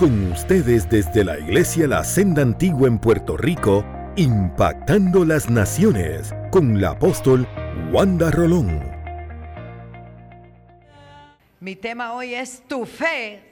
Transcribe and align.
Con 0.00 0.32
ustedes 0.32 0.88
desde 0.88 1.24
la 1.24 1.38
Iglesia 1.38 1.86
La 1.86 2.02
Senda 2.04 2.40
Antigua 2.40 2.88
en 2.88 2.98
Puerto 2.98 3.36
Rico, 3.36 3.84
impactando 4.16 5.26
las 5.26 5.50
naciones 5.50 6.32
con 6.50 6.80
la 6.80 6.92
apóstol 6.92 7.46
Wanda 7.92 8.30
Rolón. 8.30 8.80
Mi 11.60 11.76
tema 11.76 12.14
hoy 12.14 12.34
es 12.34 12.66
tu 12.66 12.86
fe 12.86 13.42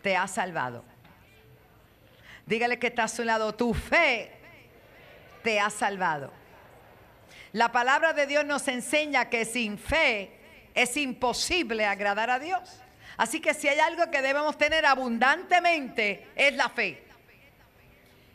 te 0.00 0.16
ha 0.16 0.28
salvado. 0.28 0.84
Dígale 2.46 2.78
que 2.78 2.86
está 2.86 3.02
a 3.02 3.08
su 3.08 3.24
lado, 3.24 3.52
tu 3.52 3.74
fe 3.74 4.30
te 5.42 5.58
ha 5.58 5.70
salvado. 5.70 6.30
La 7.50 7.72
palabra 7.72 8.12
de 8.12 8.28
Dios 8.28 8.44
nos 8.44 8.68
enseña 8.68 9.28
que 9.28 9.44
sin 9.44 9.76
fe 9.76 10.38
es 10.72 10.96
imposible 10.96 11.84
agradar 11.84 12.30
a 12.30 12.38
Dios. 12.38 12.83
Así 13.16 13.40
que 13.40 13.54
si 13.54 13.68
hay 13.68 13.78
algo 13.78 14.10
que 14.10 14.22
debemos 14.22 14.58
tener 14.58 14.84
abundantemente 14.86 16.28
es 16.34 16.54
la 16.54 16.68
fe. 16.68 17.02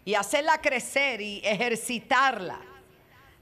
Y 0.05 0.15
hacerla 0.15 0.59
crecer 0.61 1.21
y 1.21 1.41
ejercitarla 1.43 2.59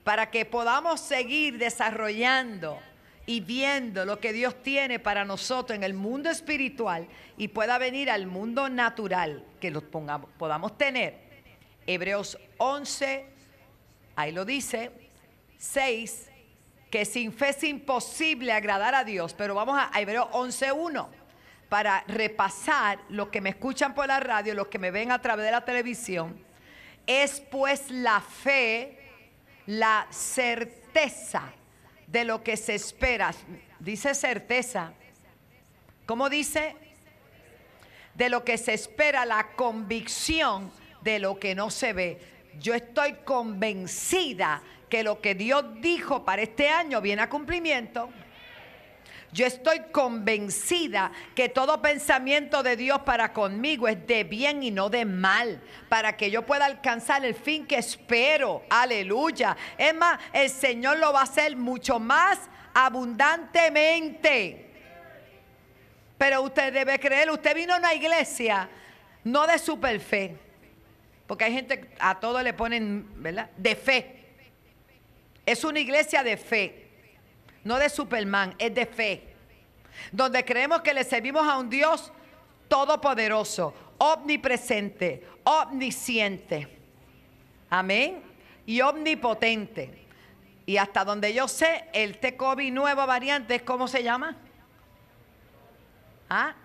para 0.04 0.30
que 0.32 0.46
podamos 0.46 1.00
seguir 1.00 1.58
desarrollando 1.58 2.80
y 3.26 3.42
viendo 3.42 4.06
lo 4.06 4.20
que 4.20 4.34
Dios 4.34 4.64
tiene 4.64 5.00
para 5.00 5.26
nosotros 5.26 5.76
en 5.76 5.84
el 5.84 5.94
mundo 5.94 6.30
espiritual 6.30 7.08
y 7.38 7.50
pueda 7.50 7.78
venir 7.78 8.10
al 8.10 8.26
mundo 8.26 8.70
natural 8.70 9.44
que 9.60 9.70
lo 9.70 9.82
pongamos, 9.82 10.30
podamos 10.38 10.78
tener. 10.78 11.28
Hebreos 11.86 12.38
11, 12.58 13.26
ahí 14.16 14.32
lo 14.32 14.46
dice, 14.46 14.92
6, 15.58 16.30
que 16.90 17.06
sin 17.06 17.34
fe 17.34 17.50
es 17.50 17.64
imposible 17.64 18.54
agradar 18.54 18.96
a 18.96 19.04
Dios, 19.04 19.34
pero 19.34 19.56
vamos 19.56 19.78
a 19.78 20.00
Hebreos 20.00 20.28
11.1 20.32 21.17
para 21.70 22.04
repasar 22.08 23.00
los 23.10 23.30
que 23.30 23.42
me 23.42 23.50
escuchan 23.50 23.94
por 23.94 24.08
la 24.08 24.20
radio, 24.20 24.54
los 24.54 24.68
que 24.68 24.80
me 24.80 24.92
ven 24.92 25.12
a 25.12 25.22
través 25.22 25.46
de 25.46 25.52
la 25.52 25.66
televisión. 25.66 26.38
Es 27.06 27.40
pues 27.40 27.90
la 27.90 28.22
fe, 28.22 29.00
la 29.66 30.08
certeza 30.10 31.44
de 32.08 32.24
lo 32.24 32.44
que 32.44 32.58
se 32.58 32.76
espera. 32.76 33.34
Dice 33.80 34.14
certeza. 34.16 34.94
¿Cómo 36.06 36.30
dice? 36.30 36.76
De 38.14 38.30
lo 38.30 38.44
que 38.44 38.58
se 38.58 38.74
espera, 38.74 39.26
la 39.26 39.52
convicción 39.52 40.72
de 41.02 41.20
lo 41.20 41.40
que 41.40 41.54
no 41.54 41.70
se 41.70 41.94
ve. 41.94 42.20
Yo 42.60 42.74
estoy 42.74 43.14
convencida 43.26 44.62
que 44.90 45.04
lo 45.04 45.22
que 45.22 45.36
Dios 45.36 45.66
dijo 45.82 46.24
para 46.24 46.42
este 46.42 46.70
año 46.70 47.02
viene 47.02 47.22
a 47.22 47.30
cumplimiento. 47.30 48.10
Yo 49.34 49.46
estoy 49.46 49.82
convencida 49.92 51.12
que 51.36 51.50
todo 51.50 51.82
pensamiento 51.82 52.64
de 52.64 52.78
Dios 52.78 53.02
para 53.02 53.34
conmigo 53.34 53.88
es 53.88 54.08
de 54.08 54.24
bien 54.24 54.64
y 54.64 54.72
no 54.72 54.90
de 54.90 55.04
mal, 55.04 55.62
para 55.90 56.16
que 56.16 56.32
yo 56.32 56.46
pueda 56.46 56.66
alcanzar 56.66 57.26
el 57.26 57.36
fin 57.36 57.68
que 57.68 57.78
espero. 57.78 58.64
Aleluya. 58.70 59.58
Es 59.78 59.94
más, 59.94 60.20
el 60.32 60.50
Señor 60.50 61.00
lo 61.00 61.12
va 61.12 61.20
a 61.20 61.24
hacer 61.24 61.58
mucho 61.58 62.00
más 62.00 62.40
abundantemente. 62.74 64.72
Pero 66.18 66.42
usted 66.42 66.74
debe 66.74 66.98
creer, 66.98 67.30
usted 67.30 67.54
vino 67.54 67.74
a 67.74 67.78
una 67.78 67.94
iglesia 67.94 68.70
no 69.24 69.46
de 69.46 69.60
super 69.60 70.00
fe, 70.00 70.38
porque 71.28 71.44
hay 71.44 71.54
gente, 71.54 71.90
a 72.00 72.18
todo 72.20 72.42
le 72.42 72.54
ponen, 72.54 73.06
¿verdad? 73.22 73.50
De 73.58 73.76
fe. 73.76 74.14
Es 75.46 75.66
una 75.66 75.80
iglesia 75.80 76.24
de 76.24 76.38
fe 76.38 76.87
no 77.68 77.78
de 77.78 77.90
Superman, 77.90 78.56
es 78.58 78.74
de 78.74 78.86
fe. 78.86 79.36
Donde 80.12 80.46
creemos 80.46 80.82
que 80.82 80.94
le 80.94 81.04
servimos 81.04 81.46
a 81.48 81.58
un 81.58 81.70
Dios 81.70 82.12
todopoderoso, 82.68 83.74
omnipresente, 83.98 85.28
omnisciente. 85.44 86.68
Amén. 87.70 88.24
Y 88.66 88.82
omnipotente. 88.82 90.06
Y 90.66 90.78
hasta 90.78 91.04
donde 91.04 91.34
yo 91.34 91.48
sé, 91.48 91.86
el 91.94 92.20
T-COVID 92.20 92.72
nueva 92.72 93.06
variante 93.06 93.62
cómo 93.62 93.88
se 93.88 94.04
llama. 94.04 94.36
¿Ah? 96.30 96.56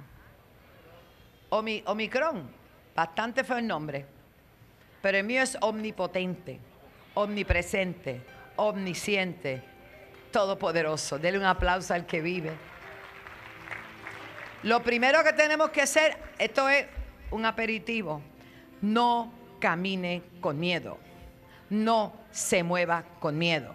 Omicron. 1.50 2.48
Bastante 2.94 3.44
fue 3.44 3.58
el 3.58 3.66
nombre. 3.66 4.06
Pero 5.00 5.18
el 5.18 5.24
mío 5.24 5.42
es 5.42 5.56
omnipotente, 5.60 6.60
omnipresente, 7.14 8.20
omnisciente, 8.56 9.62
todopoderoso. 10.32 11.18
Dele 11.18 11.38
un 11.38 11.44
aplauso 11.44 11.94
al 11.94 12.06
que 12.06 12.20
vive. 12.20 12.52
Lo 14.62 14.82
primero 14.82 15.22
que 15.22 15.32
tenemos 15.32 15.70
que 15.70 15.82
hacer, 15.82 16.16
esto 16.38 16.68
es 16.68 16.86
un 17.30 17.44
aperitivo, 17.44 18.22
no 18.80 19.32
camine 19.60 20.22
con 20.40 20.58
miedo, 20.58 20.98
no 21.70 22.12
se 22.30 22.62
mueva 22.62 23.04
con 23.20 23.36
miedo. 23.38 23.74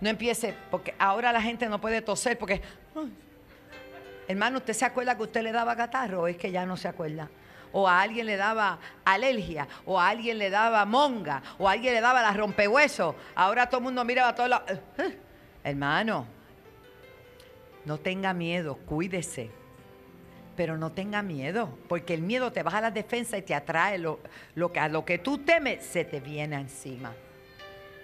No 0.00 0.08
empiece, 0.08 0.54
porque 0.70 0.94
ahora 0.98 1.32
la 1.32 1.40
gente 1.40 1.68
no 1.68 1.80
puede 1.80 2.02
toser 2.02 2.38
porque, 2.38 2.60
hermano, 4.28 4.58
¿usted 4.58 4.72
se 4.72 4.84
acuerda 4.84 5.16
que 5.16 5.22
usted 5.22 5.42
le 5.42 5.52
daba 5.52 5.76
catarro 5.76 6.26
es 6.26 6.36
que 6.36 6.50
ya 6.50 6.66
no 6.66 6.76
se 6.76 6.88
acuerda? 6.88 7.28
o 7.72 7.88
a 7.88 8.02
alguien 8.02 8.26
le 8.26 8.36
daba 8.36 8.78
alergia, 9.04 9.66
o 9.86 9.98
a 9.98 10.08
alguien 10.08 10.38
le 10.38 10.50
daba 10.50 10.84
monga, 10.84 11.42
o 11.58 11.68
a 11.68 11.72
alguien 11.72 11.94
le 11.94 12.00
daba 12.00 12.22
la 12.22 12.32
rompehuesos. 12.32 13.14
Ahora 13.34 13.66
todo 13.66 13.78
el 13.78 13.84
mundo 13.84 14.04
mira 14.04 14.28
a 14.28 14.34
todos 14.34 14.50
lados. 14.50 14.78
Hermano, 15.64 16.26
no 17.84 17.98
tenga 17.98 18.32
miedo, 18.32 18.76
cuídese. 18.76 19.50
Pero 20.56 20.76
no 20.76 20.92
tenga 20.92 21.22
miedo, 21.22 21.78
porque 21.88 22.12
el 22.12 22.20
miedo 22.20 22.52
te 22.52 22.62
baja 22.62 22.80
la 22.80 22.90
defensa 22.90 23.38
y 23.38 23.42
te 23.42 23.54
atrae 23.54 23.98
lo, 23.98 24.20
que, 24.72 24.80
a 24.80 24.88
lo 24.88 25.04
que 25.04 25.18
tú 25.18 25.38
temes, 25.38 25.84
se 25.84 26.04
te 26.04 26.20
viene 26.20 26.56
encima. 26.56 27.12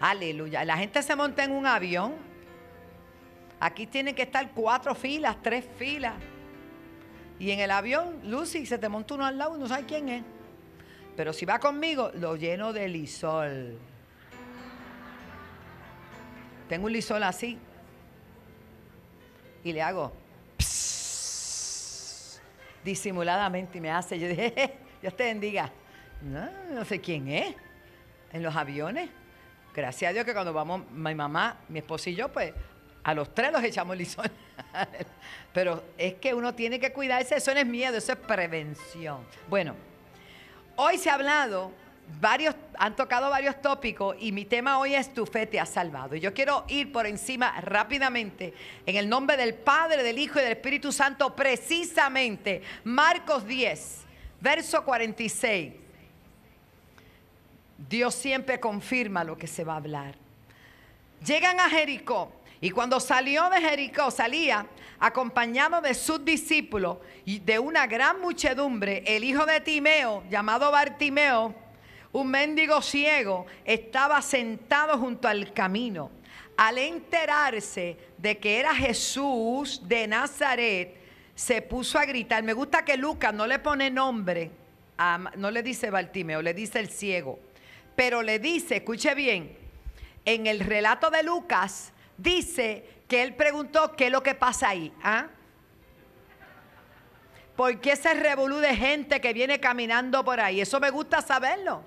Aleluya. 0.01 0.65
La 0.65 0.79
gente 0.79 1.03
se 1.03 1.15
monta 1.15 1.45
en 1.45 1.53
un 1.53 1.67
avión. 1.67 2.15
Aquí 3.61 3.87
tienen 3.87 4.15
que 4.15 4.23
estar 4.23 4.51
cuatro 4.53 4.95
filas, 4.95 5.37
tres 5.43 5.67
filas. 5.77 6.15
Y 7.39 7.51
en 7.51 7.61
el 7.61 7.71
avión, 7.71 8.19
Lucy, 8.25 8.65
se 8.65 8.79
te 8.79 8.89
monta 8.89 9.15
uno 9.15 9.27
al 9.27 9.37
lado 9.37 9.57
y 9.57 9.61
no 9.61 9.69
sabe 9.69 9.85
quién 9.85 10.09
es. 10.09 10.23
Pero 11.17 11.33
si 11.33 11.45
va 11.45 11.59
conmigo, 11.59 12.11
lo 12.15 12.37
lleno 12.37 12.73
de 12.73 12.89
lisol. 12.89 13.79
Tengo 16.69 16.87
un 16.87 16.93
lisol 16.93 17.23
así. 17.23 17.59
Y 19.65 19.73
le 19.73 19.83
hago 19.83 20.13
disimuladamente 22.85 23.79
y 23.79 23.81
me 23.81 23.91
hace. 23.91 24.19
Yo 24.19 24.29
dije, 24.29 24.75
Dios 25.03 25.15
te 25.17 25.25
bendiga. 25.25 25.71
No, 26.23 26.49
no 26.71 26.85
sé 26.85 27.01
quién 27.01 27.29
es. 27.29 27.55
En 28.33 28.43
los 28.43 28.55
aviones. 28.55 29.09
Gracias 29.75 30.11
a 30.11 30.13
Dios 30.13 30.25
que 30.25 30.33
cuando 30.33 30.53
vamos, 30.53 30.91
mi 30.91 31.15
mamá, 31.15 31.61
mi 31.69 31.79
esposo 31.79 32.11
y 32.11 32.15
yo, 32.15 32.29
pues 32.31 32.53
a 33.05 33.15
los 33.15 33.33
tres 33.33 33.53
los 33.53 33.63
echamos 33.63 33.97
lisol. 33.97 34.31
Pero 35.55 35.83
es 35.97 36.15
que 36.15 36.35
uno 36.35 36.55
tiene 36.55 36.81
que 36.81 36.93
cuidarse, 36.93 37.37
eso 37.37 37.55
no 37.55 37.61
es 37.61 37.67
miedo, 37.67 37.97
eso 37.97 38.13
es 38.13 38.19
prevención. 38.19 39.21
Bueno, 39.49 39.75
hoy 40.77 40.99
se 40.99 41.09
ha 41.09 41.15
hablado 41.15 41.73
varios, 42.21 42.55
han 42.79 42.97
tocado 42.97 43.31
varios 43.31 43.61
tópicos 43.61 44.17
y 44.19 44.33
mi 44.33 44.45
tema 44.45 44.79
hoy 44.79 44.95
es 44.95 45.13
tu 45.13 45.27
fe 45.27 45.47
te 45.47 45.61
ha 45.61 45.67
salvado. 45.67 46.17
Y 46.17 46.21
yo 46.21 46.33
quiero 46.33 46.65
ir 46.69 46.93
por 46.93 47.07
encima 47.07 47.61
rápidamente 47.61 48.55
en 48.87 48.97
el 48.97 49.09
nombre 49.09 49.37
del 49.37 49.55
Padre, 49.55 50.03
del 50.03 50.19
Hijo 50.19 50.39
y 50.39 50.43
del 50.43 50.53
Espíritu 50.53 50.93
Santo, 50.93 51.35
precisamente 51.35 52.63
Marcos 52.85 53.47
10, 53.47 53.99
verso 54.41 54.85
46. 54.85 55.73
Dios 57.89 58.15
siempre 58.15 58.59
confirma 58.59 59.23
lo 59.23 59.39
que 59.39 59.47
se 59.47 59.65
va 59.65 59.75
a 59.75 59.77
hablar. 59.77 60.15
Llegan 61.25 61.61
a 61.61 61.69
Jericó 61.69 62.33
y 62.61 62.71
cuando 62.71 62.99
salió 62.99 63.49
de 63.51 63.61
Jericó, 63.61 64.11
salía 64.11 64.67
acompañado 64.99 65.81
de 65.81 65.95
sus 65.95 66.25
discípulos 66.25 66.99
y 67.25 67.39
de 67.39 67.59
una 67.59 67.87
gran 67.87 68.21
muchedumbre, 68.21 69.05
el 69.07 69.23
hijo 69.23 69.47
de 69.47 69.61
Timeo, 69.61 70.25
llamado 70.29 70.73
Bartimeo, 70.73 71.55
un 72.13 72.31
mendigo 72.31 72.81
ciego 72.81 73.47
estaba 73.65 74.23
sentado 74.23 74.99
junto 74.99 75.29
al 75.29 75.53
camino. 75.53 76.11
Al 76.57 76.79
enterarse 76.79 77.97
de 78.17 78.39
que 78.39 78.59
era 78.59 78.75
Jesús 78.75 79.83
de 79.87 80.09
Nazaret, 80.09 80.97
se 81.35 81.63
puso 81.63 81.99
a 81.99 82.05
gritar. 82.05 82.43
Me 82.43 82.53
gusta 82.53 82.85
que 82.85 82.97
Lucas 82.97 83.33
no 83.33 83.47
le 83.47 83.61
pone 83.61 83.91
nombre, 83.91 84.51
no 85.37 85.51
le 85.51 85.63
dice 85.63 85.91
Bartimeo, 85.91 86.43
le 86.43 86.55
dice 86.55 86.81
el 86.81 86.89
ciego. 86.89 87.39
Pero 87.95 88.23
le 88.23 88.39
dice, 88.39 88.77
escuche 88.77 89.15
bien, 89.15 89.57
en 90.25 90.47
el 90.47 90.61
relato 90.61 91.11
de 91.11 91.23
Lucas 91.23 91.93
dice 92.17 92.85
que 93.07 93.23
él 93.23 93.35
preguntó 93.35 93.95
qué 93.95 94.07
es 94.07 94.13
lo 94.13 94.23
que 94.23 94.35
pasa 94.35 94.71
ahí. 94.71 94.93
¿Ah? 95.03 95.29
¿Por 97.55 97.81
qué 97.81 97.97
se 97.97 98.15
revolú 98.15 98.57
de 98.57 98.75
gente 98.75 99.21
que 99.21 99.33
viene 99.33 99.61
caminando 99.61 100.25
por 100.25 100.41
ahí? 100.41 100.61
Eso 100.61 100.81
me 100.81 100.91
gusta 100.91 101.23
saberlo. 101.23 101.83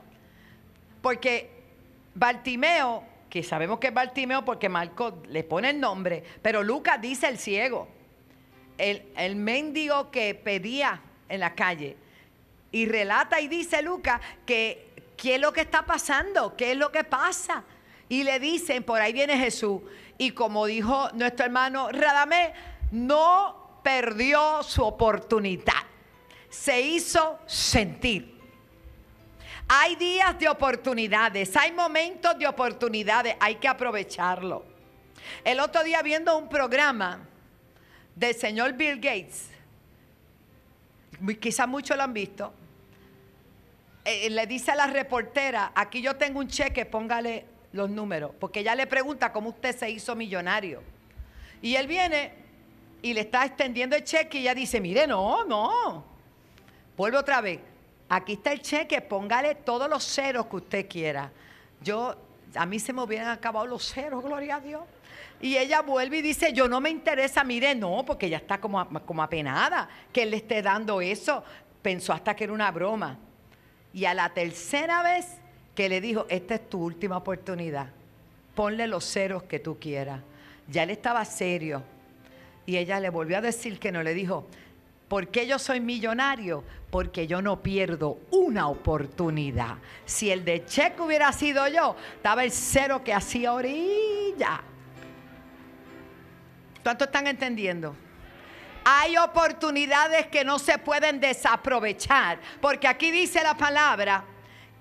Porque 1.02 1.50
Bartimeo, 2.16 3.04
que 3.30 3.44
sabemos 3.44 3.80
que 3.80 3.88
es 3.88 3.94
Bartimeo 3.94 4.44
porque 4.44 4.70
Marco 4.70 5.22
le 5.28 5.44
pone 5.44 5.72
el 5.72 5.80
nombre, 5.80 6.24
pero 6.42 6.64
Lucas 6.64 7.02
dice 7.02 7.28
el 7.28 7.38
ciego, 7.38 7.88
el, 8.78 9.04
el 9.16 9.36
mendigo 9.36 10.12
que 10.12 10.36
pedía 10.36 11.02
en 11.30 11.40
la 11.40 11.56
calle. 11.56 11.98
Y 12.72 12.86
relata 12.86 13.42
y 13.42 13.48
dice 13.48 13.82
Lucas 13.82 14.22
que 14.46 14.92
qué 15.22 15.36
es 15.36 15.42
lo 15.42 15.54
que 15.54 15.62
está 15.62 15.86
pasando, 15.86 16.56
qué 16.58 16.72
es 16.72 16.78
lo 16.78 16.92
que 16.92 17.04
pasa. 17.04 17.64
Y 18.10 18.24
le 18.24 18.40
dicen, 18.40 18.84
por 18.84 19.00
ahí 19.00 19.14
viene 19.14 19.38
Jesús. 19.38 19.82
Y 20.18 20.32
como 20.32 20.66
dijo 20.66 21.10
nuestro 21.14 21.46
hermano 21.46 21.90
Radamé, 21.92 22.54
no 22.92 23.80
perdió 23.84 24.64
su 24.64 24.84
oportunidad. 24.84 25.74
Se 26.50 26.82
hizo 26.82 27.40
sentir. 27.46 28.41
Hay 29.74 29.96
días 29.96 30.38
de 30.38 30.50
oportunidades, 30.50 31.56
hay 31.56 31.72
momentos 31.72 32.38
de 32.38 32.46
oportunidades, 32.46 33.38
hay 33.40 33.56
que 33.56 33.70
aprovecharlo. 33.70 34.66
El 35.46 35.62
otro 35.62 35.82
día 35.82 36.02
viendo 36.02 36.38
un 36.38 36.50
programa 36.50 37.22
del 38.14 38.36
señor 38.36 38.74
Bill 38.74 38.96
Gates, 38.96 39.48
quizás 41.40 41.70
muchos 41.70 41.96
lo 41.96 42.04
han 42.04 42.12
visto, 42.12 42.54
eh, 44.04 44.30
le 44.30 44.46
dice 44.46 44.72
a 44.72 44.76
la 44.76 44.88
reportera, 44.88 45.72
aquí 45.74 46.02
yo 46.02 46.18
tengo 46.18 46.42
un 46.42 46.50
cheque, 46.50 46.86
póngale 46.86 47.46
los 47.72 47.90
números, 47.90 48.32
porque 48.42 48.60
ella 48.60 48.76
le 48.76 48.88
pregunta 48.88 49.32
cómo 49.32 49.52
usted 49.52 49.74
se 49.74 49.90
hizo 49.90 50.18
millonario. 50.18 50.84
Y 51.62 51.76
él 51.76 51.88
viene 51.88 52.34
y 53.02 53.14
le 53.14 53.22
está 53.22 53.46
extendiendo 53.46 53.96
el 53.96 54.04
cheque 54.04 54.40
y 54.40 54.42
ella 54.42 54.54
dice, 54.54 54.82
mire, 54.82 55.08
no, 55.08 55.46
no, 55.46 56.04
vuelve 56.98 57.18
otra 57.18 57.40
vez 57.40 57.71
aquí 58.12 58.34
está 58.34 58.52
el 58.52 58.62
cheque, 58.62 59.00
póngale 59.00 59.56
todos 59.56 59.90
los 59.90 60.04
ceros 60.04 60.48
que 60.48 60.56
usted 60.58 60.90
quiera. 60.90 61.32
Yo, 61.82 62.14
a 62.56 62.66
mí 62.66 62.78
se 62.78 62.92
me 62.92 63.02
hubieran 63.02 63.30
acabado 63.30 63.66
los 63.66 63.90
ceros, 63.90 64.22
gloria 64.22 64.58
a 64.58 64.60
Dios. 64.60 64.82
Y 65.40 65.56
ella 65.58 65.82
vuelve 65.82 66.18
y 66.18 66.22
dice, 66.22 66.52
yo 66.52 66.68
no 66.68 66.82
me 66.82 66.90
interesa, 66.90 67.46
mire, 67.46 67.74
no, 67.74 68.04
porque 68.06 68.26
ella 68.26 68.38
está 68.38 68.60
como, 68.60 68.86
como 69.06 69.24
apenada 69.24 69.90
que 70.12 70.24
él 70.24 70.32
le 70.32 70.38
esté 70.38 70.62
dando 70.62 71.00
eso. 71.00 71.42
Pensó 71.82 72.12
hasta 72.12 72.36
que 72.36 72.44
era 72.44 72.54
una 72.54 72.70
broma. 72.70 73.18
Y 73.94 74.04
a 74.04 74.14
la 74.14 74.30
tercera 74.34 75.02
vez 75.04 75.38
que 75.74 75.88
le 75.88 76.02
dijo, 76.02 76.26
esta 76.28 76.56
es 76.56 76.70
tu 76.70 76.84
última 76.84 77.16
oportunidad, 77.16 77.88
ponle 78.56 78.88
los 78.88 79.06
ceros 79.06 79.44
que 79.44 79.60
tú 79.60 79.80
quieras. 79.80 80.20
Ya 80.68 80.84
él 80.84 80.90
estaba 80.90 81.24
serio. 81.24 81.82
Y 82.66 82.76
ella 82.76 83.00
le 83.00 83.10
volvió 83.10 83.38
a 83.38 83.42
decir 83.42 83.80
que 83.80 83.92
no, 83.92 84.04
le 84.04 84.14
dijo, 84.14 84.48
¿Por 85.12 85.28
qué 85.28 85.46
yo 85.46 85.60
soy 85.60 85.82
millonario? 85.82 86.64
Porque 86.90 87.28
yo 87.28 87.42
no 87.42 87.62
pierdo 87.62 88.20
una 88.32 88.70
oportunidad. 88.70 89.76
Si 90.06 90.32
el 90.32 90.46
de 90.46 90.64
cheque 90.64 91.02
hubiera 91.02 91.34
sido 91.34 91.68
yo, 91.68 91.98
estaba 92.16 92.46
el 92.46 92.52
cero 92.52 93.02
que 93.04 93.14
hacía 93.14 93.52
orilla. 93.52 94.62
¿Cuánto 96.82 97.04
están 97.04 97.28
entendiendo? 97.28 97.94
Hay 98.86 99.18
oportunidades 99.18 100.28
que 100.28 100.46
no 100.46 100.58
se 100.58 100.78
pueden 100.78 101.20
desaprovechar. 101.20 102.40
Porque 102.62 102.88
aquí 102.88 103.12
dice 103.12 103.44
la 103.44 103.58
palabra 103.58 104.24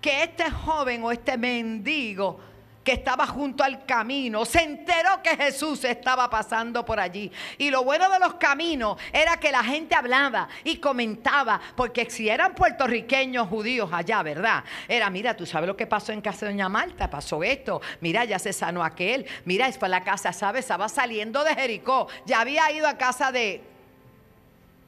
que 0.01 0.23
este 0.23 0.49
joven 0.49 1.03
o 1.03 1.11
este 1.11 1.37
mendigo 1.37 2.39
que 2.85 2.93
estaba 2.93 3.27
junto 3.27 3.63
al 3.63 3.85
camino, 3.85 4.45
se 4.45 4.63
enteró 4.63 5.23
que 5.23 5.37
Jesús 5.37 5.85
estaba 5.85 6.31
pasando 6.31 6.85
por 6.85 6.99
allí. 6.99 7.31
Y 7.59 7.71
lo 7.71 7.85
bueno 7.85 8.09
de 8.09 8.19
los 8.19 8.35
caminos 8.35 8.97
era 9.13 9.39
que 9.39 9.53
la 9.53 9.63
gente 9.63 9.95
hablaba 9.95 10.49
y 10.65 10.77
comentaba, 10.77 11.61
porque 11.77 12.09
si 12.11 12.29
eran 12.29 12.55
puertorriqueños 12.55 13.49
judíos 13.49 13.91
allá, 13.93 14.23
¿verdad? 14.23 14.65
Era, 14.89 15.11
mira, 15.11 15.37
tú 15.37 15.45
sabes 15.45 15.67
lo 15.67 15.77
que 15.77 15.87
pasó 15.87 16.13
en 16.13 16.21
casa 16.21 16.47
de 16.47 16.53
Doña 16.53 16.69
Marta, 16.69 17.11
pasó 17.11 17.43
esto, 17.43 17.83
mira, 18.01 18.25
ya 18.25 18.39
se 18.39 18.53
sanó 18.53 18.83
aquel, 18.83 19.27
mira, 19.45 19.69
es 19.69 19.77
para 19.77 19.91
la 19.91 20.05
casa, 20.05 20.33
¿sabes? 20.33 20.65
Estaba 20.65 20.89
saliendo 20.89 21.45
de 21.45 21.55
Jericó, 21.55 22.09
ya 22.25 22.41
había 22.41 22.71
ido 22.73 22.89
a 22.89 22.97
casa 22.97 23.31
de... 23.31 23.63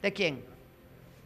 ¿De 0.01 0.11
quién? 0.11 0.52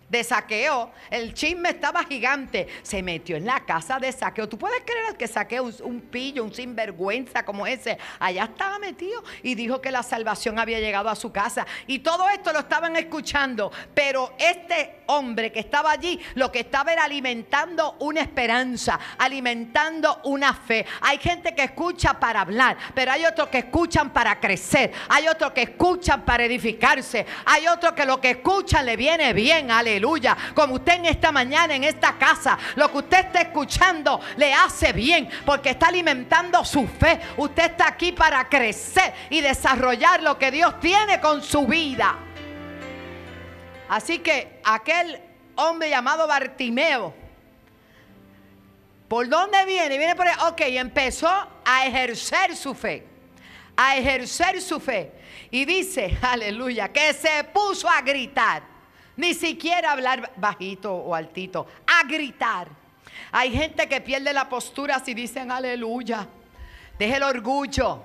De 0.10 0.24
saqueo. 0.24 0.92
El 1.10 1.34
chisme 1.34 1.70
estaba 1.70 2.04
gigante. 2.04 2.68
Se 2.84 3.04
metió 3.04 3.36
en 3.36 3.46
la 3.46 3.66
casa 3.66 4.00
de 4.00 4.12
saqueo. 4.12 4.48
¿Tú 4.48 4.58
puedes 4.58 4.82
creer 4.82 5.18
que 5.18 5.28
saqueo 5.28 5.70
un, 5.84 6.02
pillo, 6.02 6.44
un 6.44 6.54
sinvergüenza 6.54 7.44
como 7.44 7.68
ese? 7.68 7.98
Allá 8.20 8.46
estaba 8.46 8.80
metido 8.80 9.24
y 9.44 9.56
dijo 9.56 9.82
que 9.82 9.92
la 9.92 10.04
salvación 10.04 10.60
había 10.60 10.80
llegado 10.80 11.10
a 11.10 11.16
su 11.16 11.32
casa. 11.32 11.66
Y 11.88 12.00
todo 12.00 12.30
esto 12.30 12.54
lo 12.54 12.60
estaban 12.60 12.96
escuchando. 12.96 13.72
Pero 13.94 14.34
este 14.38 15.02
hombre 15.08 15.52
que 15.52 15.60
estaba 15.60 15.92
allí, 15.92 16.20
lo 16.36 16.52
que 16.52 16.60
estaba 16.60 16.94
era 16.94 17.04
alimentando 17.04 17.96
una 18.00 18.22
esperanza, 18.22 19.00
alimentando 19.18 20.22
una 20.24 20.54
fe. 20.54 20.86
Hay 21.02 21.18
gente 21.18 21.54
que 21.54 21.64
escucha 21.64 22.20
para 22.20 22.42
hablar, 22.42 22.78
pero 22.94 23.12
hay 23.12 23.26
otros 23.26 23.50
que 23.50 23.60
escuchan 23.60 24.12
para 24.12 24.40
crecer. 24.40 24.92
Hay 25.10 25.28
otros 25.28 25.52
que 25.52 25.64
escuchan 25.64 26.24
para 26.24 26.46
edificarse. 26.46 27.26
Hay 27.46 27.68
otros 27.68 27.94
que 27.94 28.06
lo 28.06 28.22
que 28.22 28.32
escuchan 28.32 28.86
le 28.86 28.96
viene 28.96 29.34
bien. 29.34 29.72
Aleluya 29.72 29.97
aleluya. 29.98 30.38
Como 30.54 30.76
usted 30.76 30.94
en 30.94 31.06
esta 31.06 31.32
mañana, 31.32 31.76
en 31.76 31.84
esta 31.84 32.18
casa, 32.18 32.58
lo 32.76 32.92
que 32.92 32.98
usted 33.00 33.26
está 33.26 33.42
escuchando 33.42 34.20
le 34.38 34.54
hace 34.54 34.94
bien 34.94 35.30
porque 35.46 35.72
está 35.72 35.88
alimentando 35.88 36.64
su 36.64 36.88
fe. 36.88 37.20
Usted 37.38 37.72
está 37.72 37.88
aquí 37.88 38.12
para 38.12 38.48
crecer 38.48 39.14
y 39.30 39.42
desarrollar 39.42 40.24
lo 40.24 40.38
que 40.38 40.52
Dios 40.52 40.80
tiene 40.80 41.20
con 41.20 41.44
su 41.44 41.66
vida. 41.66 42.16
Así 43.90 44.20
que 44.20 44.60
aquel 44.64 45.20
hombre 45.56 45.90
llamado 45.90 46.28
Bartimeo, 46.28 47.14
¿por 49.08 49.28
dónde 49.28 49.66
viene? 49.66 49.98
Viene 49.98 50.16
por 50.16 50.28
ahí. 50.28 50.36
Ok, 50.48 50.62
empezó 50.62 51.30
a 51.66 51.86
ejercer 51.86 52.56
su 52.56 52.74
fe. 52.76 53.06
A 53.76 53.98
ejercer 53.98 54.62
su 54.62 54.80
fe. 54.80 55.12
Y 55.52 55.66
dice, 55.66 56.18
aleluya, 56.22 56.90
que 56.92 57.14
se 57.14 57.44
puso 57.46 57.90
a 57.90 58.02
gritar. 58.02 58.77
Ni 59.18 59.34
siquiera 59.34 59.92
hablar 59.92 60.32
bajito 60.38 60.94
o 60.94 61.14
altito, 61.14 61.68
a 61.86 62.08
gritar. 62.08 62.70
Hay 63.32 63.52
gente 63.52 63.90
que 63.90 64.00
pierde 64.00 64.32
la 64.32 64.48
postura 64.48 65.00
si 65.00 65.14
dicen 65.14 65.52
aleluya. 65.52 66.28
Deje 66.98 67.18
el 67.18 67.24
orgullo. 67.24 68.02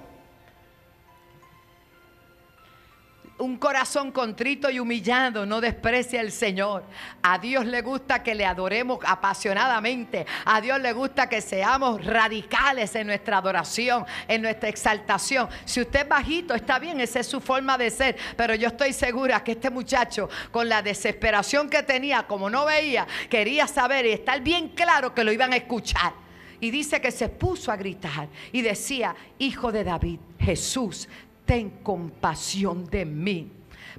Un 3.42 3.56
corazón 3.56 4.12
contrito 4.12 4.70
y 4.70 4.78
humillado 4.78 5.44
no 5.44 5.60
desprecia 5.60 6.20
al 6.20 6.30
Señor. 6.30 6.84
A 7.22 7.38
Dios 7.38 7.66
le 7.66 7.82
gusta 7.82 8.22
que 8.22 8.36
le 8.36 8.46
adoremos 8.46 9.00
apasionadamente. 9.04 10.24
A 10.44 10.60
Dios 10.60 10.80
le 10.80 10.92
gusta 10.92 11.28
que 11.28 11.40
seamos 11.40 12.04
radicales 12.04 12.94
en 12.94 13.08
nuestra 13.08 13.38
adoración, 13.38 14.06
en 14.28 14.42
nuestra 14.42 14.68
exaltación. 14.68 15.48
Si 15.64 15.80
usted 15.80 16.02
es 16.02 16.08
bajito, 16.08 16.54
está 16.54 16.78
bien, 16.78 17.00
esa 17.00 17.18
es 17.18 17.26
su 17.26 17.40
forma 17.40 17.76
de 17.76 17.90
ser. 17.90 18.16
Pero 18.36 18.54
yo 18.54 18.68
estoy 18.68 18.92
segura 18.92 19.42
que 19.42 19.52
este 19.52 19.70
muchacho, 19.70 20.28
con 20.52 20.68
la 20.68 20.80
desesperación 20.80 21.68
que 21.68 21.82
tenía, 21.82 22.22
como 22.28 22.48
no 22.48 22.64
veía, 22.64 23.08
quería 23.28 23.66
saber 23.66 24.06
y 24.06 24.12
estar 24.12 24.40
bien 24.40 24.68
claro 24.68 25.12
que 25.12 25.24
lo 25.24 25.32
iban 25.32 25.52
a 25.52 25.56
escuchar. 25.56 26.12
Y 26.60 26.70
dice 26.70 27.00
que 27.00 27.10
se 27.10 27.28
puso 27.28 27.72
a 27.72 27.76
gritar 27.76 28.28
y 28.52 28.62
decía, 28.62 29.16
Hijo 29.40 29.72
de 29.72 29.82
David, 29.82 30.20
Jesús, 30.38 31.08
ten 31.52 31.68
compasión 31.82 32.86
de 32.86 33.04
mí 33.04 33.52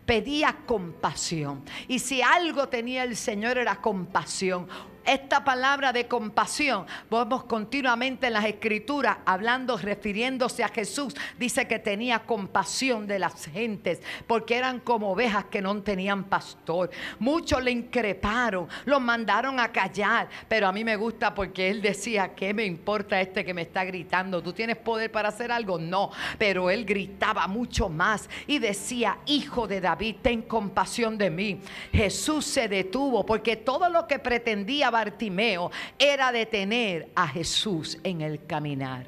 pedía 0.07 0.57
compasión. 0.65 1.63
Y 1.87 1.99
si 1.99 2.19
algo 2.19 2.67
tenía 2.67 3.03
el 3.03 3.15
Señor 3.15 3.59
era 3.59 3.79
compasión 3.79 4.67
esta 5.05 5.43
palabra 5.43 5.91
de 5.91 6.07
compasión, 6.07 6.85
vemos 7.09 7.43
continuamente 7.45 8.27
en 8.27 8.33
las 8.33 8.45
escrituras 8.45 9.17
hablando, 9.25 9.77
refiriéndose 9.77 10.63
a 10.63 10.69
Jesús, 10.69 11.13
dice 11.37 11.67
que 11.67 11.79
tenía 11.79 12.19
compasión 12.19 13.07
de 13.07 13.19
las 13.19 13.45
gentes, 13.45 14.01
porque 14.27 14.55
eran 14.55 14.79
como 14.79 15.11
ovejas 15.11 15.45
que 15.45 15.61
no 15.61 15.81
tenían 15.81 16.25
pastor. 16.25 16.89
Muchos 17.19 17.63
le 17.63 17.71
increparon, 17.71 18.67
lo 18.85 18.99
mandaron 18.99 19.59
a 19.59 19.71
callar, 19.71 20.29
pero 20.47 20.67
a 20.67 20.71
mí 20.71 20.83
me 20.83 20.95
gusta 20.95 21.33
porque 21.33 21.69
él 21.69 21.81
decía, 21.81 22.33
¿qué 22.35 22.53
me 22.53 22.65
importa 22.65 23.19
este 23.19 23.43
que 23.43 23.53
me 23.53 23.63
está 23.63 23.83
gritando? 23.83 24.41
¿Tú 24.41 24.53
tienes 24.53 24.77
poder 24.77 25.11
para 25.11 25.29
hacer 25.29 25.51
algo? 25.51 25.77
No, 25.77 26.11
pero 26.37 26.69
él 26.69 26.85
gritaba 26.85 27.47
mucho 27.47 27.89
más 27.89 28.29
y 28.47 28.59
decía, 28.59 29.17
hijo 29.25 29.67
de 29.67 29.81
David, 29.81 30.17
ten 30.21 30.43
compasión 30.43 31.17
de 31.17 31.29
mí. 31.29 31.59
Jesús 31.91 32.45
se 32.45 32.67
detuvo 32.67 33.25
porque 33.25 33.55
todo 33.55 33.89
lo 33.89 34.07
que 34.07 34.19
pretendía 34.19 34.91
Bartimeo 34.93 35.71
era 35.99 36.31
detener 36.31 37.11
a 37.15 37.27
Jesús 37.27 37.99
en 38.03 38.21
el 38.21 38.45
caminar. 38.45 39.05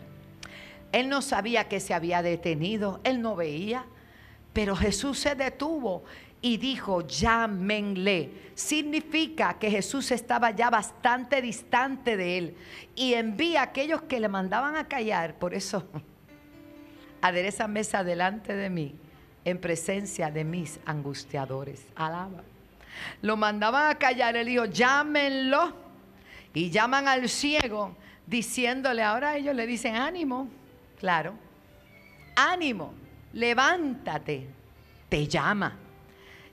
Él 0.91 1.07
no 1.07 1.21
sabía 1.21 1.69
que 1.69 1.79
se 1.79 1.93
había 1.93 2.21
detenido, 2.21 2.99
él 3.05 3.21
no 3.21 3.35
veía, 3.35 3.85
pero 4.51 4.75
Jesús 4.75 5.19
se 5.19 5.35
detuvo 5.35 6.03
y 6.41 6.57
dijo, 6.57 7.01
llámenle. 7.07 8.31
Significa 8.53 9.57
que 9.59 9.69
Jesús 9.71 10.11
estaba 10.11 10.51
ya 10.51 10.69
bastante 10.69 11.41
distante 11.41 12.15
de 12.15 12.37
él 12.37 12.57
y 12.95 13.15
envía 13.15 13.61
a 13.61 13.63
aquellos 13.63 14.03
que 14.03 14.19
le 14.19 14.29
mandaban 14.29 14.75
a 14.75 14.87
callar. 14.87 15.35
Por 15.39 15.53
eso, 15.53 15.85
adereza 17.21 17.67
mesa 17.67 18.03
delante 18.03 18.55
de 18.55 18.69
mí 18.69 18.95
en 19.43 19.59
presencia 19.59 20.31
de 20.31 20.43
mis 20.43 20.79
angustiadores. 20.85 21.85
Alaba. 21.95 22.43
Lo 23.21 23.37
mandaban 23.37 23.89
a 23.89 23.95
callar, 23.95 24.35
él 24.35 24.47
dijo, 24.47 24.65
llámenlo. 24.65 25.73
Y 26.53 26.69
llaman 26.69 27.07
al 27.07 27.27
ciego 27.27 27.95
diciéndole, 28.25 29.03
ahora 29.03 29.37
ellos 29.37 29.55
le 29.55 29.67
dicen, 29.67 29.95
ánimo, 29.95 30.47
claro, 30.99 31.33
ánimo, 32.35 32.93
levántate, 33.33 34.47
te 35.09 35.27
llama. 35.27 35.77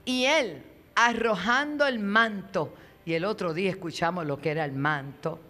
Y 0.04 0.24
él, 0.24 0.62
arrojando 0.94 1.86
el 1.86 1.98
manto. 1.98 2.74
Y 3.04 3.14
el 3.14 3.24
otro 3.24 3.54
día 3.54 3.70
escuchamos 3.70 4.26
lo 4.26 4.40
que 4.40 4.50
era 4.50 4.64
el 4.64 4.72
manto. 4.72 5.40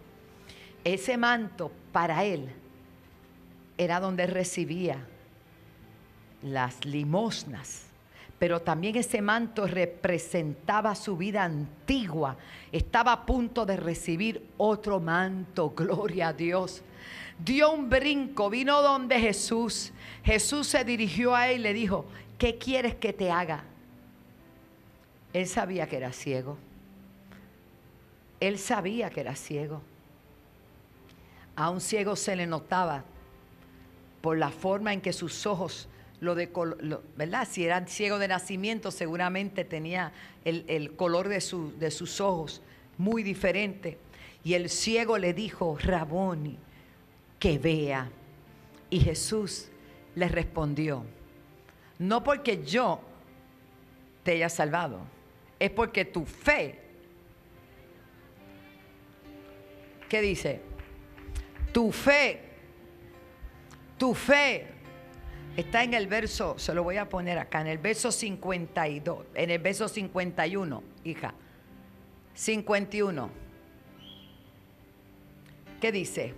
Ese 0.84 1.16
manto 1.16 1.70
para 1.92 2.25
él 2.25 2.50
era 3.78 4.00
donde 4.00 4.26
recibía 4.26 4.99
las 6.42 6.84
limosnas 6.84 7.91
pero 8.42 8.61
también 8.61 8.96
ese 8.96 9.22
manto 9.22 9.68
representaba 9.68 10.96
su 10.96 11.16
vida 11.16 11.44
antigua. 11.44 12.37
Estaba 12.72 13.12
a 13.12 13.25
punto 13.25 13.64
de 13.64 13.76
recibir 13.76 14.44
otro 14.56 14.99
manto, 14.99 15.70
gloria 15.76 16.26
a 16.26 16.32
Dios. 16.32 16.82
Dio 17.38 17.70
un 17.70 17.88
brinco, 17.88 18.50
vino 18.50 18.82
donde 18.82 19.20
Jesús. 19.20 19.92
Jesús 20.25 20.66
se 20.66 20.82
dirigió 20.82 21.37
a 21.37 21.50
él 21.50 21.61
y 21.61 21.62
le 21.62 21.72
dijo, 21.72 22.04
¿qué 22.37 22.58
quieres 22.58 22.96
que 22.96 23.12
te 23.12 23.30
haga? 23.30 23.62
Él 25.32 25.46
sabía 25.46 25.88
que 25.88 25.99
era 25.99 26.12
ciego. 26.12 26.58
Él 28.40 28.58
sabía 28.58 29.08
que 29.08 29.20
era 29.20 29.37
ciego. 29.37 29.80
A 31.54 31.70
un 31.70 31.80
ciego 31.80 32.16
se 32.16 32.34
le 32.34 32.49
notaba 32.49 33.04
por 34.20 34.37
la 34.37 34.50
forma 34.50 34.92
en 34.92 35.00
que 35.00 35.12
sus 35.12 35.46
ojos 35.46 35.88
lo 36.23 36.37
de, 36.37 36.49
¿verdad? 37.17 37.49
Si 37.50 37.64
era 37.64 37.85
ciego 37.88 38.21
de 38.21 38.29
nacimiento, 38.29 38.93
seguramente 38.93 39.64
tenía 39.64 40.12
el, 40.45 40.95
color 40.95 41.26
de, 41.26 41.43
de 41.81 41.91
sus 41.91 42.21
ojos 42.21 42.62
muy 42.97 43.25
diferente. 43.25 43.99
Y 44.45 44.55
el 44.55 44.71
ciego 44.71 45.19
le 45.19 45.35
dijo, 45.35 45.76
Raboni, 45.83 46.57
que 47.41 47.59
vea. 47.59 48.09
Y 48.88 49.00
Jesús 49.00 49.67
le 50.14 50.29
respondió, 50.29 51.05
no 51.99 52.23
porque 52.23 52.62
yo 52.64 53.00
te 54.23 54.33
haya 54.33 54.49
salvado, 54.49 55.00
es 55.59 55.71
porque 55.73 56.05
tu 56.05 56.25
fe, 56.25 56.79
¿qué 60.09 60.21
dice? 60.21 60.61
Tu 61.73 61.91
fe, 61.91 62.41
tu 63.99 64.14
fe 64.14 64.72
Está 65.56 65.82
en 65.82 65.92
el 65.92 66.06
verso, 66.06 66.59
se 66.59 66.73
lo 66.73 66.82
voy 66.82 66.97
a 66.97 67.09
poner 67.09 67.38
acá, 67.38 67.61
en 67.61 67.66
el 67.66 67.78
verso 67.78 68.11
52, 68.11 69.26
en 69.35 69.50
el 69.50 69.59
verso 69.59 69.87
51, 69.87 70.82
hija. 71.04 71.35
51. 72.35 73.30
¿Qué 75.78 75.92
dice? 75.92 76.35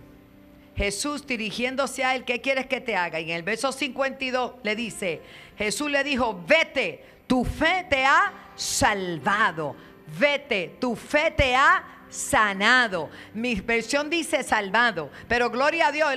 Jesús 0.74 1.24
dirigiéndose 1.24 2.02
a 2.02 2.16
él, 2.16 2.24
¿qué 2.24 2.40
quieres 2.40 2.66
que 2.66 2.80
te 2.80 2.96
haga? 2.96 3.20
Y 3.20 3.30
en 3.30 3.36
el 3.36 3.42
verso 3.44 3.70
52 3.70 4.54
le 4.64 4.74
dice, 4.74 5.22
Jesús 5.56 5.88
le 5.90 6.02
dijo, 6.02 6.42
vete, 6.48 7.04
tu 7.28 7.44
fe 7.44 7.86
te 7.88 8.04
ha 8.04 8.32
salvado. 8.56 9.76
Vete, 10.18 10.76
tu 10.80 10.96
fe 10.96 11.30
te 11.30 11.54
ha 11.54 11.84
sanado. 12.08 13.10
Mi 13.32 13.54
versión 13.60 14.10
dice 14.10 14.42
salvado, 14.42 15.10
pero 15.28 15.50
gloria 15.50 15.88
a 15.88 15.92
Dios, 15.92 16.12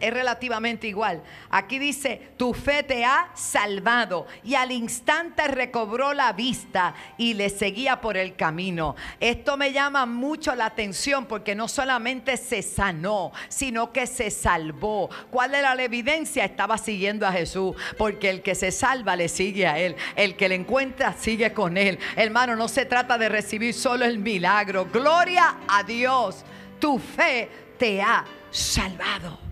es 0.00 0.12
relativamente 0.12 0.86
igual. 0.86 1.22
Aquí 1.50 1.78
dice, 1.78 2.32
tu 2.36 2.54
fe 2.54 2.82
te 2.82 3.04
ha 3.04 3.30
salvado. 3.34 4.26
Y 4.44 4.54
al 4.54 4.72
instante 4.72 5.48
recobró 5.48 6.14
la 6.14 6.32
vista 6.32 6.94
y 7.16 7.34
le 7.34 7.48
seguía 7.48 8.00
por 8.00 8.16
el 8.16 8.36
camino. 8.36 8.96
Esto 9.18 9.56
me 9.56 9.72
llama 9.72 10.06
mucho 10.06 10.54
la 10.54 10.66
atención 10.66 11.26
porque 11.26 11.54
no 11.54 11.68
solamente 11.68 12.36
se 12.36 12.62
sanó, 12.62 13.32
sino 13.48 13.92
que 13.92 14.06
se 14.06 14.30
salvó. 14.30 15.10
¿Cuál 15.30 15.54
era 15.54 15.74
la 15.74 15.82
evidencia? 15.82 16.44
Estaba 16.44 16.78
siguiendo 16.78 17.26
a 17.26 17.32
Jesús, 17.32 17.76
porque 17.98 18.30
el 18.30 18.42
que 18.42 18.54
se 18.54 18.70
salva 18.70 19.16
le 19.16 19.28
sigue 19.28 19.66
a 19.66 19.78
él. 19.78 19.96
El 20.16 20.36
que 20.36 20.48
le 20.48 20.54
encuentra 20.54 21.14
sigue 21.14 21.52
con 21.52 21.76
él. 21.76 21.98
Hermano, 22.16 22.56
no 22.56 22.68
se 22.68 22.84
trata 22.84 23.18
de 23.18 23.28
recibir 23.28 23.74
solo 23.74 24.04
el 24.04 24.18
milagro. 24.18 24.86
Gloria 24.86 25.56
a 25.68 25.82
Dios. 25.82 26.44
Tu 26.78 26.98
fe 26.98 27.48
te 27.78 28.00
ha 28.00 28.24
salvado. 28.50 29.49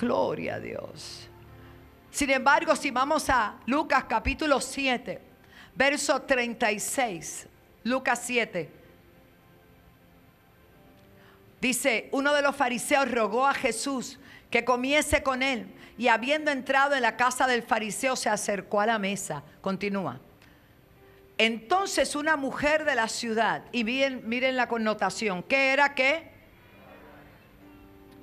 Gloria 0.00 0.54
a 0.54 0.60
Dios. 0.60 1.28
Sin 2.10 2.30
embargo, 2.30 2.74
si 2.74 2.90
vamos 2.90 3.28
a 3.28 3.56
Lucas 3.66 4.04
capítulo 4.08 4.58
7, 4.58 5.20
verso 5.74 6.22
36, 6.22 7.46
Lucas 7.84 8.22
7, 8.24 8.70
dice, 11.60 12.08
uno 12.12 12.32
de 12.32 12.40
los 12.40 12.56
fariseos 12.56 13.10
rogó 13.10 13.46
a 13.46 13.52
Jesús 13.52 14.18
que 14.50 14.64
comiese 14.64 15.22
con 15.22 15.42
él 15.42 15.66
y 15.98 16.08
habiendo 16.08 16.50
entrado 16.50 16.94
en 16.94 17.02
la 17.02 17.18
casa 17.18 17.46
del 17.46 17.62
fariseo 17.62 18.16
se 18.16 18.30
acercó 18.30 18.80
a 18.80 18.86
la 18.86 18.98
mesa. 18.98 19.42
Continúa. 19.60 20.18
Entonces 21.36 22.16
una 22.16 22.36
mujer 22.36 22.86
de 22.86 22.94
la 22.94 23.08
ciudad, 23.08 23.64
y 23.70 23.84
miren, 23.84 24.22
miren 24.26 24.56
la 24.56 24.66
connotación, 24.66 25.42
¿qué 25.42 25.74
era 25.74 25.94
qué? 25.94 26.29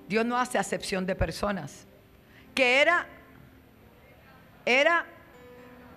Dios 0.07 0.25
no 0.25 0.37
hace 0.37 0.57
acepción 0.57 1.05
de 1.05 1.15
personas. 1.15 1.85
Que 2.55 2.81
era, 2.81 3.05
era 4.65 5.05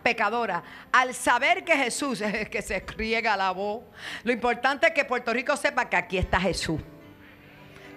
pecadora. 0.03 0.63
Al 0.93 1.15
saber 1.15 1.65
que 1.65 1.77
Jesús 1.77 2.21
es 2.21 2.49
que 2.49 2.63
se 2.63 2.81
riega 2.97 3.37
la 3.37 3.51
voz, 3.51 3.83
lo 4.25 4.33
importante 4.33 4.89
es 4.89 4.93
que 4.93 5.05
Puerto 5.05 5.33
Rico 5.33 5.57
sepa 5.57 5.89
que 5.89 5.97
aquí 5.97 6.19
está 6.19 6.41
Jesús 6.41 6.81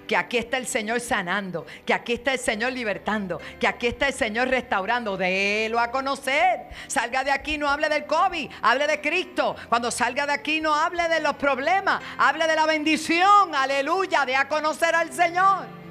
que 0.08 0.18
aquí 0.18 0.38
está 0.38 0.58
el 0.58 0.68
Señor 0.68 1.00
sanando, 1.00 1.66
que 1.86 1.94
aquí 1.94 2.14
está 2.14 2.34
el 2.34 2.40
Señor 2.40 2.74
libertando, 2.74 3.40
que 3.60 3.68
aquí 3.68 3.88
está 3.88 4.08
el 4.08 4.14
Señor 4.14 4.50
restaurando. 4.50 5.18
Délo 5.18 5.80
a 5.80 5.92
conocer. 5.92 6.68
Salga 6.88 7.24
de 7.24 7.32
aquí, 7.32 7.58
no 7.58 7.70
hable 7.70 7.90
del 7.90 8.06
COVID, 8.06 8.52
hable 8.62 8.88
de 8.88 9.02
Cristo. 9.02 9.56
Cuando 9.70 9.92
salga 9.92 10.26
de 10.26 10.34
aquí, 10.34 10.62
no 10.62 10.76
hable 10.76 11.08
de 11.08 11.20
los 11.20 11.36
problemas, 11.36 12.02
hable 12.18 12.48
de 12.48 12.56
la 12.56 12.66
bendición, 12.66 13.56
aleluya, 13.56 14.26
de 14.26 14.36
a 14.36 14.48
conocer 14.48 14.94
al 14.94 15.12
Señor. 15.12 15.83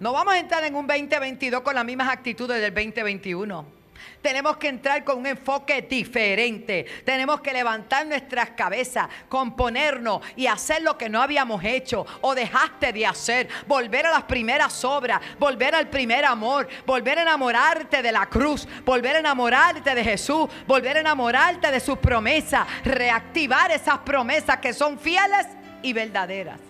No 0.00 0.12
vamos 0.12 0.34
a 0.34 0.38
entrar 0.38 0.64
en 0.64 0.74
un 0.74 0.86
2022 0.86 1.60
con 1.60 1.74
las 1.74 1.84
mismas 1.84 2.08
actitudes 2.08 2.60
del 2.60 2.74
2021. 2.74 3.84
Tenemos 4.20 4.56
que 4.56 4.68
entrar 4.68 5.04
con 5.04 5.18
un 5.18 5.26
enfoque 5.26 5.82
diferente. 5.82 6.84
Tenemos 7.04 7.40
que 7.40 7.52
levantar 7.52 8.06
nuestras 8.06 8.50
cabezas, 8.50 9.08
componernos 9.28 10.20
y 10.34 10.46
hacer 10.46 10.82
lo 10.82 10.98
que 10.98 11.08
no 11.08 11.22
habíamos 11.22 11.62
hecho 11.62 12.04
o 12.22 12.34
dejaste 12.34 12.92
de 12.92 13.06
hacer. 13.06 13.48
Volver 13.66 14.06
a 14.06 14.10
las 14.10 14.24
primeras 14.24 14.84
obras, 14.84 15.20
volver 15.38 15.74
al 15.74 15.88
primer 15.88 16.24
amor, 16.24 16.68
volver 16.86 17.18
a 17.18 17.22
enamorarte 17.22 18.02
de 18.02 18.12
la 18.12 18.26
cruz, 18.26 18.66
volver 18.84 19.16
a 19.16 19.20
enamorarte 19.20 19.94
de 19.94 20.04
Jesús, 20.04 20.48
volver 20.66 20.96
a 20.96 21.00
enamorarte 21.00 21.70
de 21.70 21.80
sus 21.80 21.98
promesas, 21.98 22.66
reactivar 22.84 23.70
esas 23.70 23.98
promesas 23.98 24.58
que 24.58 24.72
son 24.72 24.98
fieles 24.98 25.46
y 25.82 25.92
verdaderas. 25.92 26.60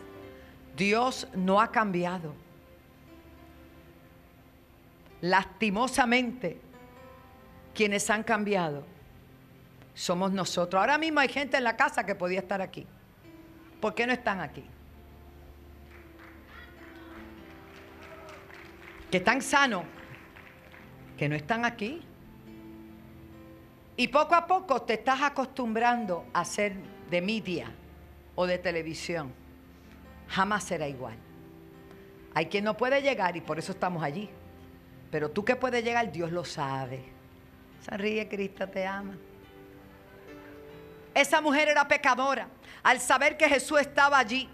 Dios 0.77 1.27
no 1.35 1.61
ha 1.61 1.71
cambiado 1.71 2.44
lastimosamente, 5.25 6.61
quienes 7.75 8.11
han 8.11 8.23
cambiado 8.23 8.85
somos 9.95 10.31
nosotros. 10.31 10.79
Ahora 10.79 10.99
mismo 10.99 11.19
hay 11.21 11.29
gente 11.29 11.57
en 11.57 11.65
la 11.65 11.77
casa 11.77 12.05
que 12.05 12.15
podía 12.15 12.41
estar 12.41 12.61
aquí. 12.61 12.87
¿Por 13.81 13.95
qué 13.95 14.07
no 14.07 14.13
están 14.13 14.41
aquí? 14.41 14.63
Que 19.11 19.17
están 19.17 19.41
sanos, 19.41 19.85
que 21.17 21.27
no 21.27 21.37
están 21.37 21.65
aquí. 21.65 22.03
Y 23.97 24.09
poco 24.09 24.35
a 24.35 24.47
poco 24.47 24.83
te 24.83 24.95
estás 24.95 25.23
acostumbrando 25.23 26.27
a 26.35 26.45
ser 26.45 26.75
de 27.11 27.23
media 27.23 27.71
o 28.35 28.47
de 28.47 28.59
televisión. 28.59 29.33
Jamás 30.29 30.65
será 30.65 30.87
igual. 30.87 31.17
Hay 32.35 32.47
quien 32.47 32.65
no 32.65 32.77
puede 32.77 33.01
llegar 33.01 33.39
y 33.39 33.41
por 33.41 33.59
eso 33.59 33.73
estamos 33.73 34.03
allí. 34.03 34.29
Pero 35.15 35.31
tú 35.31 35.45
que 35.45 35.55
puedes 35.55 35.85
llegar, 35.85 36.11
Dios 36.11 36.33
lo 36.33 36.45
sabe. 36.45 37.05
Sonríe, 37.89 38.29
Cristo 38.29 38.69
te 38.69 38.85
ama. 38.85 39.15
Esa 41.15 41.41
mujer 41.41 41.69
era 41.69 41.87
pecadora. 41.87 42.49
Al 42.83 42.99
saber 42.99 43.37
que 43.37 43.49
Jesús 43.49 43.79
estaba 43.79 44.19
allí, 44.19 44.49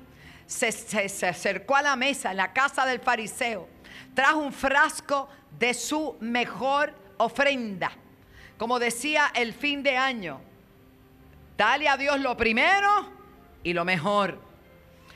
se, 0.45 0.71
se, 0.71 1.27
acercó 1.27 1.77
a 1.77 1.81
la 1.81 1.97
mesa 1.97 2.33
en 2.33 2.37
la 2.37 2.53
casa 2.53 2.85
del 2.85 3.01
fariseo. 3.01 3.71
Trajo 4.13 4.41
un 4.41 4.53
frasco 4.53 5.31
de 5.59 5.73
su 5.73 6.19
mejor 6.21 6.93
ofrenda. 7.17 7.93
Como 8.59 8.79
decía 8.79 9.33
el 9.35 9.55
fin 9.55 9.83
de 9.83 9.97
año, 9.97 10.43
dale 11.57 11.89
a 11.89 11.97
Dios 11.97 12.21
lo 12.21 12.37
primero 12.37 13.11
y 13.63 13.73
lo 13.73 13.87
mejor. 13.87 14.39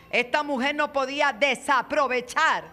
Esta 0.08 0.42
mujer 0.42 0.74
no 0.74 0.90
podía 0.90 1.34
desaprovechar 1.34 2.64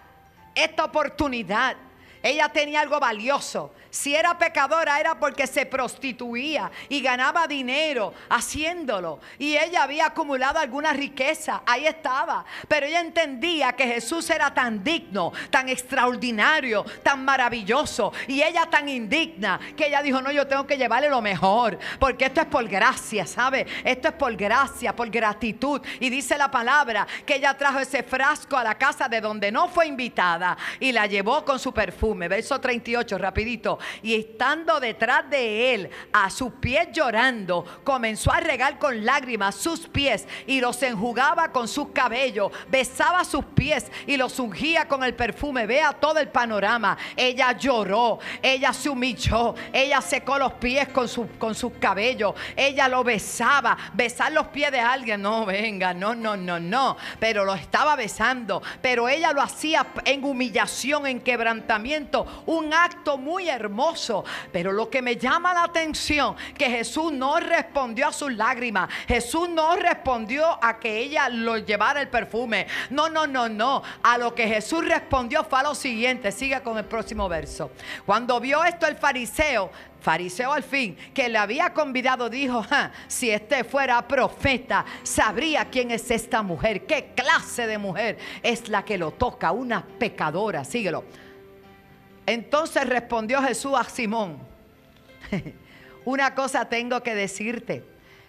esta 0.56 0.86
oportunidad 0.86 1.76
ella 2.24 2.50
tenía 2.50 2.82
algo 2.82 3.00
valioso 3.00 3.72
Si 3.90 4.16
era 4.16 4.38
pecadora 4.38 5.00
era 5.02 5.20
porque 5.20 5.46
se 5.46 5.66
prostituía 5.66 6.72
y 6.88 7.02
ganaba 7.02 7.46
dinero 7.46 8.14
haciéndolo. 8.30 9.20
Y 9.38 9.58
ella 9.58 9.84
había 9.84 10.06
acumulado 10.06 10.60
alguna 10.60 10.94
riqueza, 10.94 11.62
ahí 11.66 11.86
estaba. 11.86 12.46
Pero 12.70 12.86
ella 12.86 13.02
entendía 13.02 13.74
que 13.74 13.86
Jesús 13.86 14.30
era 14.30 14.54
tan 14.54 14.82
digno, 14.82 15.34
tan 15.50 15.68
extraordinario, 15.68 16.86
tan 17.04 17.26
maravilloso. 17.26 18.14
Y 18.30 18.42
ella 18.42 18.66
tan 18.72 18.88
indigna 18.88 19.60
que 19.76 19.88
ella 19.88 20.02
dijo, 20.02 20.22
no, 20.22 20.32
yo 20.32 20.48
tengo 20.48 20.66
que 20.66 20.78
llevarle 20.78 21.10
lo 21.10 21.22
mejor. 21.22 21.78
Porque 22.00 22.26
esto 22.26 22.40
es 22.40 22.48
por 22.48 22.66
gracia, 22.70 23.26
¿sabe? 23.26 23.68
Esto 23.84 24.08
es 24.08 24.14
por 24.14 24.34
gracia, 24.38 24.96
por 24.96 25.10
gratitud. 25.10 25.82
Y 26.00 26.10
dice 26.10 26.38
la 26.38 26.50
palabra 26.50 27.06
que 27.26 27.36
ella 27.36 27.58
trajo 27.58 27.80
ese 27.80 28.04
frasco 28.04 28.56
a 28.56 28.64
la 28.64 28.78
casa 28.78 29.10
de 29.10 29.20
donde 29.20 29.52
no 29.52 29.68
fue 29.68 29.88
invitada 29.88 30.58
y 30.80 30.94
la 30.94 31.08
llevó 31.08 31.44
con 31.44 31.60
su 31.60 31.74
perfume. 31.74 32.11
Verso 32.20 32.60
38, 32.60 33.18
rapidito. 33.18 33.80
Y 34.02 34.16
estando 34.16 34.80
detrás 34.80 35.30
de 35.30 35.74
él, 35.74 35.90
a 36.14 36.30
sus 36.30 36.54
pies 36.54 36.90
llorando, 36.92 37.82
comenzó 37.84 38.32
a 38.32 38.40
regar 38.40 38.80
con 38.80 39.06
lágrimas 39.06 39.56
sus 39.56 39.88
pies 39.88 40.28
y 40.48 40.62
los 40.62 40.82
enjugaba 40.84 41.52
con 41.52 41.68
sus 41.68 41.90
cabellos, 41.90 42.52
besaba 42.70 43.24
sus 43.24 43.46
pies 43.46 43.92
y 44.08 44.18
los 44.18 44.40
ungía 44.40 44.88
con 44.88 45.04
el 45.04 45.14
perfume. 45.14 45.66
Vea 45.66 45.94
todo 45.94 46.20
el 46.20 46.30
panorama. 46.30 46.98
Ella 47.16 47.58
lloró, 47.58 48.20
ella 48.42 48.74
se 48.74 48.90
humilló, 48.90 49.56
ella 49.72 50.02
secó 50.02 50.38
los 50.38 50.54
pies 50.54 50.90
con, 50.90 51.08
su, 51.08 51.28
con 51.38 51.56
sus 51.56 51.74
cabellos, 51.74 52.34
ella 52.56 52.88
lo 52.88 53.04
besaba. 53.04 53.78
Besar 53.94 54.32
los 54.32 54.48
pies 54.48 54.72
de 54.72 54.80
alguien, 54.80 55.22
no, 55.22 55.46
venga, 55.46 55.94
no, 55.94 56.16
no, 56.16 56.36
no, 56.36 56.60
no. 56.60 56.98
Pero 57.20 57.46
lo 57.46 57.54
estaba 57.54 57.96
besando, 57.96 58.62
pero 58.82 59.08
ella 59.08 59.34
lo 59.34 59.42
hacía 59.42 59.86
en 60.06 60.24
humillación, 60.24 61.08
en 61.08 61.20
quebrantamiento, 61.22 62.01
un 62.46 62.74
acto 62.74 63.18
muy 63.18 63.50
hermoso. 63.50 64.24
Pero 64.52 64.72
lo 64.72 64.90
que 64.90 65.02
me 65.02 65.18
llama 65.18 65.54
la 65.54 65.64
atención, 65.64 66.36
que 66.58 66.70
Jesús 66.70 67.12
no 67.12 67.40
respondió 67.40 68.08
a 68.08 68.14
sus 68.14 68.34
lágrimas, 68.34 68.90
Jesús 69.08 69.50
no 69.50 69.76
respondió 69.76 70.58
a 70.64 70.80
que 70.80 70.98
ella 70.98 71.30
lo 71.30 71.58
llevara 71.58 72.02
el 72.02 72.10
perfume. 72.10 72.68
No, 72.90 73.10
no, 73.10 73.28
no, 73.28 73.50
no. 73.50 73.82
A 74.04 74.18
lo 74.18 74.34
que 74.34 74.48
Jesús 74.48 74.86
respondió 74.86 75.44
fue 75.44 75.60
a 75.60 75.64
lo 75.64 75.76
siguiente. 75.76 76.32
Siga 76.32 76.62
con 76.62 76.78
el 76.78 76.86
próximo 76.86 77.28
verso. 77.30 77.72
Cuando 78.06 78.40
vio 78.40 78.64
esto 78.64 78.88
el 78.88 78.96
fariseo, 78.96 79.72
fariseo 80.02 80.52
al 80.52 80.64
fin, 80.64 80.98
que 81.14 81.30
le 81.30 81.38
había 81.38 81.74
convidado, 81.74 82.30
dijo, 82.30 82.66
si 83.08 83.30
este 83.30 83.64
fuera 83.64 84.06
profeta, 84.08 84.86
sabría 85.04 85.66
quién 85.66 85.92
es 85.92 86.10
esta 86.12 86.42
mujer, 86.42 86.86
qué 86.86 87.14
clase 87.16 87.68
de 87.68 87.78
mujer 87.78 88.18
es 88.42 88.68
la 88.68 88.84
que 88.84 88.98
lo 88.98 89.12
toca, 89.12 89.52
una 89.52 89.86
pecadora, 89.86 90.64
síguelo. 90.64 91.04
Entonces 92.32 92.88
respondió 92.88 93.42
Jesús 93.42 93.74
a 93.76 93.84
Simón, 93.84 94.40
una 96.06 96.34
cosa 96.34 96.64
tengo 96.64 97.04
que 97.04 97.14
decirte. 97.14 97.84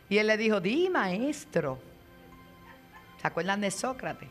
Y 0.09 0.18
él 0.18 0.26
le 0.26 0.37
dijo, 0.37 0.61
di 0.61 0.90
maestro. 0.90 1.78
¿Se 3.21 3.28
acuerdan 3.28 3.61
de 3.61 3.71
Sócrates? 3.71 4.28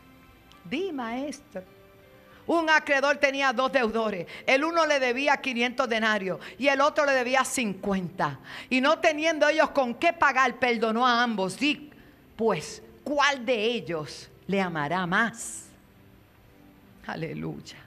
Di 0.62 0.92
maestro. 0.92 1.62
Un 2.46 2.68
acreedor 2.68 3.16
tenía 3.16 3.54
dos 3.54 3.72
deudores. 3.72 4.26
El 4.44 4.62
uno 4.62 4.84
le 4.84 5.00
debía 5.00 5.38
500 5.38 5.88
denarios 5.88 6.38
y 6.58 6.68
el 6.68 6.82
otro 6.82 7.06
le 7.06 7.12
debía 7.12 7.42
50. 7.42 8.40
Y 8.68 8.82
no 8.82 8.98
teniendo 8.98 9.48
ellos 9.48 9.70
con 9.70 9.94
qué 9.94 10.12
pagar, 10.12 10.58
perdonó 10.58 11.06
a 11.06 11.22
ambos. 11.22 11.58
Di, 11.58 11.90
pues, 12.36 12.82
¿cuál 13.02 13.46
de 13.46 13.64
ellos 13.64 14.28
le 14.46 14.60
amará 14.60 15.06
más? 15.06 15.64
Aleluya. 17.06 17.81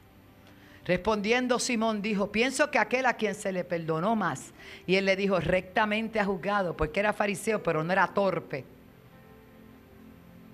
Respondiendo 0.85 1.57
Simón 1.57 2.01
dijo, 2.01 2.31
pienso 2.31 2.69
que 2.69 2.77
aquel 2.77 3.07
a 3.07 3.15
quien 3.15 3.33
se 3.33 3.51
le 3.51 3.63
perdonó 3.63 4.15
más. 4.15 4.53
Y 4.85 4.95
él 4.95 5.05
le 5.05 5.15
dijo, 5.15 5.39
rectamente 5.39 6.19
ha 6.19 6.25
juzgado, 6.25 6.77
porque 6.77 6.99
era 6.99 7.11
fariseo, 7.11 7.63
pero 7.63 7.83
no 7.83 7.91
era 7.91 8.07
torpe. 8.07 8.63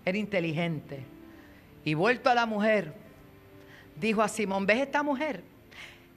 Era 0.05 0.17
inteligente. 0.17 1.03
Y 1.83 1.95
vuelto 1.95 2.29
a 2.29 2.35
la 2.35 2.45
mujer, 2.45 2.93
dijo 3.99 4.21
a 4.21 4.29
Simón, 4.29 4.65
¿ves 4.65 4.79
esta 4.79 5.03
mujer? 5.03 5.43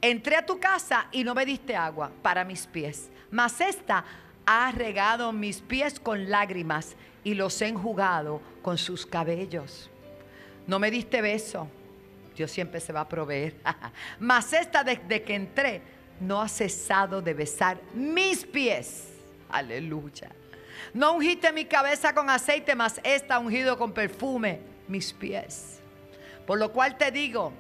Entré 0.01 0.37
a 0.37 0.47
tu 0.47 0.61
casa 0.61 1.09
y 1.11 1.25
no 1.25 1.35
me 1.35 1.45
diste 1.45 1.75
agua 1.75 2.13
para 2.23 2.45
mis 2.45 2.67
pies, 2.67 3.11
mas 3.31 3.61
esta 3.61 4.05
ha 4.47 4.71
regado 4.71 5.33
mis 5.33 5.61
pies 5.61 5.99
con 5.99 6.31
lágrimas 6.31 6.95
y 7.25 7.35
los 7.35 7.61
he 7.63 7.69
enjugado 7.69 8.41
con 8.63 8.79
sus 8.79 9.07
cabellos. 9.07 9.91
No 10.67 10.79
me 10.79 10.91
diste 10.91 11.23
beso, 11.23 11.69
Dios 12.37 12.51
siempre 12.51 12.81
se 12.81 12.93
va 12.93 13.01
a 13.01 13.09
proveer. 13.09 13.55
mas 14.19 14.53
esta 14.53 14.83
desde 14.83 15.23
que 15.23 15.35
entré 15.35 15.83
no 16.21 16.41
ha 16.41 16.49
cesado 16.49 17.21
de 17.23 17.35
besar 17.35 17.81
mis 17.95 18.45
pies. 18.45 19.09
Aleluya. 19.49 20.31
No 20.93 21.15
ungiste 21.15 21.53
mi 21.53 21.65
cabeza 21.65 22.15
con 22.15 22.29
aceite, 22.29 22.75
mas 22.75 23.01
esta 23.05 23.39
ungido 23.39 23.77
con 23.79 23.93
perfume 23.93 24.61
mis 24.89 25.13
pies. 25.13 25.81
Por 26.47 26.59
lo 26.59 26.73
cual 26.73 26.97
te 26.97 27.11
digo, 27.11 27.53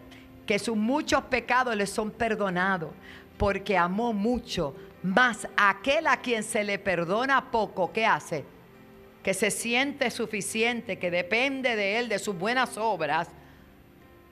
que 0.47 0.59
sus 0.59 0.77
muchos 0.77 1.25
pecados 1.25 1.75
le 1.75 1.87
son 1.87 2.11
perdonados, 2.11 2.91
porque 3.37 3.77
amó 3.77 4.13
mucho. 4.13 4.75
Más 5.03 5.47
aquel 5.57 6.07
a 6.07 6.19
quien 6.19 6.43
se 6.43 6.65
le 6.65 6.79
perdona 6.79 7.51
poco, 7.51 7.93
¿qué 7.93 8.07
hace? 8.07 8.45
Que 9.23 9.35
se 9.35 9.51
siente 9.51 10.11
suficiente, 10.11 10.99
que 10.99 11.11
depende 11.11 11.77
de 11.77 11.99
él, 11.99 12.09
de 12.09 12.19
sus 12.19 12.37
buenas 12.37 12.77
obras, 12.77 13.29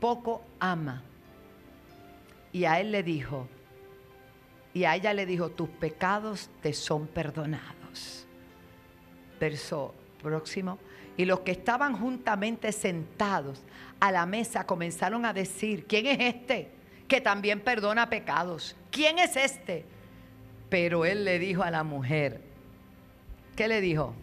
poco 0.03 0.43
ama. 0.59 1.01
Y 2.53 2.65
a 2.65 2.81
él 2.81 2.91
le 2.91 3.05
dijo, 3.05 3.47
y 4.75 4.83
a 4.83 4.97
ella 4.97 5.15
le 5.15 5.27
dijo, 5.27 5.51
tus 5.51 5.69
pecados 5.69 6.51
te 6.61 6.73
son 6.73 7.07
perdonados. 7.07 8.27
Verso 9.39 9.95
próximo. 10.21 10.81
Y 11.17 11.25
los 11.25 11.41
que 11.41 11.53
estaban 11.53 11.97
juntamente 11.97 12.73
sentados 12.73 13.63
a 14.01 14.11
la 14.11 14.27
mesa 14.27 14.67
comenzaron 14.67 15.25
a 15.25 15.33
decir, 15.33 15.87
¿quién 15.87 16.07
es 16.07 16.35
este 16.35 16.73
que 17.07 17.21
también 17.21 17.61
perdona 17.61 18.11
pecados? 18.11 18.75
¿Quién 18.91 19.21
es 19.21 19.37
este? 19.37 19.85
Pero 20.69 21.05
él 21.05 21.25
le 21.25 21.39
dijo 21.39 21.63
a 21.63 21.71
la 21.71 21.85
mujer, 21.85 22.41
¿qué 23.55 23.69
le 23.69 23.81
dijo? 23.81 24.15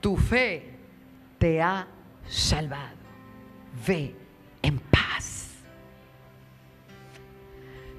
Tu 0.00 0.16
fe 0.16 0.70
te 1.38 1.60
ha 1.60 1.88
salvado. 2.26 2.96
Ve 3.86 4.14
en 4.62 4.78
paz. 4.78 5.48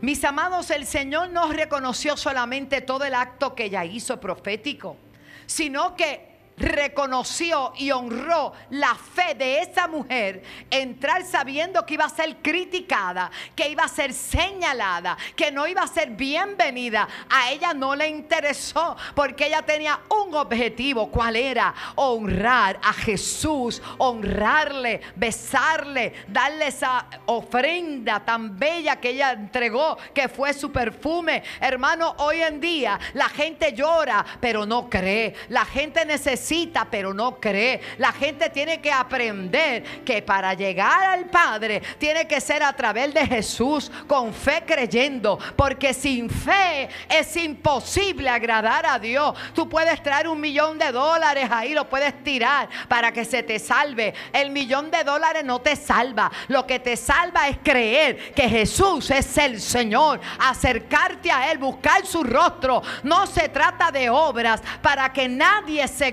Mis 0.02 0.24
amados, 0.24 0.71
el 0.71 0.86
Señor 0.86 1.30
no 1.30 1.52
reconoció 1.52 2.17
solamente 2.17 2.82
todo 2.82 3.06
el 3.06 3.13
acto 3.13 3.54
que 3.54 3.65
ella 3.65 3.86
hizo 3.86 4.19
profético, 4.19 4.97
sino 5.45 5.95
que 5.95 6.31
reconoció 6.62 7.74
y 7.78 7.91
honró 7.91 8.54
la 8.69 8.95
fe 8.95 9.34
de 9.36 9.62
esa 9.62 9.88
mujer, 9.88 10.43
entrar 10.69 11.26
sabiendo 11.26 11.86
que 11.86 11.95
iba 11.95 12.06
a 12.06 12.10
ser 12.10 12.38
criticada, 12.38 13.32
que 13.56 13.69
iba 13.69 13.84
a 13.84 13.88
ser 13.88 14.13
señalada, 14.13 15.17
que 15.36 15.52
no 15.52 15.67
iba 15.67 15.82
a 15.82 15.88
ser 15.88 16.12
bienvenida, 16.12 17.08
a 17.30 17.52
ella 17.52 17.74
no 17.74 17.95
le 17.95 18.08
interesó 18.08 18.95
porque 19.15 19.47
ella 19.47 19.63
tenía 19.63 20.00
un 20.10 20.36
objetivo, 20.36 21.10
¿cuál 21.10 21.36
era? 21.36 21.74
Honrar 21.95 22.80
a 22.84 22.93
Jesús, 22.93 23.82
honrarle, 23.97 25.02
besarle, 25.15 26.13
darle 26.28 26.67
esa 26.67 27.08
ofrenda 27.26 28.19
tan 28.24 28.58
bella 28.58 28.97
que 28.97 29.10
ella 29.10 29.32
entregó, 29.32 29.97
que 30.13 30.30
fue 30.30 30.54
su 30.54 30.71
perfume. 30.71 31.43
Hermano, 31.60 32.15
hoy 32.19 32.41
en 32.41 32.60
día 32.60 33.00
la 33.13 33.30
gente 33.30 33.74
llora, 33.74 34.26
pero 34.39 34.65
no 34.65 34.89
cree. 34.89 35.34
La 35.50 35.65
gente 35.65 36.06
necesita 36.06 36.51
pero 36.90 37.14
no 37.14 37.40
cree. 37.40 37.80
La 37.98 38.12
gente 38.12 38.50
tiene 38.50 38.82
que 38.82 38.92
aprender 38.92 39.84
que 40.04 40.22
para 40.22 40.54
llegar 40.54 41.04
al 41.06 41.26
Padre 41.26 41.82
tiene 41.98 42.28
que 42.28 42.42
ser 42.42 42.62
a 42.64 42.74
través 42.74 43.14
de 43.14 43.26
Jesús, 43.26 43.92
con 44.08 44.34
fe 44.34 44.64
creyendo, 44.66 45.40
porque 45.56 45.94
sin 45.94 46.30
fe 46.30 46.90
es 47.10 47.38
imposible 47.38 48.30
agradar 48.30 48.86
a 48.86 49.00
Dios. 49.00 49.34
Tú 49.54 49.70
puedes 49.70 50.02
traer 50.04 50.28
un 50.28 50.42
millón 50.42 50.78
de 50.78 50.92
dólares 50.92 51.48
ahí, 51.50 51.74
lo 51.74 51.88
puedes 51.88 52.22
tirar 52.24 52.68
para 52.88 53.12
que 53.12 53.24
se 53.24 53.44
te 53.44 53.58
salve. 53.58 54.14
El 54.34 54.52
millón 54.52 54.92
de 54.92 55.04
dólares 55.04 55.46
no 55.46 55.62
te 55.62 55.76
salva. 55.76 56.32
Lo 56.50 56.68
que 56.68 56.80
te 56.80 56.98
salva 56.98 57.48
es 57.48 57.58
creer 57.64 58.34
que 58.34 58.50
Jesús 58.50 59.10
es 59.12 59.38
el 59.38 59.62
Señor, 59.62 60.20
acercarte 60.40 61.32
a 61.32 61.52
Él, 61.52 61.58
buscar 61.58 62.06
su 62.06 62.24
rostro. 62.24 62.82
No 63.04 63.26
se 63.26 63.48
trata 63.48 63.92
de 63.92 64.10
obras 64.10 64.62
para 64.82 65.14
que 65.14 65.30
nadie 65.30 65.88
se 65.88 66.12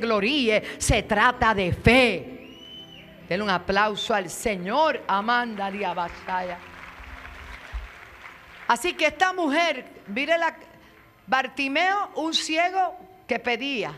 se 0.78 1.02
trata 1.02 1.54
de 1.54 1.72
fe. 1.72 2.34
Denle 3.28 3.44
un 3.44 3.50
aplauso 3.50 4.14
al 4.14 4.30
Señor, 4.30 5.02
Amanda 5.06 5.70
Batalla. 5.94 6.58
Así 8.66 8.94
que 8.94 9.06
esta 9.06 9.32
mujer, 9.32 9.84
mire 10.06 10.36
la 10.38 10.56
Bartimeo, 11.26 12.10
un 12.16 12.32
ciego 12.32 12.96
que 13.26 13.38
pedía, 13.38 13.92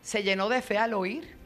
se 0.00 0.22
llenó 0.22 0.48
de 0.48 0.62
fe 0.62 0.78
al 0.78 0.94
oír. 0.94 1.36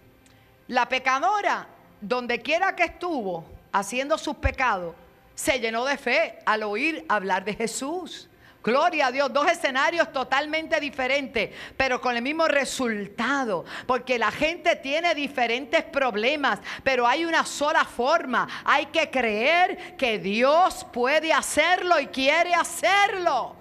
La 0.69 0.87
pecadora, 0.89 1.67
donde 2.01 2.41
quiera 2.43 2.77
que 2.77 2.85
estuvo 2.85 3.45
haciendo 3.73 4.19
sus 4.19 4.37
pecados, 4.37 4.95
se 5.35 5.59
llenó 5.61 5.85
de 5.85 5.97
fe 5.97 6.39
al 6.45 6.63
oír 6.63 7.05
hablar 7.09 7.45
de 7.45 7.55
Jesús. 7.55 8.29
Gloria 8.63 9.09
a 9.09 9.13
Dios, 9.13 9.33
dos 9.33 9.51
escenarios 9.51 10.13
totalmente 10.13 10.79
diferentes, 10.79 11.51
pero 11.77 12.01
con 12.01 12.17
el 12.17 12.23
mismo 12.23 12.47
resultado, 12.47 13.65
porque 13.87 14.19
la 14.19 14.31
gente 14.31 14.77
tiene 14.77 15.17
diferentes 15.17 15.83
problemas, 15.83 16.61
pero 16.85 17.07
hay 17.07 17.25
una 17.25 17.45
sola 17.45 17.85
forma. 17.85 18.49
Hay 18.65 18.87
que 18.87 19.11
creer 19.11 19.97
que 19.97 20.21
Dios 20.21 20.87
puede 20.93 21.33
hacerlo 21.33 21.99
y 21.99 22.07
quiere 22.07 22.55
hacerlo. 22.55 23.57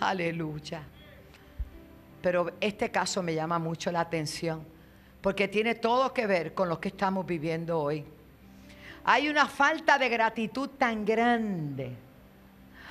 Aleluya. 0.00 0.82
Pero 2.20 2.50
este 2.60 2.90
caso 2.90 3.22
me 3.22 3.32
llama 3.32 3.60
mucho 3.60 3.92
la 3.92 4.00
atención, 4.00 4.66
porque 5.20 5.46
tiene 5.46 5.76
todo 5.76 6.12
que 6.12 6.26
ver 6.26 6.52
con 6.52 6.68
lo 6.68 6.80
que 6.80 6.88
estamos 6.88 7.24
viviendo 7.24 7.78
hoy. 7.78 8.04
Hay 9.04 9.28
una 9.28 9.46
falta 9.46 9.98
de 9.98 10.08
gratitud 10.08 10.70
tan 10.70 11.04
grande 11.04 12.07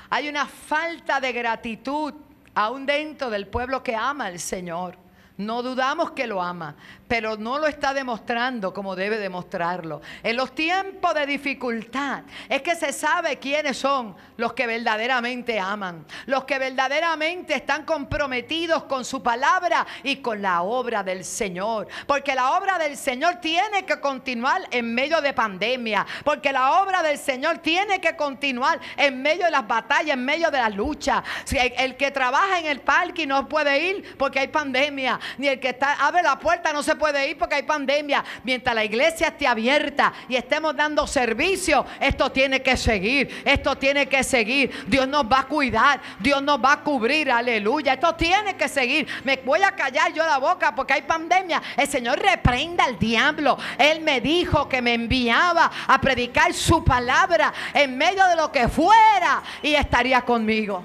hay 0.10 0.30
una 0.30 0.46
falta 0.46 1.20
de 1.20 1.32
gratitud 1.34 2.14
aún 2.56 2.86
dentro 2.86 3.30
del 3.30 3.48
pueblo 3.48 3.84
que 3.84 3.96
ama 3.96 4.26
al 4.26 4.40
Señor. 4.40 4.98
No 5.38 5.62
dudamos 5.62 6.12
que 6.12 6.26
lo 6.26 6.42
ama, 6.42 6.76
pero 7.08 7.38
no 7.38 7.58
lo 7.58 7.68
está 7.68 7.94
demostrando 7.94 8.74
como 8.74 8.96
debe 8.96 9.18
demostrarlo. 9.18 10.02
En 10.24 10.36
los 10.36 10.54
tiempos 10.54 11.14
de 11.14 11.26
dificultad 11.26 12.24
es 12.50 12.62
que 12.62 12.76
se 12.76 12.92
sabe 12.92 13.38
quiénes 13.38 13.78
son 13.78 14.16
los 14.36 14.54
que 14.54 14.68
verdaderamente 14.68 15.60
aman, 15.60 16.06
los 16.26 16.44
que 16.44 16.60
verdaderamente 16.60 17.56
están 17.56 17.86
comprometidos 17.86 18.84
con 18.84 19.06
su 19.06 19.24
palabra 19.24 19.86
y 20.04 20.18
con 20.18 20.42
la 20.42 20.62
obra 20.62 21.04
del 21.04 21.24
Señor. 21.24 21.88
Porque 22.06 22.36
la 22.36 22.58
obra 22.58 22.78
del 22.78 22.98
Señor 22.98 23.36
tiene 23.36 23.86
que 23.86 24.00
continuar 24.00 24.64
en 24.72 24.94
medio 24.94 25.22
de 25.22 25.34
pandemia, 25.34 26.06
porque 26.24 26.52
la 26.52 26.82
obra 26.82 27.02
del 27.02 27.18
Señor 27.18 27.60
tiene 27.60 28.02
que 28.02 28.16
continuar 28.16 28.80
en 28.98 29.22
medio 29.22 29.46
de 29.46 29.52
las 29.52 29.68
batallas, 29.68 30.16
en 30.16 30.26
medio 30.26 30.52
de 30.52 30.58
la 30.58 30.70
lucha. 30.70 31.24
Si 31.46 31.58
el 31.58 31.96
que 31.96 32.12
trabaja 32.12 32.60
en 32.60 32.66
el 32.66 32.82
parque 32.82 33.26
no 33.26 33.48
puede 33.48 33.90
ir 33.90 34.18
porque 34.18 34.40
hay 34.40 34.48
pandemia, 34.50 35.20
ni 35.38 35.48
el 35.48 35.60
que 35.60 35.70
está 35.70 35.94
abre 35.94 36.22
la 36.22 36.38
puerta 36.38 36.74
no 36.74 36.84
se 36.84 36.97
puede 36.98 37.30
ir 37.30 37.38
porque 37.38 37.56
hay 37.56 37.64
pandemia. 37.64 38.24
Mientras 38.44 38.76
la 38.76 38.84
iglesia 38.84 39.28
esté 39.28 39.48
abierta 39.48 40.14
y 40.28 40.36
estemos 40.36 40.76
dando 40.76 41.08
servicio, 41.08 41.86
esto 42.00 42.32
tiene 42.32 42.62
que 42.62 42.78
seguir, 42.78 43.44
esto 43.46 43.78
tiene 43.78 44.08
que 44.08 44.24
seguir. 44.24 44.72
Dios 44.88 45.08
nos 45.08 45.26
va 45.26 45.42
a 45.42 45.48
cuidar, 45.48 46.02
Dios 46.20 46.42
nos 46.42 46.64
va 46.64 46.74
a 46.74 46.84
cubrir, 46.84 47.32
aleluya. 47.32 47.94
Esto 47.94 48.16
tiene 48.16 48.56
que 48.56 48.68
seguir. 48.68 49.08
Me 49.24 49.38
voy 49.38 49.62
a 49.64 49.72
callar 49.72 50.14
yo 50.14 50.26
la 50.26 50.38
boca 50.38 50.74
porque 50.76 50.94
hay 50.94 51.02
pandemia. 51.04 51.62
El 51.76 51.88
Señor 51.88 52.20
reprenda 52.20 52.86
al 52.86 52.98
diablo. 52.98 53.58
Él 53.78 54.02
me 54.02 54.22
dijo 54.22 54.68
que 54.68 54.82
me 54.82 54.94
enviaba 54.94 55.72
a 55.88 56.02
predicar 56.02 56.54
su 56.54 56.84
palabra 56.84 57.54
en 57.74 57.98
medio 57.98 58.26
de 58.28 58.36
lo 58.36 58.52
que 58.52 58.68
fuera 58.68 59.44
y 59.62 59.74
estaría 59.74 60.22
conmigo. 60.22 60.84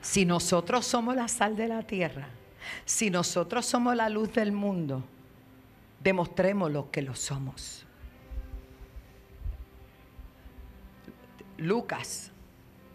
Si 0.00 0.24
nosotros 0.24 0.86
somos 0.86 1.16
la 1.16 1.28
sal 1.28 1.56
de 1.56 1.66
la 1.66 1.82
tierra, 1.82 2.28
si 2.84 3.10
nosotros 3.10 3.66
somos 3.66 3.96
la 3.96 4.08
luz 4.08 4.32
del 4.32 4.52
mundo, 4.52 5.04
demostremos 6.00 6.70
lo 6.70 6.90
que 6.90 7.02
lo 7.02 7.14
somos. 7.14 7.84
Lucas 11.58 12.30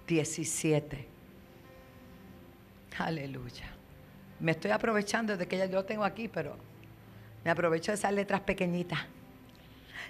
17. 0.07 1.07
Aleluya. 2.97 3.71
Me 4.39 4.51
estoy 4.51 4.71
aprovechando 4.71 5.37
de 5.37 5.47
que 5.47 5.57
ya 5.57 5.65
yo 5.65 5.75
lo 5.75 5.85
tengo 5.85 6.03
aquí, 6.03 6.27
pero 6.27 6.57
me 7.43 7.51
aprovecho 7.51 7.91
de 7.91 7.95
esas 7.97 8.13
letras 8.13 8.41
pequeñitas. 8.41 8.99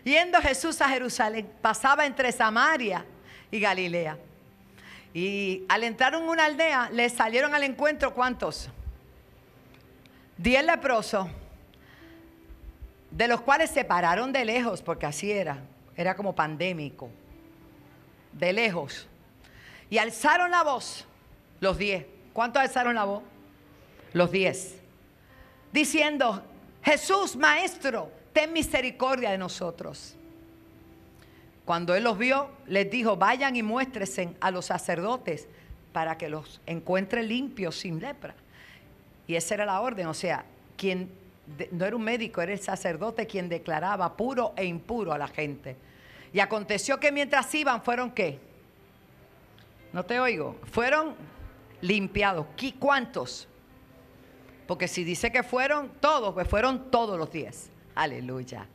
Yendo 0.04 0.42
Jesús 0.42 0.82
a 0.82 0.90
Jerusalén, 0.90 1.50
pasaba 1.62 2.06
entre 2.06 2.32
Samaria 2.32 3.06
y 3.52 3.60
Galilea. 3.60 4.18
Y 5.14 5.64
al 5.68 5.84
entrar 5.84 6.14
en 6.16 6.24
una 6.24 6.46
aldea, 6.46 6.90
le 6.92 7.10
salieron 7.10 7.54
al 7.54 7.64
encuentro 7.64 8.14
¿cuántos? 8.14 8.70
Diez 10.42 10.66
leprosos, 10.66 11.28
de 13.12 13.28
los 13.28 13.42
cuales 13.42 13.70
se 13.70 13.84
pararon 13.84 14.34
de 14.34 14.44
lejos, 14.44 14.82
porque 14.82 15.06
así 15.06 15.32
era, 15.32 15.60
era 15.96 16.16
como 16.16 16.34
pandémico, 16.34 17.12
de 18.34 18.52
lejos. 18.52 19.08
Y 19.92 20.00
alzaron 20.00 20.50
la 20.50 20.64
voz, 20.64 21.06
los 21.60 21.78
diez. 21.78 22.08
¿Cuántos 22.34 22.60
alzaron 22.60 22.96
la 22.96 23.04
voz? 23.04 23.22
Los 24.14 24.32
diez. 24.32 24.80
Diciendo, 25.72 26.44
Jesús, 26.82 27.36
Maestro, 27.36 28.12
ten 28.34 28.52
misericordia 28.52 29.30
de 29.30 29.38
nosotros. 29.38 30.16
Cuando 31.66 31.94
él 31.94 32.04
los 32.04 32.18
vio, 32.18 32.50
les 32.66 32.90
dijo, 32.90 33.16
vayan 33.16 33.56
y 33.56 33.62
muéstresen 33.62 34.36
a 34.42 34.50
los 34.50 34.66
sacerdotes 34.66 35.48
para 35.94 36.18
que 36.18 36.30
los 36.30 36.62
encuentre 36.66 37.22
limpios 37.22 37.76
sin 37.78 38.00
lepra. 38.00 38.34
Y 39.32 39.38
esa 39.38 39.54
era 39.54 39.66
la 39.66 39.80
orden, 39.80 40.08
o 40.08 40.14
sea, 40.14 40.44
quien 40.76 41.10
no 41.72 41.86
era 41.86 41.96
un 41.96 42.02
médico, 42.02 42.42
era 42.42 42.52
el 42.52 42.60
sacerdote 42.60 43.26
quien 43.26 43.48
declaraba 43.48 44.18
puro 44.18 44.52
e 44.58 44.66
impuro 44.66 45.14
a 45.14 45.18
la 45.18 45.30
gente. 45.30 45.78
Y 46.34 46.42
aconteció 46.42 47.00
que 47.00 47.14
mientras 47.14 47.56
iban, 47.56 47.82
¿fueron 47.82 48.12
qué? 48.12 48.40
No 49.94 50.04
te 50.04 50.20
oigo. 50.20 50.60
Fueron 50.70 51.16
limpiados. 51.80 52.46
¿Cuántos? 52.78 53.48
Porque 54.68 54.90
si 54.90 55.06
dice 55.06 55.32
que 55.32 55.44
fueron 55.44 55.94
todos, 56.02 56.34
pues 56.34 56.50
fueron 56.50 56.92
todos 56.92 57.18
los 57.18 57.32
diez. 57.32 57.70
Aleluya. 57.96 58.68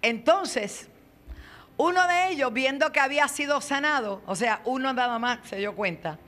Entonces, 0.00 0.88
uno 1.76 2.08
de 2.08 2.30
ellos, 2.30 2.50
viendo 2.54 2.92
que 2.92 3.00
había 3.00 3.28
sido 3.28 3.60
sanado, 3.60 4.22
o 4.24 4.34
sea, 4.34 4.62
uno 4.64 4.94
nada 4.94 5.18
más 5.18 5.46
se 5.46 5.56
dio 5.56 5.76
cuenta, 5.76 6.18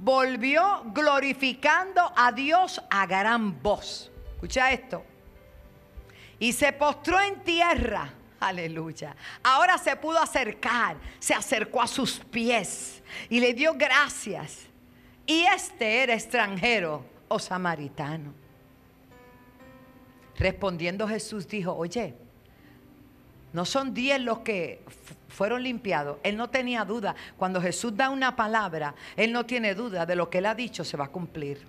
volvió 0.00 0.82
glorificando 0.86 2.12
a 2.16 2.32
Dios 2.32 2.82
a 2.90 3.06
gran 3.06 3.62
voz. 3.62 4.10
Escucha 4.34 4.72
esto. 4.72 5.04
Y 6.38 6.52
se 6.52 6.72
postró 6.72 7.20
en 7.20 7.40
tierra. 7.44 8.14
Aleluya. 8.40 9.14
Ahora 9.42 9.76
se 9.76 9.94
pudo 9.96 10.18
acercar, 10.18 10.96
se 11.18 11.34
acercó 11.34 11.82
a 11.82 11.86
sus 11.86 12.18
pies 12.18 13.02
y 13.28 13.38
le 13.38 13.52
dio 13.52 13.74
gracias. 13.74 14.66
Y 15.26 15.44
este 15.44 16.02
era 16.02 16.14
extranjero 16.14 17.04
o 17.28 17.38
samaritano. 17.38 18.32
Respondiendo 20.36 21.06
Jesús 21.06 21.46
dijo, 21.46 21.74
oye, 21.74 22.16
no 23.52 23.64
son 23.64 23.92
diez 23.94 24.20
los 24.20 24.40
que 24.40 24.84
fueron 25.28 25.62
limpiados. 25.62 26.18
Él 26.22 26.36
no 26.36 26.50
tenía 26.50 26.84
duda. 26.84 27.14
Cuando 27.36 27.60
Jesús 27.60 27.96
da 27.96 28.10
una 28.10 28.36
palabra, 28.36 28.94
Él 29.16 29.32
no 29.32 29.46
tiene 29.46 29.74
duda 29.74 30.06
de 30.06 30.16
lo 30.16 30.30
que 30.30 30.38
Él 30.38 30.46
ha 30.46 30.54
dicho 30.54 30.84
se 30.84 30.96
va 30.96 31.06
a 31.06 31.08
cumplir. 31.08 31.66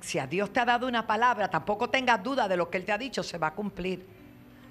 Si 0.00 0.18
a 0.18 0.26
Dios 0.26 0.52
te 0.52 0.60
ha 0.60 0.64
dado 0.64 0.86
una 0.86 1.06
palabra, 1.06 1.48
tampoco 1.48 1.88
tengas 1.88 2.22
duda 2.22 2.48
de 2.48 2.56
lo 2.56 2.68
que 2.68 2.78
Él 2.78 2.84
te 2.84 2.92
ha 2.92 2.98
dicho 2.98 3.22
se 3.22 3.38
va 3.38 3.48
a 3.48 3.54
cumplir. 3.54 4.06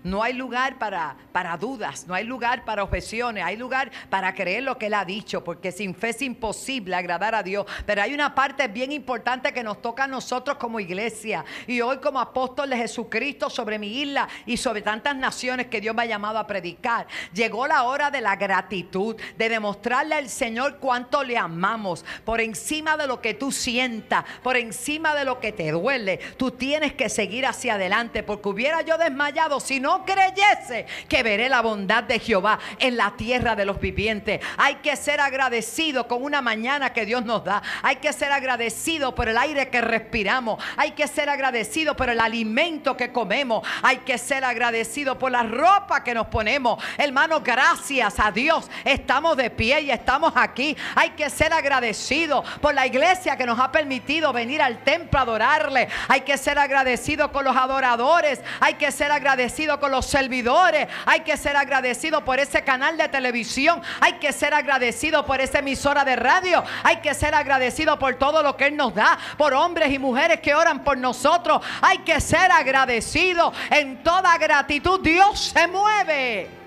No 0.04 0.22
hay 0.22 0.34
lugar 0.34 0.78
para, 0.78 1.16
para 1.32 1.56
dudas, 1.56 2.06
no 2.08 2.14
hay 2.14 2.26
lugar 2.26 2.66
para 2.66 2.84
objeciones, 2.84 3.44
hay 3.44 3.56
lugar 3.56 3.90
para 4.10 4.34
creer 4.34 4.64
lo 4.64 4.78
que 4.78 4.88
Él 4.88 4.94
ha 4.94 5.06
dicho, 5.06 5.44
porque 5.44 5.72
sin 5.72 5.96
fe 5.96 6.10
es 6.10 6.22
imposible 6.22 6.96
agradar 6.96 7.34
a 7.36 7.44
Dios. 7.44 7.66
Pero 7.86 8.02
hay 8.02 8.14
una 8.14 8.36
parte 8.36 8.68
bien 8.68 8.92
importante 8.92 9.54
que 9.54 9.64
nos 9.64 9.82
toca 9.82 10.04
a 10.04 10.08
nosotros 10.08 10.58
como 10.58 10.82
iglesia 10.82 11.46
y 11.68 11.80
hoy 11.80 12.00
como 12.00 12.20
apóstol 12.20 12.70
de 12.70 12.78
Jesucristo 12.78 13.50
sobre 13.50 13.80
mi 13.80 14.02
isla 14.02 14.28
y 14.46 14.58
sobre 14.58 14.82
tantas 14.82 15.16
naciones 15.16 15.68
que 15.68 15.80
Dios 15.80 15.96
me 15.96 16.04
ha 16.04 16.08
llamado 16.08 16.38
a 16.38 16.48
predicar. 16.48 17.08
Llegó 17.34 17.66
la 17.66 17.84
hora 17.84 18.12
de 18.12 18.20
la 18.20 18.36
gratitud, 18.36 19.16
de 19.38 19.50
demostrarle 19.50 20.16
al 20.16 20.28
Señor 20.28 20.80
cuánto 20.80 21.24
le 21.24 21.38
amamos, 21.38 22.04
por 22.26 22.42
encima 22.42 22.98
de 22.98 23.08
lo 23.08 23.22
que 23.22 23.34
tú 23.34 23.54
sientas, 23.54 24.26
por 24.42 24.58
encima 24.58 25.16
de 25.16 25.24
lo 25.24 25.40
que 25.40 25.54
te 25.54 25.72
duele. 25.72 26.18
Tú 26.38 26.52
tienes 26.52 26.94
que 26.94 27.08
seguir 27.08 27.46
hacia 27.46 27.76
adelante, 27.76 28.22
porque 28.22 28.50
hubiera 28.50 28.82
yo 28.82 28.98
desmayado 28.98 29.62
si 29.62 29.80
no 29.80 29.93
creyese 30.06 30.86
que 31.08 31.24
veré 31.24 31.50
la 31.50 31.62
bondad 31.62 32.04
de 32.04 32.20
Jehová 32.20 32.60
en 32.80 32.98
la 32.98 33.12
tierra 33.16 33.56
de 33.56 33.66
los 33.66 33.80
vivientes. 33.80 34.42
Hay 34.58 34.76
que 34.76 34.96
ser 34.96 35.20
agradecido 35.20 36.08
con 36.08 36.24
una 36.24 36.42
mañana 36.42 36.94
que 36.94 37.06
Dios 37.06 37.24
nos 37.24 37.44
da. 37.44 37.62
Hay 37.82 37.98
que 37.98 38.14
ser 38.14 38.32
agradecido 38.32 39.16
por 39.16 39.30
el 39.30 39.38
aire 39.38 39.70
que 39.70 39.82
respiramos. 39.82 40.64
Hay 40.78 40.92
que 40.92 41.08
ser 41.08 41.30
agradecido 41.30 41.96
por 41.96 42.10
el 42.10 42.20
alimento 42.20 42.98
que 42.98 43.12
comemos. 43.12 43.68
Hay 43.82 43.98
que 43.98 44.18
ser 44.18 44.44
agradecido 44.44 45.18
por 45.18 45.32
la 45.32 45.44
ropa 45.44 46.04
que 46.04 46.14
nos 46.14 46.28
ponemos. 46.28 46.84
Hermano, 46.98 47.42
gracias 47.42 48.20
a 48.20 48.32
Dios 48.32 48.70
estamos 48.84 49.38
de 49.38 49.50
pie 49.50 49.82
y 49.82 49.92
estamos 49.92 50.34
aquí. 50.36 50.76
Hay 50.96 51.12
que 51.12 51.30
ser 51.30 51.54
agradecido 51.54 52.44
por 52.62 52.74
la 52.74 52.86
iglesia 52.86 53.38
que 53.38 53.46
nos 53.46 53.60
ha 53.60 53.72
permitido 53.72 54.34
venir 54.34 54.62
al 54.62 54.84
templo 54.84 55.20
a 55.20 55.24
adorarle. 55.24 55.88
Hay 56.08 56.22
que 56.22 56.38
ser 56.38 56.58
agradecido 56.58 57.32
con 57.32 57.46
los 57.46 57.56
adoradores. 57.56 58.42
Hay 58.60 58.76
que 58.76 58.92
ser 58.92 59.12
agradecido 59.12 59.80
los 59.92 60.06
servidores. 60.06 60.88
Hay 61.06 61.22
que 61.22 61.38
ser 61.38 61.56
agradecido 61.56 62.24
por 62.24 62.40
ese 62.40 62.64
canal 62.64 62.98
de 62.98 63.08
televisión. 63.10 63.82
Hay 64.00 64.14
que 64.14 64.32
ser 64.32 64.54
agradecido 64.54 65.26
por 65.26 65.42
esa 65.42 65.60
emisora 65.60 66.06
de 66.06 66.16
radio. 66.16 66.64
Hay 66.84 66.98
que 66.98 67.14
ser 67.14 67.36
agradecido 67.36 68.00
por 68.00 68.16
todo 68.16 68.44
lo 68.44 68.56
que 68.56 68.68
Él 68.68 68.76
nos 68.76 68.94
da. 68.96 69.18
Por 69.38 69.54
hombres 69.54 69.92
y 69.92 70.00
mujeres 70.00 70.40
que 70.40 70.56
oran 70.56 70.84
por 70.84 70.98
nosotros. 70.98 71.62
Hay 71.82 72.00
que 72.00 72.20
ser 72.22 72.52
agradecido. 72.52 73.54
En 73.70 74.04
toda 74.04 74.38
gratitud 74.38 75.00
Dios 75.02 75.52
se 75.54 75.68
mueve. 75.68 76.63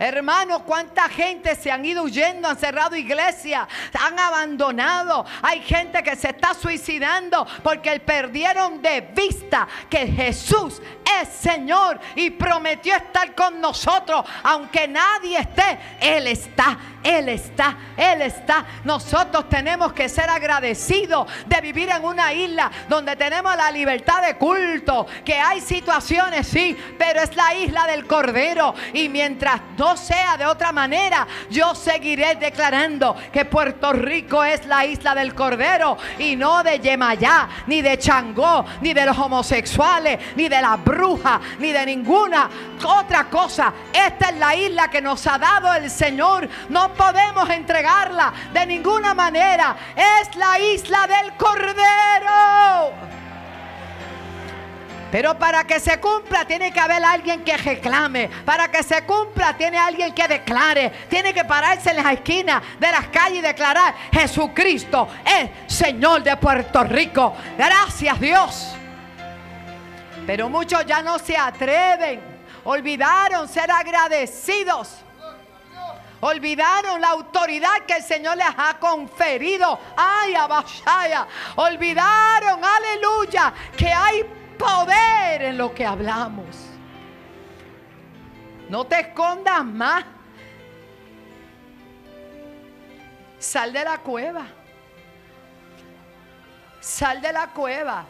Hermano, 0.00 0.64
cuánta 0.64 1.10
gente 1.10 1.54
se 1.54 1.70
han 1.70 1.84
ido 1.84 2.04
huyendo, 2.04 2.48
han 2.48 2.56
cerrado 2.56 2.96
iglesias, 2.96 3.68
han 3.92 4.18
abandonado. 4.18 5.26
Hay 5.42 5.60
gente 5.60 6.02
que 6.02 6.16
se 6.16 6.30
está 6.30 6.54
suicidando 6.54 7.46
porque 7.62 8.00
perdieron 8.00 8.80
de 8.80 9.02
vista 9.02 9.68
que 9.90 10.06
Jesús 10.06 10.80
es 11.20 11.28
Señor 11.28 12.00
y 12.16 12.30
prometió 12.30 12.96
estar 12.96 13.34
con 13.34 13.60
nosotros. 13.60 14.24
Aunque 14.42 14.88
nadie 14.88 15.38
esté, 15.38 15.78
Él 16.00 16.28
está, 16.28 16.78
Él 17.02 17.28
está, 17.28 17.76
Él 17.96 18.22
está. 18.22 18.64
Nosotros 18.84 19.48
tenemos 19.48 19.92
que 19.92 20.08
ser 20.08 20.28
agradecidos 20.28 21.26
de 21.46 21.60
vivir 21.60 21.88
en 21.90 22.04
una 22.04 22.32
isla 22.32 22.70
donde 22.88 23.16
tenemos 23.16 23.56
la 23.56 23.70
libertad 23.70 24.22
de 24.22 24.36
culto, 24.36 25.06
que 25.24 25.34
hay 25.34 25.60
situaciones, 25.60 26.46
sí, 26.46 26.76
pero 26.98 27.22
es 27.22 27.34
la 27.36 27.54
isla 27.54 27.86
del 27.86 28.06
Cordero. 28.06 28.74
Y 28.92 29.08
mientras 29.08 29.60
no 29.76 29.96
sea 29.96 30.36
de 30.36 30.46
otra 30.46 30.72
manera, 30.72 31.26
yo 31.50 31.74
seguiré 31.74 32.34
declarando 32.36 33.16
que 33.32 33.44
Puerto 33.44 33.92
Rico 33.92 34.44
es 34.44 34.66
la 34.66 34.84
isla 34.84 35.14
del 35.14 35.34
Cordero 35.34 35.96
y 36.18 36.36
no 36.36 36.62
de 36.62 36.78
Yemayá, 36.78 37.48
ni 37.66 37.82
de 37.82 37.98
Changó, 37.98 38.64
ni 38.80 38.92
de 38.92 39.06
los 39.06 39.18
homosexuales, 39.18 40.18
ni 40.36 40.48
de 40.48 40.60
la 40.60 40.76
bruja, 40.76 41.40
ni 41.58 41.72
de 41.72 41.86
ninguna 41.86 42.48
otra 42.84 43.28
cosa. 43.28 43.72
Esta 43.92 44.30
es 44.30 44.36
la 44.36 44.54
isla 44.54 44.88
que 44.88 45.00
nos 45.00 45.26
ha 45.26 45.38
dado 45.38 45.72
el 45.74 45.90
Señor. 45.90 46.48
No 46.68 46.89
podemos 46.90 47.48
entregarla 47.50 48.32
de 48.52 48.66
ninguna 48.66 49.14
manera. 49.14 49.76
Es 49.96 50.34
la 50.36 50.58
isla 50.58 51.06
del 51.06 51.32
Cordero. 51.36 53.10
Pero 55.10 55.36
para 55.36 55.64
que 55.64 55.80
se 55.80 55.98
cumpla 55.98 56.44
tiene 56.44 56.72
que 56.72 56.78
haber 56.78 57.02
alguien 57.04 57.42
que 57.42 57.56
reclame. 57.56 58.28
Para 58.44 58.70
que 58.70 58.82
se 58.82 59.02
cumpla 59.02 59.56
tiene 59.56 59.76
alguien 59.76 60.14
que 60.14 60.28
declare. 60.28 60.90
Tiene 61.08 61.34
que 61.34 61.44
pararse 61.44 61.90
en 61.90 61.96
las 61.96 62.12
esquinas 62.12 62.62
de 62.78 62.90
las 62.90 63.08
calles 63.08 63.40
y 63.40 63.42
declarar, 63.42 63.94
Jesucristo 64.12 65.08
es 65.24 65.74
Señor 65.74 66.22
de 66.22 66.36
Puerto 66.36 66.84
Rico. 66.84 67.34
Gracias 67.58 68.20
Dios. 68.20 68.74
Pero 70.26 70.48
muchos 70.48 70.86
ya 70.86 71.02
no 71.02 71.18
se 71.18 71.36
atreven. 71.36 72.20
Olvidaron 72.64 73.48
ser 73.48 73.70
agradecidos. 73.70 74.98
Olvidaron 76.20 77.00
la 77.00 77.08
autoridad 77.08 77.84
que 77.86 77.94
el 77.94 78.02
Señor 78.02 78.36
les 78.36 78.46
ha 78.56 78.78
conferido. 78.78 79.78
Ay, 79.96 80.34
abashaya. 80.34 81.26
Olvidaron, 81.56 82.60
aleluya, 82.62 83.52
que 83.76 83.88
hay 83.88 84.24
poder 84.58 85.42
en 85.42 85.58
lo 85.58 85.74
que 85.74 85.86
hablamos. 85.86 86.56
No 88.68 88.86
te 88.86 89.00
escondas 89.00 89.64
más. 89.64 90.04
Sal 93.38 93.72
de 93.72 93.84
la 93.84 93.98
cueva. 93.98 94.46
Sal 96.80 97.22
de 97.22 97.32
la 97.32 97.46
cueva. 97.48 98.04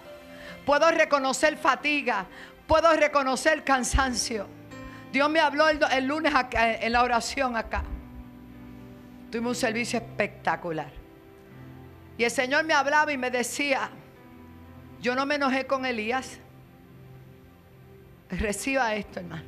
Puedo 0.66 0.90
reconocer 0.90 1.56
fatiga. 1.56 2.26
Puedo 2.66 2.92
reconocer 2.94 3.62
cansancio. 3.62 4.48
Dios 5.12 5.30
me 5.30 5.38
habló 5.38 5.68
el, 5.68 6.06
lunes 6.06 6.32
en 6.54 6.92
la 6.92 7.02
oración 7.02 7.56
acá. 7.56 7.82
Tuvimos 9.30 9.50
un 9.50 9.60
servicio 9.60 9.98
espectacular. 9.98 10.90
Y 12.18 12.24
el 12.24 12.30
Señor 12.30 12.64
me 12.64 12.74
hablaba 12.74 13.12
y 13.12 13.16
me 13.16 13.30
decía, 13.30 13.90
yo 15.00 15.14
no 15.14 15.24
me 15.24 15.36
enojé 15.36 15.66
con 15.66 15.86
Elías. 15.86 16.38
Reciba 18.30 18.94
esto, 18.94 19.20
hermano. 19.20 19.44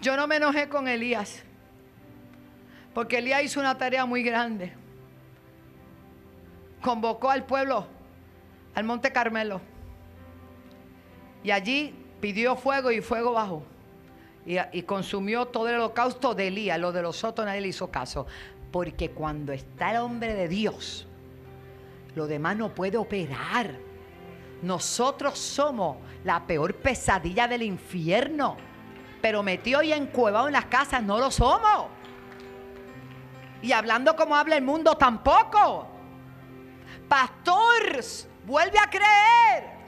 Yo 0.00 0.16
no 0.16 0.26
me 0.26 0.36
enojé 0.36 0.68
con 0.68 0.88
Elías. 0.88 1.42
Porque 2.94 3.18
Elías 3.18 3.42
hizo 3.42 3.60
una 3.60 3.78
tarea 3.78 4.04
muy 4.04 4.22
grande. 4.22 4.72
Convocó 6.80 7.30
al 7.30 7.44
pueblo 7.44 7.86
al 8.74 8.84
Monte 8.84 9.12
Carmelo. 9.12 9.60
Y 11.42 11.50
allí 11.50 11.94
pidió 12.20 12.56
fuego 12.56 12.90
y 12.90 13.00
fuego 13.00 13.32
bajó. 13.32 13.64
Y, 14.46 14.82
consumió 14.82 15.46
todo 15.46 15.68
el 15.68 15.76
holocausto 15.76 16.34
de 16.34 16.48
Elías. 16.48 16.78
Lo 16.78 16.92
de 16.92 17.02
los 17.02 17.22
otros 17.24 17.46
nadie 17.46 17.60
le 17.60 17.68
hizo 17.68 17.90
caso. 17.90 18.26
Porque 18.72 19.10
cuando 19.10 19.52
está 19.52 19.90
el 19.90 19.98
hombre 19.98 20.34
de 20.34 20.48
Dios, 20.48 21.06
lo 22.14 22.26
demás 22.26 22.56
no 22.56 22.74
puede 22.74 22.96
operar. 22.96 23.74
Nosotros 24.62 25.38
somos 25.38 25.96
la 26.24 26.46
peor 26.46 26.74
pesadilla 26.74 27.48
del 27.48 27.62
infierno. 27.62 28.56
Pero 29.20 29.42
metido 29.42 29.82
y 29.82 29.92
encuevado 29.92 30.46
en 30.46 30.54
las 30.54 30.66
casas 30.66 31.02
no 31.02 31.18
lo 31.18 31.30
somos. 31.30 31.86
Y 33.62 33.72
hablando 33.72 34.16
como 34.16 34.34
habla 34.34 34.56
el 34.56 34.62
mundo 34.62 34.96
tampoco. 34.96 35.86
Pastor, 37.08 38.00
vuelve 38.46 38.78
a 38.78 38.88
creer. 38.88 39.79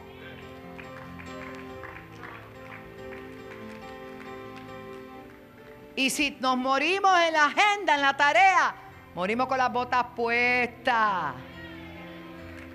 Y 5.95 6.11
si 6.11 6.37
nos 6.41 6.57
morimos 6.57 7.13
en 7.21 7.35
la 7.35 7.47
agenda, 7.47 7.95
en 7.95 8.01
la 8.01 8.17
tarea, 8.17 8.75
morimos 9.15 9.47
con 9.47 9.59
las 9.59 9.73
botas 9.73 10.07
puestas. 10.17 11.35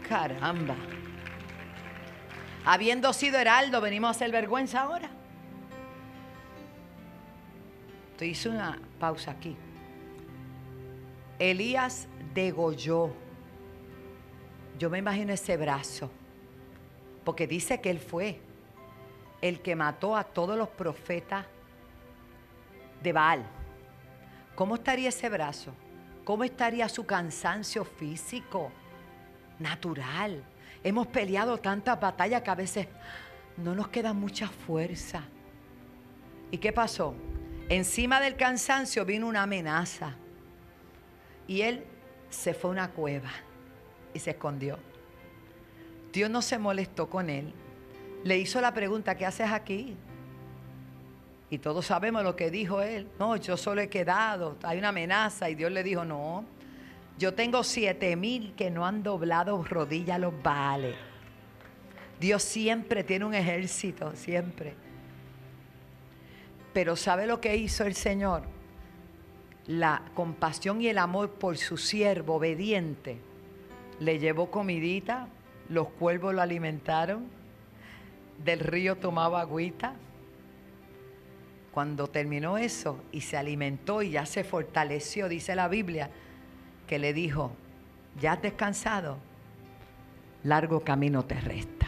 Caramba. 0.08 0.76
Habiendo 2.64 3.12
sido 3.14 3.40
heraldo, 3.40 3.82
venimos 3.82 4.10
a 4.10 4.12
hacer 4.12 4.32
vergüenza 4.32 4.82
ahora. 4.82 5.10
Te 8.18 8.28
hice 8.28 8.50
una 8.50 8.80
pausa 9.00 9.32
aquí. 9.32 9.56
Elías 11.40 12.08
degolló. 12.34 13.12
Yo 14.78 14.90
me 14.90 15.00
imagino 15.00 15.34
ese 15.34 15.58
brazo. 15.58 16.12
Porque 17.24 17.48
dice 17.48 17.82
que 17.82 17.90
él 17.90 18.00
fue 18.00 18.40
el 19.42 19.62
que 19.62 19.76
mató 19.76 20.16
a 20.16 20.24
todos 20.24 20.58
los 20.58 20.70
profetas 20.70 21.46
de 23.02 23.14
Baal. 23.14 23.46
¿Cómo 24.56 24.76
estaría 24.76 25.10
ese 25.10 25.30
brazo? 25.30 25.74
¿Cómo 26.24 26.44
estaría 26.44 26.90
su 26.90 27.06
cansancio 27.06 27.86
físico? 27.86 28.72
natural. 29.60 30.44
Hemos 30.84 31.08
peleado 31.08 31.58
tantas 31.58 32.00
batallas 32.00 32.42
que 32.42 32.50
a 32.50 32.56
veces 32.56 32.88
no 33.58 33.76
nos 33.76 33.88
queda 33.90 34.14
mucha 34.14 34.48
fuerza. 34.48 35.24
¿Y 36.52 36.58
qué 36.58 36.72
pasó? 36.72 37.16
Encima 37.70 38.22
del 38.22 38.36
cansancio 38.36 39.06
vino 39.06 39.28
una 39.28 39.44
amenaza. 39.44 40.16
Y 41.48 41.62
él 41.62 41.86
se 42.30 42.54
fue 42.54 42.70
a 42.70 42.74
una 42.74 42.92
cueva 42.92 43.32
y 44.14 44.20
se 44.20 44.32
escondió. 44.32 44.78
Dios 46.14 46.30
no 46.30 46.42
se 46.42 46.58
molestó 46.58 47.10
con 47.10 47.30
él. 47.30 47.54
Le 48.24 48.38
hizo 48.38 48.62
la 48.62 48.74
pregunta, 48.74 49.16
¿qué 49.16 49.26
haces 49.26 49.52
aquí? 49.52 49.96
Y 51.50 51.60
todos 51.60 51.86
sabemos 51.86 52.24
lo 52.24 52.36
que 52.36 52.52
dijo 52.52 52.82
él. 52.82 53.08
No, 53.20 53.36
yo 53.38 53.56
solo 53.56 53.82
he 53.82 53.90
quedado. 53.90 54.58
Hay 54.64 54.80
una 54.80 54.90
amenaza. 54.90 55.50
Y 55.50 55.56
Dios 55.56 55.72
le 55.72 55.84
dijo, 55.84 56.04
no, 56.04 56.44
yo 57.18 57.34
tengo 57.34 57.64
siete 57.64 58.16
mil 58.16 58.54
que 58.56 58.70
no 58.70 58.86
han 58.86 59.02
doblado 59.02 59.64
rodilla 59.64 60.18
los 60.18 60.34
vales. 60.44 60.96
Dios 62.20 62.44
siempre 62.44 63.04
tiene 63.04 63.26
un 63.26 63.34
ejército, 63.34 64.16
siempre. 64.16 64.74
Pero 66.74 66.96
¿sabe 66.96 67.28
lo 67.28 67.40
que 67.40 67.56
hizo 67.56 67.86
el 67.86 67.96
Señor? 67.96 68.44
La 69.68 70.02
compasión 70.16 70.82
y 70.82 70.88
el 70.88 70.98
amor 70.98 71.32
por 71.32 71.58
su 71.58 71.78
siervo 71.78 72.36
obediente. 72.36 73.20
Le 74.00 74.20
llevó 74.20 74.52
comidita, 74.52 75.28
los 75.70 75.90
cuervos 75.90 76.34
lo 76.34 76.42
alimentaron, 76.42 77.28
del 78.44 78.60
río 78.60 78.98
tomaba 78.98 79.42
agüita. 79.42 79.96
Cuando 81.78 82.08
terminó 82.08 82.58
eso 82.58 83.04
y 83.12 83.22
se 83.22 83.38
alimentó 83.38 84.02
y 84.02 84.10
ya 84.10 84.26
se 84.26 84.44
fortaleció, 84.44 85.30
dice 85.30 85.54
la 85.54 85.68
Biblia, 85.68 86.10
que 86.88 86.98
le 86.98 87.14
dijo, 87.14 87.52
ya 88.20 88.32
has 88.32 88.42
descansado, 88.42 89.20
largo 90.44 90.80
camino 90.80 91.24
te 91.26 91.40
resta. 91.40 91.86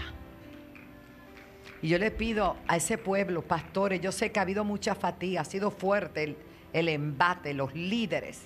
Y 1.82 1.88
yo 1.88 1.98
le 1.98 2.12
pido 2.12 2.56
a 2.68 2.78
ese 2.78 3.00
pueblo, 3.00 3.42
pastores, 3.42 4.00
yo 4.00 4.12
sé 4.12 4.32
que 4.32 4.38
ha 4.38 4.44
habido 4.44 4.64
mucha 4.64 4.94
fatiga, 4.94 5.42
ha 5.42 5.46
sido 5.46 5.72
fuerte 5.72 6.24
el, 6.24 6.38
el 6.72 6.88
embate, 6.88 7.56
los 7.56 7.74
líderes. 7.74 8.44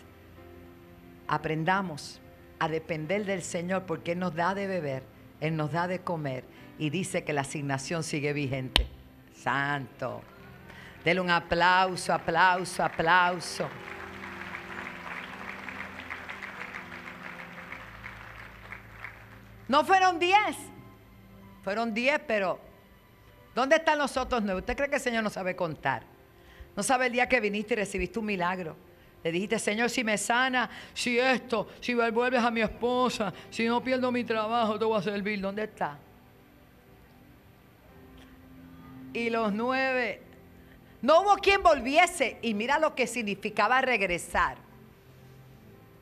Aprendamos 1.27 2.21
a 2.58 2.69
depender 2.69 3.25
del 3.25 3.41
Señor 3.41 3.84
porque 3.86 4.13
Él 4.13 4.19
nos 4.19 4.34
da 4.34 4.56
de 4.56 4.65
beber, 4.65 5.03
Él 5.41 5.58
nos 5.58 5.73
da 5.73 5.89
de 5.89 5.99
comer 5.99 6.45
y 6.79 6.89
dice 6.89 7.25
que 7.25 7.34
la 7.34 7.41
asignación 7.41 8.03
sigue 8.03 8.32
vigente. 8.32 8.88
Santo. 9.36 10.21
Dele 11.04 11.20
un 11.20 11.30
aplauso, 11.30 12.13
aplauso, 12.13 12.84
aplauso. 12.84 13.68
No 19.68 19.84
fueron 19.84 20.20
diez. 20.20 20.58
Fueron 21.63 21.94
diez, 21.94 22.20
pero 22.28 22.60
¿dónde 23.56 23.78
están 23.78 23.98
los 23.98 24.16
otros 24.18 24.42
nueve? 24.44 24.60
¿Usted 24.60 24.76
cree 24.76 24.89
que 24.89 24.96
el 24.96 25.02
Señor 25.02 25.24
no 25.24 25.30
sabe 25.30 25.56
contar? 25.56 26.04
No 26.76 26.84
sabe 26.84 27.08
el 27.08 27.13
día 27.13 27.28
que 27.30 27.39
viniste 27.39 27.74
y 27.74 27.78
recibiste 27.78 28.20
un 28.20 28.26
milagro. 28.26 28.76
Le 29.24 29.32
dijiste, 29.32 29.58
Señor, 29.58 29.89
si 29.89 30.04
me 30.04 30.18
sana, 30.18 30.70
si 30.94 31.18
esto, 31.18 31.70
si 31.80 31.94
vuelves 31.94 32.44
a 32.44 32.52
mi 32.52 32.62
esposa, 32.62 33.34
si 33.50 33.66
no 33.66 33.82
pierdo 33.82 34.12
mi 34.12 34.24
trabajo, 34.26 34.78
te 34.78 34.84
voy 34.84 35.00
a 35.00 35.02
servir. 35.02 35.39
¿Dónde 35.39 35.63
está? 35.63 35.98
Y 39.13 39.30
los 39.30 39.54
nueve, 39.54 40.22
no 41.04 41.22
hubo 41.22 41.36
quien 41.36 41.62
volviese. 41.62 42.39
Y 42.42 42.54
mira 42.54 42.80
lo 42.80 42.96
que 42.96 43.06
significaba 43.06 43.82
regresar. 43.82 44.56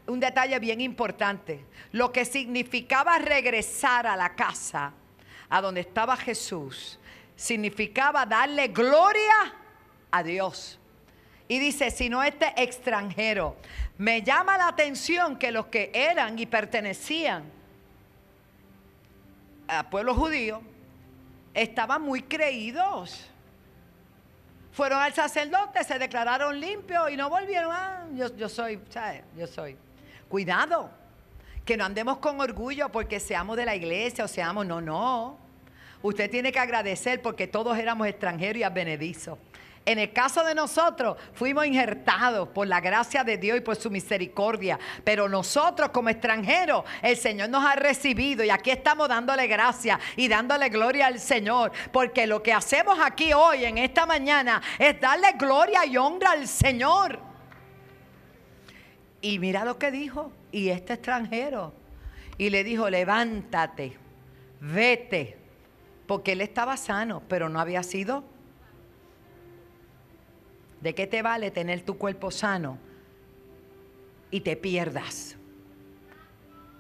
Un 0.06 0.20
detalle 0.20 0.58
bien 0.60 0.80
importante. 0.80 1.66
Lo 1.92 2.12
que 2.12 2.24
significaba 2.24 3.18
regresar 3.18 4.06
a 4.06 4.16
la 4.16 4.36
casa, 4.36 4.94
a 5.50 5.60
donde 5.60 5.82
estaba 5.82 6.16
Jesús, 6.16 7.00
significaba 7.36 8.28
darle 8.28 8.68
gloria 8.68 9.56
a 10.12 10.22
Dios. 10.22 10.78
Y 11.48 11.58
dice, 11.58 11.90
si 11.90 12.08
no 12.08 12.22
este 12.22 12.54
extranjero, 12.62 13.58
me 13.98 14.22
llama 14.22 14.56
la 14.56 14.68
atención 14.68 15.36
que 15.40 15.52
los 15.52 15.66
que 15.66 15.90
eran 15.96 16.38
y 16.38 16.46
pertenecían 16.46 17.44
al 19.68 19.90
pueblo 19.90 20.14
judío 20.14 20.62
estaban 21.56 22.04
muy 22.04 22.22
creídos. 22.22 23.31
Fueron 24.72 25.02
al 25.02 25.14
sacerdote, 25.14 25.84
se 25.84 26.00
declararon 26.00 26.60
limpios 26.60 27.12
y 27.12 27.18
no 27.18 27.30
volvieron. 27.30 27.72
Ah, 27.74 28.06
yo, 28.14 28.36
yo 28.36 28.48
soy, 28.48 28.80
¿sabes? 28.90 29.24
Yo 29.38 29.46
soy. 29.48 29.78
Cuidado, 30.30 30.90
que 31.66 31.76
no 31.76 31.84
andemos 31.84 32.18
con 32.20 32.40
orgullo 32.40 32.90
porque 32.90 33.20
seamos 33.20 33.58
de 33.58 33.66
la 33.66 33.76
iglesia 33.76 34.24
o 34.24 34.28
seamos, 34.28 34.66
no, 34.66 34.80
no. 34.80 35.38
Usted 36.02 36.32
tiene 36.32 36.52
que 36.52 36.60
agradecer 36.60 37.22
porque 37.22 37.48
todos 37.48 37.78
éramos 37.78 38.08
extranjeros 38.08 38.60
y 38.60 38.64
advenedizos. 38.64 39.38
En 39.84 39.98
el 39.98 40.14
caso 40.14 40.44
de 40.44 40.54
nosotros, 40.54 41.18
fuimos 41.34 41.66
injertados 41.66 42.50
por 42.50 42.68
la 42.68 42.80
gracia 42.80 43.24
de 43.24 43.38
Dios 43.38 43.58
y 43.58 43.62
por 43.62 43.76
su 43.76 43.90
misericordia. 43.90 44.78
Pero 45.04 45.28
nosotros 45.28 45.90
como 45.90 46.10
extranjeros, 46.10 46.84
el 47.02 47.18
Señor 47.18 47.50
nos 47.50 47.66
ha 47.66 47.76
recibido 47.76 48.44
y 48.44 48.52
aquí 48.52 48.70
estamos 48.70 49.10
dándole 49.10 49.48
gracia 49.48 50.00
y 50.16 50.28
dándole 50.28 50.70
gloria 50.70 51.08
al 51.08 51.20
Señor. 51.20 51.72
Porque 51.92 52.28
lo 52.28 52.44
que 52.44 52.54
hacemos 52.54 53.00
aquí 53.02 53.34
hoy, 53.34 53.66
en 53.66 53.80
esta 53.80 54.06
mañana, 54.06 54.62
es 54.78 55.00
darle 55.02 55.32
gloria 55.34 55.84
y 55.86 55.98
honra 55.98 56.32
al 56.32 56.48
Señor. 56.48 57.20
Y 59.20 59.40
mira 59.40 59.66
lo 59.66 59.80
que 59.80 59.90
dijo, 59.90 60.32
y 60.52 60.70
este 60.70 60.94
extranjero. 60.94 61.74
Y 62.38 62.52
le 62.52 62.64
dijo, 62.64 62.88
levántate, 62.88 63.98
vete. 64.60 65.40
Porque 66.06 66.34
él 66.34 66.42
estaba 66.42 66.78
sano, 66.78 67.24
pero 67.28 67.50
no 67.50 67.60
había 67.60 67.82
sido 67.82 68.24
¿De 70.82 70.96
qué 70.96 71.06
te 71.06 71.22
vale 71.22 71.52
tener 71.52 71.84
tu 71.84 71.98
cuerpo 71.98 72.32
sano 72.32 72.78
y 74.32 74.42
te 74.42 74.56
pierdas? 74.56 75.38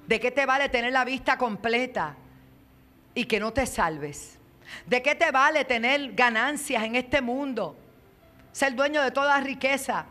¿De 0.07 0.19
qué 0.19 0.31
te 0.31 0.45
vale 0.45 0.69
tener 0.69 0.91
la 0.91 1.05
vista 1.05 1.37
completa 1.37 2.15
y 3.13 3.25
que 3.25 3.39
no 3.39 3.53
te 3.53 3.67
salves? 3.67 4.39
¿De 4.87 5.03
qué 5.03 5.13
te 5.13 5.31
vale 5.31 5.65
tener 5.65 6.13
ganancias 6.13 6.83
en 6.83 6.95
este 6.95 7.21
mundo? 7.21 7.77
Ser 8.51 8.75
dueño 8.75 9.03
de 9.03 9.11
toda 9.11 9.39
riqueza 9.39 10.07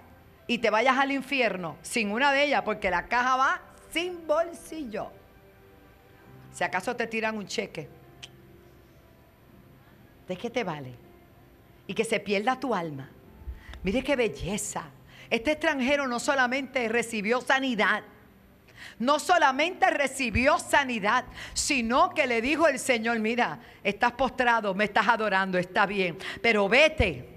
y 0.47 0.59
te 0.59 0.71
vayas 0.71 0.97
al 0.97 1.11
infierno 1.11 1.77
sin 1.83 2.13
una 2.13 2.33
de 2.33 2.45
ellas 2.45 2.63
porque 2.63 2.91
la 2.91 3.09
caja 3.09 3.37
va 3.37 3.61
sin 3.91 4.25
bolsillo. 4.27 5.11
Si 6.53 6.63
acaso 6.63 6.95
te 6.95 7.07
tiran 7.09 7.37
un 7.37 7.47
cheque, 7.47 7.89
¿de 10.29 10.37
qué 10.37 10.49
te 10.49 10.63
vale? 10.63 10.95
Y 11.89 11.95
que 11.95 12.05
se 12.05 12.21
pierda 12.21 12.59
tu 12.59 12.73
alma. 12.73 13.11
Mire 13.83 14.03
qué 14.03 14.17
belleza. 14.17 14.85
Este 15.31 15.53
extranjero 15.53 16.09
no 16.09 16.19
solamente 16.19 16.89
recibió 16.89 17.41
sanidad, 17.41 18.03
no 18.99 19.19
solamente 19.19 19.89
recibió 19.91 20.59
sanidad, 20.59 21.25
sino 21.55 22.11
que 22.11 22.27
le 22.27 22.43
dijo 22.43 22.67
el 22.67 22.79
Señor, 22.79 23.19
mira, 23.21 23.61
estás 23.85 24.13
postrado, 24.13 24.75
me 24.75 24.85
estás 24.85 25.07
adorando, 25.09 25.57
está 25.57 25.87
bien, 25.87 26.19
pero 26.43 26.69
vete, 26.69 27.29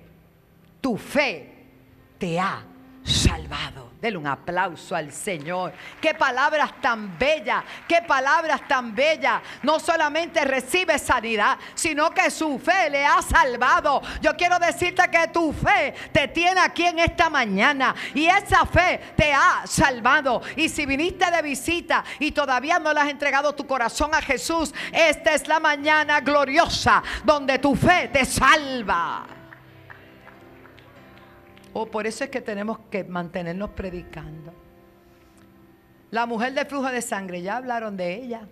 tu 0.81 0.97
fe 0.97 1.53
te 2.17 2.39
ha 2.39 2.63
salvado. 3.03 3.92
Dele 4.03 4.17
un 4.17 4.27
aplauso 4.27 4.97
al 4.97 5.13
Señor. 5.13 5.71
Qué 6.01 6.13
palabras 6.13 6.73
tan 6.81 7.17
bellas, 7.17 7.63
qué 7.87 8.01
palabras 8.05 8.67
tan 8.67 8.93
bellas. 8.93 9.41
No 9.61 9.79
solamente 9.79 10.43
recibe 10.43 10.99
sanidad, 10.99 11.57
sino 11.73 12.09
que 12.09 12.29
su 12.29 12.59
fe 12.59 12.89
le 12.89 13.05
ha 13.05 13.21
salvado. 13.21 14.01
Yo 14.19 14.35
quiero 14.35 14.59
decirte 14.59 15.09
que 15.09 15.29
tu 15.29 15.53
fe 15.53 15.93
te 16.11 16.27
tiene 16.27 16.59
aquí 16.59 16.85
en 16.85 16.99
esta 16.99 17.29
mañana 17.29 17.95
y 18.13 18.25
esa 18.25 18.65
fe 18.65 18.99
te 19.15 19.31
ha 19.31 19.61
salvado. 19.65 20.41
Y 20.57 20.67
si 20.67 20.85
viniste 20.85 21.31
de 21.31 21.41
visita 21.41 22.03
y 22.19 22.33
todavía 22.33 22.79
no 22.79 22.91
le 22.91 22.99
has 22.99 23.07
entregado 23.07 23.55
tu 23.55 23.65
corazón 23.65 24.13
a 24.13 24.21
Jesús, 24.21 24.73
esta 24.91 25.33
es 25.33 25.47
la 25.47 25.61
mañana 25.61 26.19
gloriosa 26.19 27.01
donde 27.23 27.57
tu 27.57 27.73
fe 27.73 28.09
te 28.11 28.25
salva. 28.25 29.42
Oh, 31.73 31.87
por 31.87 32.05
eso 32.05 32.23
es 32.23 32.29
que 32.29 32.41
tenemos 32.41 32.77
que 32.91 33.03
mantenernos 33.03 33.71
predicando. 33.71 34.53
La 36.11 36.27
mujer 36.27 36.53
de 36.53 36.65
flujo 36.65 36.91
de 36.91 37.01
sangre, 37.01 37.41
ya 37.41 37.57
hablaron 37.57 37.97
de 37.97 38.13
ella. 38.13 38.47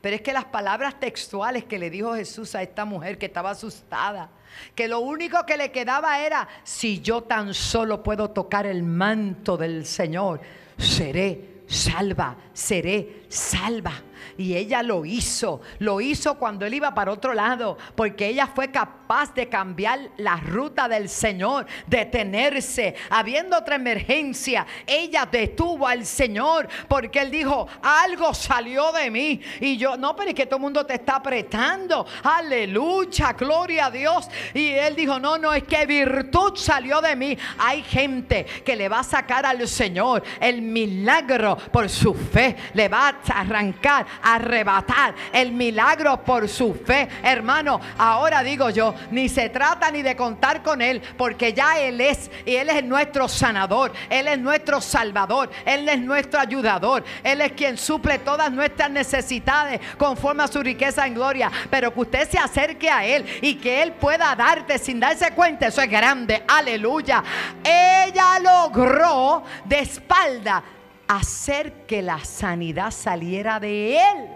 Pero 0.00 0.14
es 0.14 0.22
que 0.22 0.32
las 0.32 0.44
palabras 0.44 1.00
textuales 1.00 1.64
que 1.64 1.80
le 1.80 1.90
dijo 1.90 2.14
Jesús 2.14 2.54
a 2.54 2.62
esta 2.62 2.84
mujer 2.84 3.18
que 3.18 3.26
estaba 3.26 3.50
asustada, 3.50 4.30
que 4.74 4.86
lo 4.86 5.00
único 5.00 5.44
que 5.44 5.56
le 5.56 5.72
quedaba 5.72 6.20
era, 6.20 6.46
si 6.62 7.00
yo 7.00 7.22
tan 7.22 7.52
solo 7.52 8.04
puedo 8.04 8.30
tocar 8.30 8.66
el 8.66 8.84
manto 8.84 9.56
del 9.56 9.84
Señor, 9.84 10.40
seré 10.78 11.62
salva, 11.66 12.36
seré 12.52 13.24
salva. 13.28 13.92
Y 14.38 14.54
ella 14.54 14.82
lo 14.82 15.04
hizo, 15.04 15.60
lo 15.78 16.00
hizo 16.00 16.38
cuando 16.38 16.66
él 16.66 16.74
iba 16.74 16.94
para 16.94 17.12
otro 17.12 17.32
lado, 17.32 17.78
porque 17.94 18.26
ella 18.28 18.46
fue 18.46 18.70
capaz 18.70 19.34
de 19.34 19.48
cambiar 19.48 20.10
la 20.18 20.36
ruta 20.36 20.88
del 20.88 21.08
Señor, 21.08 21.66
detenerse, 21.86 22.94
habiendo 23.10 23.56
otra 23.56 23.76
emergencia, 23.76 24.66
ella 24.86 25.26
detuvo 25.30 25.86
al 25.86 26.04
Señor, 26.04 26.68
porque 26.88 27.20
él 27.20 27.30
dijo, 27.30 27.66
algo 27.82 28.34
salió 28.34 28.92
de 28.92 29.10
mí. 29.10 29.40
Y 29.60 29.76
yo, 29.76 29.96
no, 29.96 30.14
pero 30.14 30.30
es 30.30 30.34
que 30.34 30.46
todo 30.46 30.56
el 30.56 30.62
mundo 30.62 30.84
te 30.84 30.94
está 30.94 31.16
apretando, 31.16 32.06
aleluya, 32.22 33.32
gloria 33.32 33.86
a 33.86 33.90
Dios. 33.90 34.28
Y 34.52 34.70
él 34.70 34.94
dijo, 34.96 35.18
no, 35.18 35.38
no, 35.38 35.54
es 35.54 35.64
que 35.64 35.86
virtud 35.86 36.56
salió 36.56 37.00
de 37.00 37.16
mí. 37.16 37.36
Hay 37.58 37.82
gente 37.82 38.44
que 38.64 38.76
le 38.76 38.88
va 38.88 39.00
a 39.00 39.04
sacar 39.04 39.46
al 39.46 39.66
Señor 39.66 40.22
el 40.40 40.62
milagro 40.62 41.56
por 41.56 41.88
su 41.88 42.14
fe, 42.14 42.56
le 42.74 42.88
va 42.88 43.08
a 43.08 43.40
arrancar 43.40 44.06
arrebatar 44.26 45.14
el 45.32 45.52
milagro 45.52 46.22
por 46.24 46.48
su 46.48 46.74
fe. 46.74 47.08
Hermano, 47.22 47.80
ahora 47.96 48.42
digo 48.42 48.70
yo, 48.70 48.94
ni 49.10 49.28
se 49.28 49.48
trata 49.48 49.90
ni 49.90 50.02
de 50.02 50.16
contar 50.16 50.62
con 50.62 50.82
Él, 50.82 51.00
porque 51.16 51.52
ya 51.52 51.78
Él 51.78 52.00
es, 52.00 52.30
y 52.44 52.56
Él 52.56 52.68
es 52.70 52.84
nuestro 52.84 53.28
sanador, 53.28 53.92
Él 54.10 54.26
es 54.26 54.38
nuestro 54.38 54.80
salvador, 54.80 55.50
Él 55.64 55.88
es 55.88 56.00
nuestro 56.00 56.40
ayudador, 56.40 57.04
Él 57.22 57.40
es 57.40 57.52
quien 57.52 57.78
suple 57.78 58.18
todas 58.18 58.50
nuestras 58.50 58.90
necesidades 58.90 59.80
conforme 59.96 60.42
a 60.42 60.48
su 60.48 60.62
riqueza 60.62 61.06
en 61.06 61.14
gloria. 61.14 61.50
Pero 61.70 61.94
que 61.94 62.00
usted 62.00 62.28
se 62.28 62.38
acerque 62.38 62.90
a 62.90 63.04
Él 63.04 63.24
y 63.42 63.54
que 63.54 63.82
Él 63.82 63.92
pueda 63.92 64.34
darte 64.34 64.78
sin 64.78 64.98
darse 64.98 65.30
cuenta, 65.32 65.68
eso 65.68 65.80
es 65.80 65.90
grande, 65.90 66.42
aleluya. 66.48 67.22
Ella 67.62 68.38
logró 68.40 69.44
de 69.64 69.78
espalda 69.80 70.62
hacer 71.08 71.72
que 71.86 72.02
la 72.02 72.24
sanidad 72.24 72.90
saliera 72.90 73.60
de 73.60 73.96
él. 73.96 74.28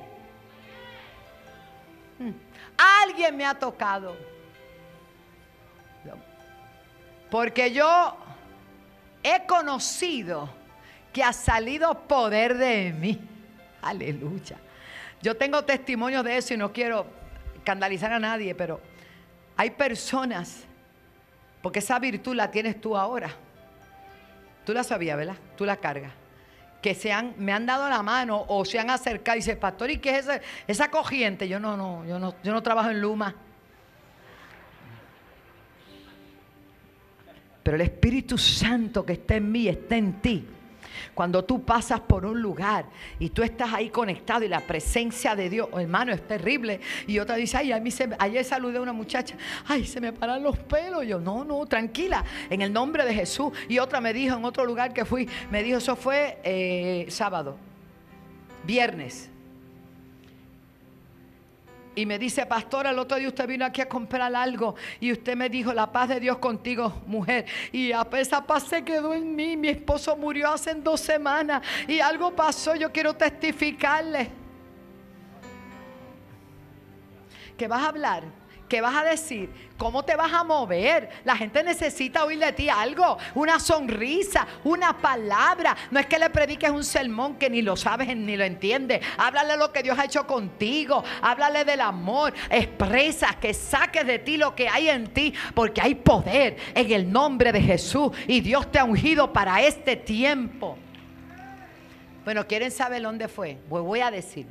Hmm. 2.18 2.32
Alguien 3.02 3.36
me 3.36 3.44
ha 3.44 3.54
tocado. 3.54 4.16
Porque 7.30 7.70
yo 7.70 8.16
he 9.22 9.46
conocido 9.46 10.50
que 11.12 11.22
ha 11.22 11.32
salido 11.32 12.08
poder 12.08 12.58
de 12.58 12.92
mí. 12.92 13.20
Aleluya. 13.82 14.56
Yo 15.22 15.36
tengo 15.36 15.64
testimonio 15.64 16.24
de 16.24 16.36
eso 16.36 16.54
y 16.54 16.56
no 16.56 16.72
quiero 16.72 17.06
escandalizar 17.54 18.12
a 18.12 18.18
nadie, 18.18 18.54
pero 18.54 18.80
hay 19.56 19.70
personas, 19.70 20.64
porque 21.62 21.78
esa 21.78 22.00
virtud 22.00 22.34
la 22.34 22.50
tienes 22.50 22.80
tú 22.80 22.96
ahora. 22.96 23.30
Tú 24.64 24.72
la 24.72 24.82
sabías, 24.82 25.16
¿verdad? 25.16 25.36
Tú 25.56 25.64
la 25.64 25.76
cargas 25.76 26.19
que 26.80 26.94
se 26.94 27.12
han, 27.12 27.34
me 27.36 27.52
han 27.52 27.66
dado 27.66 27.88
la 27.88 28.02
mano 28.02 28.44
o 28.48 28.64
se 28.64 28.78
han 28.78 28.90
acercado 28.90 29.36
y 29.36 29.40
dice, 29.40 29.56
pastor, 29.56 29.90
¿y 29.90 29.98
qué 29.98 30.18
es 30.18 30.26
esa, 30.26 30.40
esa 30.66 30.90
corriente? 30.90 31.48
Yo 31.48 31.60
no, 31.60 31.76
no, 31.76 32.04
yo 32.06 32.18
no, 32.18 32.34
yo 32.42 32.52
no 32.52 32.62
trabajo 32.62 32.90
en 32.90 33.00
Luma. 33.00 33.34
Pero 37.62 37.74
el 37.76 37.82
Espíritu 37.82 38.38
Santo 38.38 39.04
que 39.04 39.14
está 39.14 39.36
en 39.36 39.52
mí, 39.52 39.68
está 39.68 39.96
en 39.96 40.20
ti. 40.20 40.46
Cuando 41.14 41.44
tú 41.44 41.62
pasas 41.62 42.00
por 42.00 42.24
un 42.24 42.40
lugar 42.40 42.86
y 43.18 43.30
tú 43.30 43.42
estás 43.42 43.72
ahí 43.72 43.90
conectado 43.90 44.44
y 44.44 44.48
la 44.48 44.60
presencia 44.60 45.34
de 45.34 45.50
Dios, 45.50 45.68
hermano, 45.76 46.12
es 46.12 46.26
terrible. 46.26 46.80
Y 47.06 47.18
otra 47.18 47.36
dice, 47.36 47.56
ay, 47.56 47.72
a 47.72 47.80
mí 47.80 47.90
se, 47.90 48.08
ayer 48.18 48.44
saludé 48.44 48.78
a 48.78 48.82
una 48.82 48.92
muchacha, 48.92 49.36
ay, 49.66 49.86
se 49.86 50.00
me 50.00 50.12
paran 50.12 50.42
los 50.42 50.58
pelos. 50.58 51.06
Yo, 51.06 51.18
no, 51.20 51.44
no, 51.44 51.66
tranquila, 51.66 52.24
en 52.48 52.62
el 52.62 52.72
nombre 52.72 53.04
de 53.04 53.14
Jesús. 53.14 53.52
Y 53.68 53.78
otra 53.78 54.00
me 54.00 54.12
dijo 54.12 54.36
en 54.36 54.44
otro 54.44 54.64
lugar 54.64 54.92
que 54.92 55.04
fui, 55.04 55.28
me 55.50 55.62
dijo, 55.62 55.78
eso 55.78 55.96
fue 55.96 56.38
eh, 56.44 57.06
sábado, 57.08 57.56
viernes. 58.64 59.30
Y 62.00 62.06
me 62.06 62.18
dice, 62.18 62.46
pastor, 62.46 62.86
el 62.86 62.98
otro 62.98 63.18
día 63.18 63.28
usted 63.28 63.46
vino 63.46 63.62
aquí 63.62 63.82
a 63.82 63.86
comprar 63.86 64.34
algo 64.34 64.74
y 65.00 65.12
usted 65.12 65.36
me 65.36 65.50
dijo, 65.50 65.70
la 65.74 65.92
paz 65.92 66.08
de 66.08 66.18
Dios 66.18 66.38
contigo, 66.38 67.02
mujer. 67.06 67.44
Y 67.72 67.92
esa 68.12 68.42
paz 68.46 68.62
se 68.62 68.82
quedó 68.82 69.12
en 69.12 69.36
mí. 69.36 69.54
Mi 69.54 69.68
esposo 69.68 70.16
murió 70.16 70.50
hace 70.50 70.72
dos 70.76 70.98
semanas 70.98 71.60
y 71.86 72.00
algo 72.00 72.34
pasó. 72.34 72.74
Yo 72.74 72.90
quiero 72.90 73.12
testificarle. 73.12 74.30
¿Qué 77.58 77.68
vas 77.68 77.82
a 77.82 77.88
hablar? 77.88 78.24
¿Qué 78.70 78.80
vas 78.80 78.94
a 78.94 79.02
decir? 79.02 79.50
¿Cómo 79.76 80.04
te 80.04 80.14
vas 80.14 80.32
a 80.32 80.44
mover? 80.44 81.10
La 81.24 81.36
gente 81.36 81.64
necesita 81.64 82.24
oír 82.24 82.38
de 82.38 82.52
ti 82.52 82.68
algo, 82.68 83.18
una 83.34 83.58
sonrisa, 83.58 84.46
una 84.62 84.96
palabra. 84.96 85.76
No 85.90 85.98
es 85.98 86.06
que 86.06 86.20
le 86.20 86.30
prediques 86.30 86.70
un 86.70 86.84
sermón 86.84 87.34
que 87.34 87.50
ni 87.50 87.62
lo 87.62 87.76
sabes 87.76 88.16
ni 88.16 88.36
lo 88.36 88.44
entiendes. 88.44 89.00
Háblale 89.18 89.56
lo 89.56 89.72
que 89.72 89.82
Dios 89.82 89.98
ha 89.98 90.04
hecho 90.04 90.24
contigo. 90.24 91.02
Háblale 91.20 91.64
del 91.64 91.80
amor. 91.80 92.32
Expresa 92.48 93.36
que 93.40 93.52
saques 93.54 94.06
de 94.06 94.20
ti 94.20 94.36
lo 94.36 94.54
que 94.54 94.68
hay 94.68 94.88
en 94.88 95.08
ti, 95.08 95.34
porque 95.52 95.80
hay 95.80 95.96
poder 95.96 96.56
en 96.72 96.92
el 96.92 97.10
nombre 97.10 97.50
de 97.50 97.60
Jesús 97.60 98.12
y 98.28 98.40
Dios 98.40 98.70
te 98.70 98.78
ha 98.78 98.84
ungido 98.84 99.32
para 99.32 99.60
este 99.62 99.96
tiempo. 99.96 100.78
Bueno, 102.24 102.46
¿quieren 102.46 102.70
saber 102.70 103.02
dónde 103.02 103.26
fue? 103.26 103.58
Pues 103.68 103.82
voy 103.82 103.98
a 103.98 104.12
decir. 104.12 104.46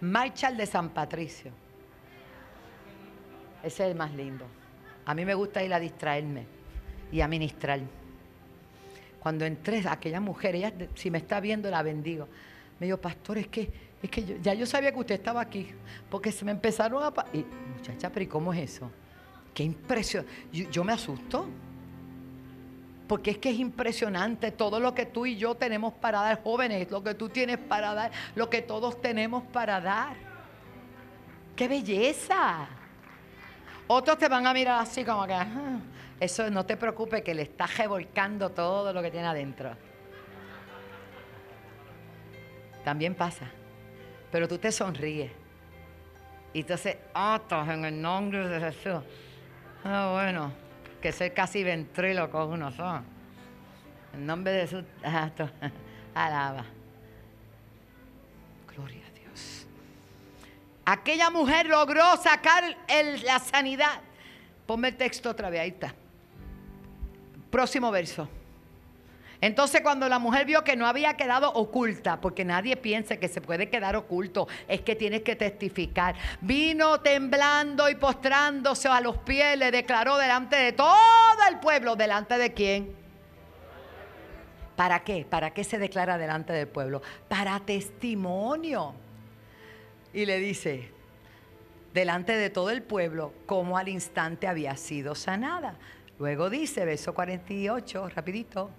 Marcha 0.00 0.52
de 0.52 0.64
San 0.64 0.90
Patricio. 0.90 1.50
Ese 3.62 3.84
es 3.84 3.90
el 3.90 3.96
más 3.96 4.12
lindo. 4.14 4.46
A 5.04 5.14
mí 5.14 5.24
me 5.24 5.34
gusta 5.34 5.62
ir 5.62 5.72
a 5.72 5.80
distraerme 5.80 6.46
y 7.12 7.20
a 7.20 7.28
ministrar. 7.28 7.80
Cuando 9.18 9.44
entré, 9.44 9.82
aquella 9.88 10.20
mujer, 10.20 10.54
ella, 10.54 10.72
si 10.94 11.10
me 11.10 11.18
está 11.18 11.40
viendo, 11.40 11.70
la 11.70 11.82
bendigo. 11.82 12.26
Me 12.78 12.86
dijo, 12.86 12.98
pastor, 12.98 13.38
es 13.38 13.48
que, 13.48 13.70
es 14.02 14.10
que 14.10 14.38
ya 14.40 14.54
yo 14.54 14.64
sabía 14.66 14.92
que 14.92 14.98
usted 14.98 15.16
estaba 15.16 15.40
aquí, 15.40 15.68
porque 16.08 16.32
se 16.32 16.44
me 16.44 16.52
empezaron 16.52 17.02
a... 17.02 17.12
Y, 17.32 17.44
muchacha, 17.76 18.10
pero 18.10 18.24
¿y 18.24 18.26
cómo 18.26 18.52
es 18.52 18.70
eso? 18.70 18.90
Qué 19.52 19.62
impresión. 19.62 20.24
Yo, 20.52 20.70
yo 20.70 20.84
me 20.84 20.92
asusto. 20.92 21.48
Porque 23.06 23.32
es 23.32 23.38
que 23.38 23.50
es 23.50 23.58
impresionante 23.58 24.52
todo 24.52 24.78
lo 24.78 24.94
que 24.94 25.04
tú 25.04 25.26
y 25.26 25.36
yo 25.36 25.56
tenemos 25.56 25.92
para 25.92 26.20
dar, 26.20 26.42
jóvenes, 26.42 26.88
lo 26.90 27.02
que 27.02 27.14
tú 27.14 27.28
tienes 27.28 27.58
para 27.58 27.92
dar, 27.92 28.12
lo 28.36 28.48
que 28.48 28.62
todos 28.62 29.02
tenemos 29.02 29.42
para 29.42 29.80
dar. 29.80 30.16
¡Qué 31.56 31.66
belleza! 31.66 32.68
Otros 33.92 34.18
te 34.18 34.28
van 34.28 34.46
a 34.46 34.54
mirar 34.54 34.82
así 34.82 35.04
como 35.04 35.26
que, 35.26 35.36
eso 36.20 36.48
no 36.48 36.64
te 36.64 36.76
preocupes 36.76 37.22
que 37.22 37.34
le 37.34 37.42
estás 37.42 37.76
revolcando 37.76 38.50
todo 38.50 38.92
lo 38.92 39.02
que 39.02 39.10
tiene 39.10 39.26
adentro. 39.26 39.72
También 42.84 43.16
pasa. 43.16 43.46
Pero 44.30 44.46
tú 44.46 44.58
te 44.58 44.70
sonríes. 44.70 45.32
Y 46.52 46.60
entonces, 46.60 46.98
otros 47.12 47.68
en 47.68 47.84
el 47.84 48.00
nombre 48.00 48.46
de 48.46 48.60
Jesús. 48.60 49.02
Ah, 49.82 50.10
bueno, 50.12 50.52
que 51.02 51.10
soy 51.10 51.30
casi 51.32 51.64
ventríloco 51.64 52.46
uno 52.46 52.70
son. 52.70 53.02
En 54.14 54.24
nombre 54.24 54.52
de 54.52 54.60
Jesús, 54.68 54.84
alaba. 56.14 56.64
Aquella 60.90 61.30
mujer 61.30 61.66
logró 61.66 62.16
sacar 62.16 62.64
la 63.22 63.38
sanidad. 63.38 64.00
Ponme 64.66 64.88
el 64.88 64.96
texto 64.96 65.30
otra 65.30 65.48
vez, 65.48 65.60
ahí 65.60 65.68
está. 65.68 65.94
Próximo 67.48 67.92
verso. 67.92 68.28
Entonces 69.40 69.82
cuando 69.82 70.08
la 70.08 70.18
mujer 70.18 70.46
vio 70.46 70.64
que 70.64 70.74
no 70.74 70.88
había 70.88 71.14
quedado 71.14 71.52
oculta, 71.52 72.20
porque 72.20 72.44
nadie 72.44 72.76
piensa 72.76 73.18
que 73.18 73.28
se 73.28 73.40
puede 73.40 73.70
quedar 73.70 73.94
oculto, 73.94 74.48
es 74.66 74.80
que 74.80 74.96
tienes 74.96 75.22
que 75.22 75.36
testificar. 75.36 76.16
Vino 76.40 77.00
temblando 77.00 77.88
y 77.88 77.94
postrándose 77.94 78.88
a 78.88 79.00
los 79.00 79.16
pies, 79.18 79.56
le 79.58 79.70
declaró 79.70 80.16
delante 80.16 80.56
de 80.56 80.72
todo 80.72 80.88
el 81.48 81.60
pueblo, 81.60 81.94
delante 81.94 82.36
de 82.36 82.52
quién. 82.52 82.96
¿Para 84.74 85.04
qué? 85.04 85.24
¿Para 85.24 85.52
qué 85.52 85.62
se 85.62 85.78
declara 85.78 86.18
delante 86.18 86.52
del 86.52 86.66
pueblo? 86.66 87.00
Para 87.28 87.60
testimonio 87.60 88.96
y 90.12 90.26
le 90.26 90.38
dice, 90.38 90.90
delante 91.94 92.32
de 92.36 92.50
todo 92.50 92.70
el 92.70 92.82
pueblo, 92.82 93.32
cómo 93.46 93.78
al 93.78 93.88
instante 93.88 94.46
había 94.46 94.76
sido 94.76 95.14
sanada. 95.14 95.76
Luego 96.18 96.50
dice, 96.50 96.84
verso 96.84 97.14
48, 97.14 98.08
rapidito, 98.10 98.70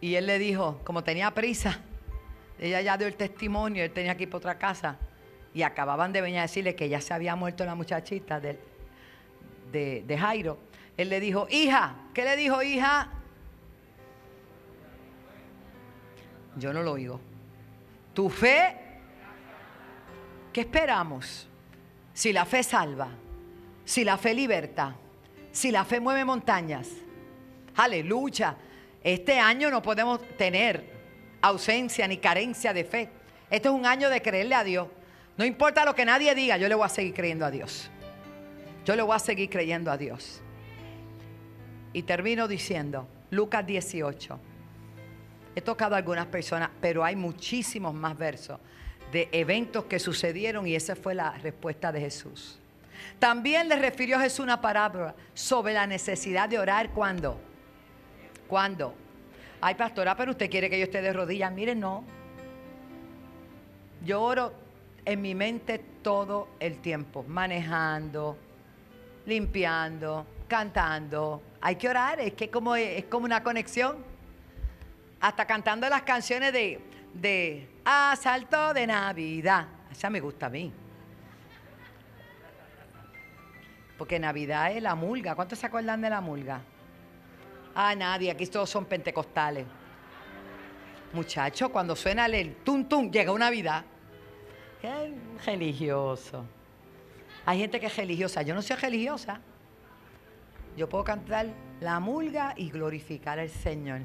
y 0.00 0.14
él 0.14 0.26
le 0.26 0.38
dijo, 0.38 0.80
como 0.84 1.04
tenía 1.04 1.32
prisa, 1.32 1.80
ella 2.58 2.80
ya 2.80 2.96
dio 2.96 3.06
el 3.06 3.16
testimonio, 3.16 3.84
él 3.84 3.90
tenía 3.92 4.16
que 4.16 4.24
ir 4.24 4.30
para 4.30 4.38
otra 4.38 4.58
casa, 4.58 4.96
y 5.54 5.62
acababan 5.62 6.12
de 6.12 6.20
venir 6.20 6.38
a 6.38 6.42
decirle 6.42 6.74
que 6.74 6.88
ya 6.88 7.00
se 7.00 7.12
había 7.12 7.36
muerto 7.36 7.64
la 7.64 7.74
muchachita 7.74 8.40
de, 8.40 8.58
de, 9.70 10.02
de 10.06 10.18
Jairo. 10.18 10.58
Él 10.96 11.08
le 11.08 11.20
dijo, 11.20 11.46
hija, 11.50 11.96
¿qué 12.14 12.24
le 12.24 12.36
dijo 12.36 12.62
hija? 12.62 13.10
Yo 16.56 16.72
no 16.72 16.82
lo 16.82 16.92
oigo. 16.92 17.20
Tu 18.14 18.28
fe 18.28 18.81
¿Qué 20.52 20.60
esperamos? 20.60 21.48
Si 22.12 22.32
la 22.32 22.44
fe 22.44 22.62
salva, 22.62 23.08
si 23.84 24.04
la 24.04 24.18
fe 24.18 24.34
liberta, 24.34 24.94
si 25.50 25.70
la 25.70 25.84
fe 25.84 25.98
mueve 25.98 26.24
montañas. 26.24 26.88
Aleluya. 27.76 28.56
Este 29.02 29.38
año 29.38 29.70
no 29.70 29.80
podemos 29.80 30.20
tener 30.36 30.84
ausencia 31.40 32.06
ni 32.06 32.18
carencia 32.18 32.74
de 32.74 32.84
fe. 32.84 33.08
Este 33.50 33.68
es 33.68 33.74
un 33.74 33.86
año 33.86 34.10
de 34.10 34.20
creerle 34.20 34.54
a 34.54 34.62
Dios. 34.62 34.88
No 35.38 35.44
importa 35.44 35.84
lo 35.86 35.94
que 35.94 36.04
nadie 36.04 36.34
diga, 36.34 36.58
yo 36.58 36.68
le 36.68 36.74
voy 36.74 36.84
a 36.84 36.90
seguir 36.90 37.14
creyendo 37.14 37.46
a 37.46 37.50
Dios. 37.50 37.90
Yo 38.84 38.94
le 38.94 39.02
voy 39.02 39.16
a 39.16 39.18
seguir 39.18 39.48
creyendo 39.48 39.90
a 39.90 39.96
Dios. 39.96 40.42
Y 41.94 42.02
termino 42.02 42.46
diciendo, 42.46 43.08
Lucas 43.30 43.66
18. 43.66 44.38
He 45.54 45.60
tocado 45.62 45.94
a 45.94 45.98
algunas 45.98 46.26
personas, 46.26 46.70
pero 46.80 47.04
hay 47.04 47.16
muchísimos 47.16 47.94
más 47.94 48.16
versos 48.16 48.58
de 49.12 49.28
eventos 49.30 49.84
que 49.84 49.98
sucedieron 49.98 50.66
y 50.66 50.74
esa 50.74 50.96
fue 50.96 51.14
la 51.14 51.32
respuesta 51.32 51.92
de 51.92 52.00
Jesús. 52.00 52.58
También 53.18 53.68
le 53.68 53.76
refirió 53.76 54.18
Jesús 54.18 54.40
una 54.40 54.60
parábola 54.60 55.14
sobre 55.34 55.74
la 55.74 55.86
necesidad 55.86 56.48
de 56.48 56.58
orar 56.58 56.90
cuando. 56.90 57.38
¿Cuándo? 58.48 58.94
Ay, 59.60 59.74
pastora, 59.74 60.16
pero 60.16 60.32
usted 60.32 60.50
quiere 60.50 60.68
que 60.70 60.78
yo 60.78 60.84
esté 60.84 61.02
de 61.02 61.12
rodillas. 61.12 61.52
Mire, 61.52 61.74
no. 61.74 62.04
Yo 64.04 64.22
oro 64.22 64.54
en 65.04 65.20
mi 65.20 65.34
mente 65.34 65.78
todo 66.02 66.48
el 66.58 66.78
tiempo, 66.78 67.24
manejando, 67.28 68.36
limpiando, 69.26 70.26
cantando. 70.48 71.42
Hay 71.60 71.76
que 71.76 71.88
orar, 71.88 72.18
es 72.18 72.32
que 72.32 72.50
como, 72.50 72.74
es 72.74 73.04
como 73.04 73.26
una 73.26 73.42
conexión. 73.42 73.98
Hasta 75.20 75.46
cantando 75.46 75.88
las 75.88 76.02
canciones 76.02 76.52
de 76.52 76.80
de 77.14 77.68
asalto 77.84 78.72
de 78.74 78.86
Navidad. 78.86 79.68
Esa 79.90 80.10
me 80.10 80.20
gusta 80.20 80.46
a 80.46 80.50
mí. 80.50 80.72
Porque 83.98 84.18
Navidad 84.18 84.72
es 84.72 84.82
la 84.82 84.94
mulga. 84.94 85.34
¿Cuántos 85.34 85.58
se 85.58 85.66
acuerdan 85.66 86.00
de 86.00 86.10
la 86.10 86.20
mulga? 86.20 86.60
Ah, 87.74 87.94
nadie. 87.94 88.30
Aquí 88.30 88.46
todos 88.46 88.68
son 88.68 88.84
pentecostales. 88.84 89.66
Muchachos, 91.12 91.68
cuando 91.70 91.94
suena 91.94 92.26
el 92.26 92.56
tum 92.56 92.88
tum, 92.88 93.10
llega 93.10 93.32
Navidad. 93.38 93.84
Qué 94.80 95.14
religioso. 95.44 96.44
Hay 97.44 97.58
gente 97.58 97.78
que 97.78 97.86
es 97.86 97.96
religiosa. 97.96 98.42
Yo 98.42 98.54
no 98.54 98.62
soy 98.62 98.76
religiosa. 98.76 99.40
Yo 100.76 100.88
puedo 100.88 101.04
cantar 101.04 101.46
la 101.80 102.00
mulga 102.00 102.54
y 102.56 102.70
glorificar 102.70 103.38
al 103.38 103.50
Señor. 103.50 104.00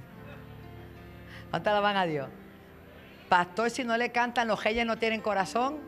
¿Cuántas 1.50 1.74
la 1.74 1.80
van 1.80 1.96
a 1.96 2.06
Dios? 2.06 2.28
Pastor, 3.30 3.70
si 3.70 3.84
no 3.84 3.98
le 3.98 4.12
cantan, 4.12 4.48
los 4.48 4.64
reyes 4.64 4.86
no 4.86 4.98
tienen 4.98 5.22
corazón. 5.22 5.80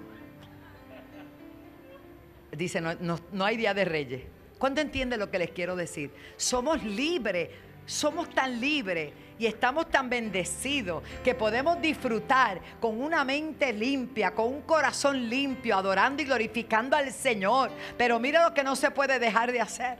Dice, 2.51 2.81
no, 2.81 3.45
hay 3.45 3.57
día 3.57 3.73
de 3.73 3.85
reyes. 3.85 4.23
¿Cuánto 4.57 4.81
entiende 4.81 5.15
lo 5.15 5.31
que 5.31 5.39
les 5.39 5.51
quiero 5.51 5.75
decir? 5.75 6.11
Somos 6.35 6.83
libres, 6.83 7.49
somos 7.85 8.29
tan 8.29 8.59
libres 8.59 9.13
y 9.37 9.45
estamos 9.45 9.89
tan 9.89 10.09
bendecidos 10.09 11.01
que 11.23 11.33
podemos 11.33 11.81
disfrutar 11.81 12.59
con 12.81 13.01
una 13.01 13.23
mente 13.23 13.71
limpia, 13.71 14.35
con 14.35 14.47
un 14.47 14.61
corazón 14.63 15.29
limpio, 15.29 15.77
adorando 15.77 16.21
y 16.21 16.25
glorificando 16.25 16.97
al 16.97 17.13
Señor. 17.13 17.71
Pero 17.97 18.19
mira 18.19 18.43
lo 18.43 18.53
que 18.53 18.63
no 18.63 18.75
se 18.75 18.91
puede 18.91 19.17
dejar 19.17 19.53
de 19.53 19.61
hacer, 19.61 19.97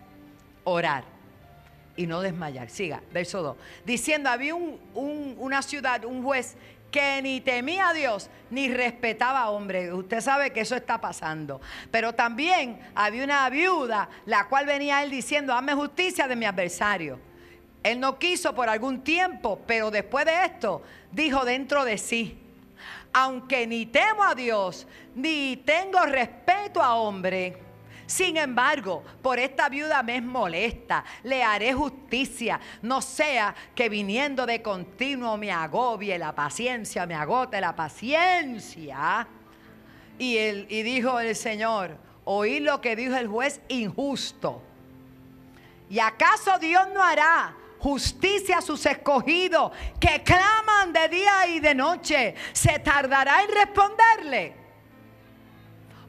orar. 0.65 1.05
y 1.95 2.07
no 2.07 2.21
desmayar. 2.21 2.69
Siga, 2.69 3.01
verso 3.13 3.41
2. 3.41 3.57
Diciendo, 3.85 4.29
había 4.29 4.55
una 4.55 5.61
ciudad, 5.61 6.03
un 6.05 6.23
juez 6.23 6.55
que 6.91 7.21
ni 7.21 7.41
temía 7.41 7.89
a 7.89 7.93
Dios 7.93 8.29
ni 8.49 8.67
respetaba 8.67 9.41
a 9.41 9.49
hombre. 9.49 9.93
Usted 9.93 10.21
sabe 10.21 10.51
que 10.51 10.61
eso 10.61 10.75
está 10.75 10.99
pasando. 10.99 11.61
Pero 11.91 12.13
también 12.13 12.79
había 12.95 13.23
una 13.23 13.49
viuda, 13.49 14.09
la 14.25 14.47
cual 14.47 14.65
venía 14.65 15.03
él 15.03 15.11
diciendo, 15.11 15.53
hazme 15.53 15.73
justicia 15.73 16.27
de 16.27 16.35
mi 16.35 16.45
adversario. 16.45 17.19
Él 17.83 17.99
no 17.99 18.19
quiso 18.19 18.53
por 18.53 18.69
algún 18.69 19.03
tiempo, 19.03 19.61
pero 19.65 19.89
después 19.89 20.25
de 20.25 20.45
esto 20.45 20.83
dijo 21.11 21.45
dentro 21.45 21.85
de 21.85 21.97
sí, 21.97 22.37
aunque 23.13 23.65
ni 23.65 23.85
temo 23.85 24.23
a 24.23 24.35
Dios, 24.35 24.85
ni 25.15 25.57
tengo 25.57 25.99
respeto 26.05 26.81
a 26.81 26.95
hombre, 26.95 27.57
sin 28.09 28.37
embargo, 28.37 29.03
por 29.21 29.37
esta 29.37 29.69
viuda 29.69 30.01
me 30.01 30.17
es 30.17 30.23
molesta, 30.23 31.05
le 31.21 31.43
haré 31.43 31.73
justicia, 31.73 32.59
no 32.81 33.03
sea 33.03 33.53
que 33.75 33.87
viniendo 33.87 34.47
de 34.47 34.63
continuo 34.63 35.37
me 35.37 35.51
agobie 35.51 36.17
la 36.17 36.33
paciencia, 36.33 37.05
me 37.05 37.13
agote 37.13 37.61
la 37.61 37.75
paciencia. 37.75 39.27
Y, 40.17 40.37
y 40.37 40.81
dijo 40.81 41.19
el 41.19 41.35
Señor, 41.35 41.97
oí 42.25 42.59
lo 42.59 42.81
que 42.81 42.95
dijo 42.95 43.15
el 43.15 43.27
juez 43.27 43.61
injusto. 43.67 44.63
¿Y 45.87 45.99
acaso 45.99 46.57
Dios 46.57 46.87
no 46.91 47.03
hará 47.03 47.55
justicia 47.77 48.57
a 48.57 48.61
sus 48.63 48.83
escogidos 48.87 49.71
que 49.99 50.23
claman 50.23 50.91
de 50.93 51.09
día 51.09 51.45
y 51.45 51.59
de 51.59 51.75
noche? 51.75 52.33
¿Se 52.53 52.79
tardará 52.79 53.43
en 53.43 53.51
responderle? 53.51 54.58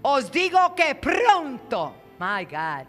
Os 0.02 0.30
digo 0.30 0.74
que 0.74 0.94
pronto, 0.94 1.94
my 2.18 2.44
God, 2.44 2.86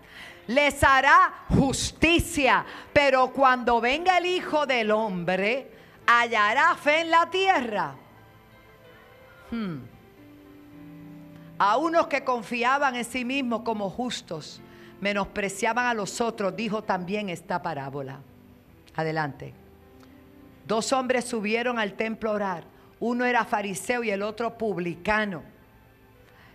les 0.48 0.84
hará 0.84 1.46
justicia. 1.50 2.66
Pero 2.94 3.32
cuando 3.32 3.82
venga 3.82 4.18
el 4.18 4.26
Hijo 4.26 4.66
del 4.66 4.92
Hombre, 4.92 5.72
hallará 6.06 6.76
fe 6.76 7.02
en 7.02 7.12
la 7.12 7.30
tierra. 7.30 7.96
Hmm. 9.50 9.80
A 11.58 11.78
unos 11.78 12.08
que 12.08 12.24
confiaban 12.24 12.96
en 12.96 13.06
sí 13.06 13.24
mismos 13.24 13.62
como 13.62 13.90
justos, 13.90 14.62
menospreciaban 15.00 15.86
a 15.86 15.94
los 15.94 16.20
otros, 16.22 16.56
dijo 16.56 16.84
también 16.84 17.30
esta 17.30 17.62
parábola. 17.62 18.20
Adelante. 18.96 19.54
Dos 20.66 20.94
hombres 20.94 21.26
subieron 21.26 21.78
al 21.78 21.94
templo 21.94 22.32
a 22.32 22.34
orar. 22.34 22.64
Uno 23.00 23.26
era 23.26 23.46
fariseo 23.46 24.04
y 24.04 24.12
el 24.12 24.22
otro 24.22 24.58
publicano. 24.58 25.44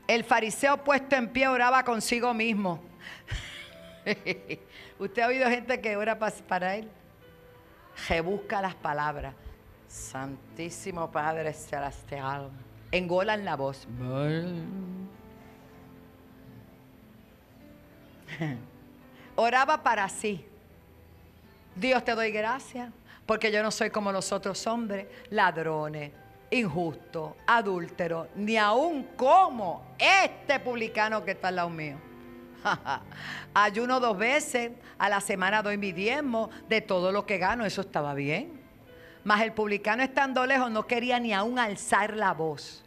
El 0.07 0.25
fariseo 0.25 0.85
puesto 0.85 1.17
en 1.17 1.29
pie 1.29 1.49
oraba 1.49 1.85
consigo 1.85 2.33
mismo. 2.33 2.81
¿Usted 4.99 5.23
ha 5.23 5.27
oído 5.27 5.51
gente 5.51 5.81
que 5.81 5.97
ora 5.97 6.19
para 6.19 6.77
él? 6.77 6.89
Que 8.07 8.21
busca 8.21 8.63
las 8.63 8.75
palabras. 8.75 9.35
Santísimo 9.89 11.11
Padre 11.11 11.53
Celestial. 11.53 12.51
Engolan 12.93 13.45
la 13.45 13.57
voz. 13.57 13.89
Oraba 19.37 19.83
para 19.83 20.09
sí. 20.09 20.47
Dios 21.75 22.05
te 22.05 22.15
doy 22.15 22.31
gracias 22.31 22.93
porque 23.27 23.51
yo 23.51 23.63
no 23.63 23.71
soy 23.71 23.91
como 23.91 24.13
los 24.13 24.33
otros 24.33 24.67
hombres, 24.67 25.07
ladrones, 25.31 26.13
injusto, 26.51 27.37
adúltero, 27.47 28.29
ni 28.35 28.57
aún 28.57 29.05
como 29.17 29.97
este 29.99 30.61
publicano 30.61 31.25
que 31.25 31.33
está 31.33 31.49
al 31.49 31.57
lado 31.57 31.71
mío. 31.71 31.97
Ayuno 33.55 34.01
dos 34.01 34.17
veces, 34.17 34.73
a 34.99 35.09
la 35.09 35.21
semana 35.21 35.63
doy 35.63 35.77
mi 35.77 35.93
diezmo 35.93 36.51
de 36.69 36.81
todo 36.81 37.13
lo 37.13 37.27
que 37.27 37.39
gano, 37.39 37.65
eso 37.65 37.81
estaba 37.81 38.15
bien. 38.15 38.61
Mas 39.25 39.43
el 39.43 39.53
publicano 39.53 40.03
estando 40.03 40.47
lejos 40.47 40.71
no 40.71 40.87
quería 40.87 41.19
ni 41.19 41.33
aún 41.33 41.59
alzar 41.59 42.15
la 42.15 42.33
voz, 42.33 42.85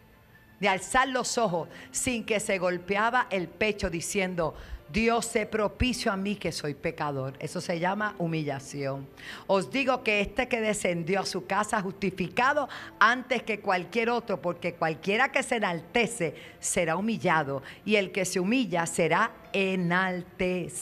ni 0.60 0.68
alzar 0.68 1.08
los 1.10 1.38
ojos, 1.38 1.68
sin 1.92 2.26
que 2.26 2.40
se 2.40 2.58
golpeaba 2.58 3.28
el 3.30 3.48
pecho 3.48 3.90
diciendo, 3.90 4.56
Dios 4.92 5.26
se 5.26 5.46
propicio 5.46 6.12
a 6.12 6.18
mí 6.18 6.36
que 6.36 6.52
soy 6.52 6.74
pecador. 6.74 7.36
Eso 7.40 7.62
se 7.62 7.80
llama 7.80 8.16
humillación. 8.18 9.08
Os 9.46 9.70
digo 9.70 10.04
que 10.04 10.22
este 10.22 10.48
que 10.48 10.60
descendió 10.62 11.20
a 11.22 11.26
su 11.26 11.46
casa 11.46 11.80
justificado 11.82 12.68
antes 13.00 13.44
que 13.44 13.60
cualquier 13.60 14.10
otro, 14.10 14.42
porque 14.42 14.74
cualquiera 14.74 15.32
que 15.32 15.44
se 15.44 15.58
enaltece 15.58 16.34
será 16.60 16.96
humillado 16.96 17.62
y 17.86 17.98
el 17.98 18.12
que 18.12 18.26
se 18.26 18.40
humilla 18.40 18.88
será 18.88 19.32
enaltecido. 19.54 20.80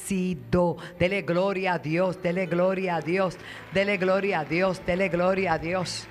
Dele 0.97 1.24
gloria 1.24 1.74
a 1.74 1.80
Dios, 1.80 2.22
dele 2.22 2.45
gloria 2.45 2.95
a 2.95 3.01
Dios, 3.01 3.38
dele 3.74 3.97
gloria 3.97 4.39
a 4.39 4.45
Dios, 4.45 4.86
dele 4.86 5.10
gloria 5.10 5.53
a 5.53 5.60
Dios. 5.60 6.08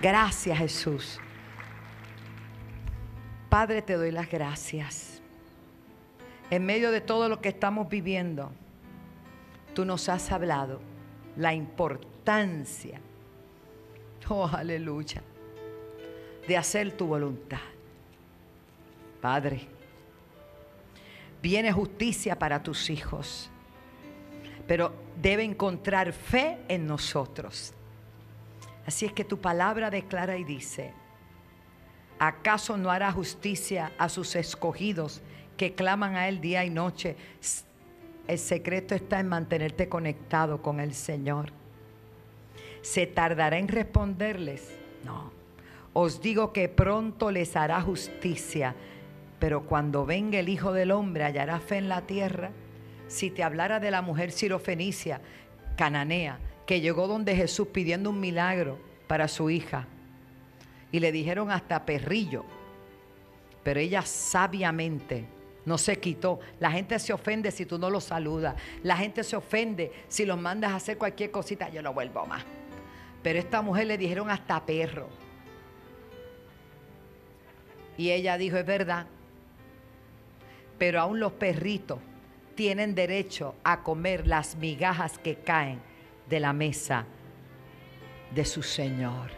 Gracias 0.00 0.58
Jesús. 0.58 1.18
Padre, 3.48 3.82
te 3.82 3.94
doy 3.94 4.10
las 4.10 4.30
gracias 4.30 5.13
en 6.50 6.64
medio 6.64 6.90
de 6.90 7.00
todo 7.00 7.28
lo 7.28 7.40
que 7.40 7.48
estamos 7.48 7.88
viviendo, 7.88 8.52
tú 9.74 9.84
nos 9.84 10.08
has 10.08 10.30
hablado 10.30 10.80
la 11.36 11.54
importancia, 11.54 13.00
oh 14.28 14.46
aleluya, 14.46 15.22
de 16.46 16.56
hacer 16.56 16.92
tu 16.92 17.06
voluntad. 17.06 17.58
Padre, 19.20 19.66
viene 21.42 21.72
justicia 21.72 22.38
para 22.38 22.62
tus 22.62 22.90
hijos, 22.90 23.50
pero 24.66 24.94
debe 25.20 25.44
encontrar 25.44 26.12
fe 26.12 26.58
en 26.68 26.86
nosotros. 26.86 27.72
Así 28.86 29.06
es 29.06 29.12
que 29.12 29.24
tu 29.24 29.40
palabra 29.40 29.90
declara 29.90 30.36
y 30.36 30.44
dice, 30.44 30.92
¿acaso 32.18 32.76
no 32.76 32.90
hará 32.90 33.10
justicia 33.12 33.92
a 33.98 34.08
sus 34.08 34.36
escogidos? 34.36 35.22
Que 35.56 35.74
claman 35.74 36.16
a 36.16 36.28
Él 36.28 36.40
día 36.40 36.64
y 36.64 36.70
noche. 36.70 37.16
El 38.26 38.38
secreto 38.38 38.94
está 38.94 39.20
en 39.20 39.28
mantenerte 39.28 39.88
conectado 39.88 40.62
con 40.62 40.80
el 40.80 40.94
Señor. 40.94 41.52
¿Se 42.82 43.06
tardará 43.06 43.58
en 43.58 43.68
responderles? 43.68 44.76
No. 45.04 45.32
Os 45.92 46.20
digo 46.20 46.52
que 46.52 46.68
pronto 46.68 47.30
les 47.30 47.56
hará 47.56 47.80
justicia, 47.80 48.74
pero 49.38 49.64
cuando 49.64 50.04
venga 50.06 50.38
el 50.38 50.48
Hijo 50.48 50.72
del 50.72 50.90
Hombre 50.90 51.24
hallará 51.24 51.60
fe 51.60 51.76
en 51.76 51.88
la 51.88 52.02
tierra. 52.02 52.50
Si 53.06 53.30
te 53.30 53.42
hablara 53.42 53.80
de 53.80 53.90
la 53.90 54.02
mujer 54.02 54.32
sirofenicia, 54.32 55.20
cananea, 55.76 56.38
que 56.66 56.80
llegó 56.80 57.06
donde 57.06 57.36
Jesús 57.36 57.68
pidiendo 57.68 58.10
un 58.10 58.20
milagro 58.20 58.78
para 59.06 59.28
su 59.28 59.50
hija, 59.50 59.86
y 60.90 61.00
le 61.00 61.12
dijeron 61.12 61.50
hasta 61.50 61.84
perrillo, 61.84 62.44
pero 63.62 63.80
ella 63.80 64.02
sabiamente 64.02 65.26
no 65.66 65.78
se 65.78 65.98
quitó. 65.98 66.40
La 66.60 66.70
gente 66.70 66.98
se 66.98 67.12
ofende 67.12 67.50
si 67.50 67.66
tú 67.66 67.78
no 67.78 67.90
los 67.90 68.04
saludas. 68.04 68.54
La 68.82 68.96
gente 68.96 69.24
se 69.24 69.36
ofende 69.36 69.92
si 70.08 70.26
los 70.26 70.38
mandas 70.38 70.72
a 70.72 70.76
hacer 70.76 70.98
cualquier 70.98 71.30
cosita. 71.30 71.68
Yo 71.70 71.82
no 71.82 71.94
vuelvo 71.94 72.26
más. 72.26 72.44
Pero 73.22 73.38
esta 73.38 73.62
mujer 73.62 73.86
le 73.86 73.96
dijeron 73.96 74.30
hasta 74.30 74.64
perro. 74.64 75.08
Y 77.96 78.10
ella 78.10 78.36
dijo, 78.36 78.56
es 78.56 78.66
verdad. 78.66 79.06
Pero 80.78 81.00
aún 81.00 81.20
los 81.20 81.32
perritos 81.32 81.98
tienen 82.54 82.94
derecho 82.94 83.54
a 83.64 83.82
comer 83.82 84.26
las 84.26 84.56
migajas 84.56 85.18
que 85.18 85.36
caen 85.36 85.80
de 86.28 86.40
la 86.40 86.52
mesa 86.52 87.06
de 88.34 88.44
su 88.44 88.62
Señor. 88.62 89.30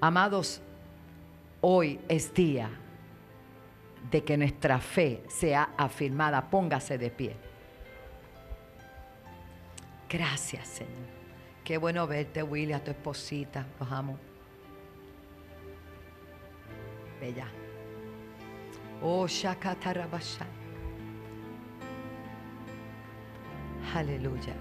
Amados, 0.00 0.60
hoy 1.60 1.98
es 2.08 2.32
día 2.34 2.70
de 4.10 4.22
que 4.22 4.36
nuestra 4.36 4.78
fe 4.78 5.22
sea 5.28 5.70
afirmada. 5.76 6.50
Póngase 6.50 6.98
de 6.98 7.10
pie. 7.10 7.36
Gracias, 10.08 10.68
Señor. 10.68 11.14
Qué 11.64 11.78
bueno 11.78 12.06
verte, 12.06 12.42
Willy, 12.42 12.72
a 12.72 12.84
tu 12.84 12.90
esposita. 12.90 13.66
Los 13.80 13.90
amo. 13.90 14.18
Bella. 17.20 17.48
Oh, 19.02 19.26
Shakatarabasha. 19.26 20.46
Aleluya. 23.94 24.54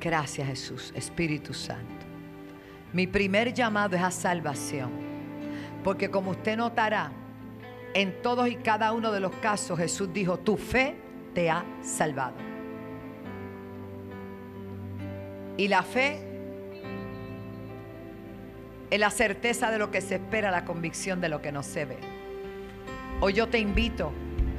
Gracias, 0.00 0.46
Jesús, 0.48 0.92
Espíritu 0.94 1.54
Santo. 1.54 2.04
Mi 2.92 3.06
primer 3.06 3.54
llamado 3.54 3.96
es 3.96 4.02
a 4.02 4.10
salvación. 4.10 5.13
Porque 5.84 6.10
como 6.10 6.32
usted 6.32 6.56
notará, 6.56 7.12
en 7.92 8.20
todos 8.22 8.48
y 8.48 8.56
cada 8.56 8.92
uno 8.92 9.12
de 9.12 9.20
los 9.20 9.32
casos 9.36 9.78
Jesús 9.78 10.12
dijo, 10.12 10.38
tu 10.38 10.56
fe 10.56 10.96
te 11.34 11.48
ha 11.50 11.64
salvado. 11.82 12.34
Y 15.56 15.68
la 15.68 15.82
fe 15.82 16.18
es 18.90 18.98
la 18.98 19.10
certeza 19.10 19.70
de 19.70 19.78
lo 19.78 19.90
que 19.90 20.00
se 20.00 20.16
espera, 20.16 20.50
la 20.50 20.64
convicción 20.64 21.20
de 21.20 21.28
lo 21.28 21.40
que 21.40 21.52
no 21.52 21.62
se 21.62 21.84
ve. 21.84 21.98
Hoy 23.20 23.34
yo 23.34 23.48
te 23.48 23.58
invito 23.58 24.12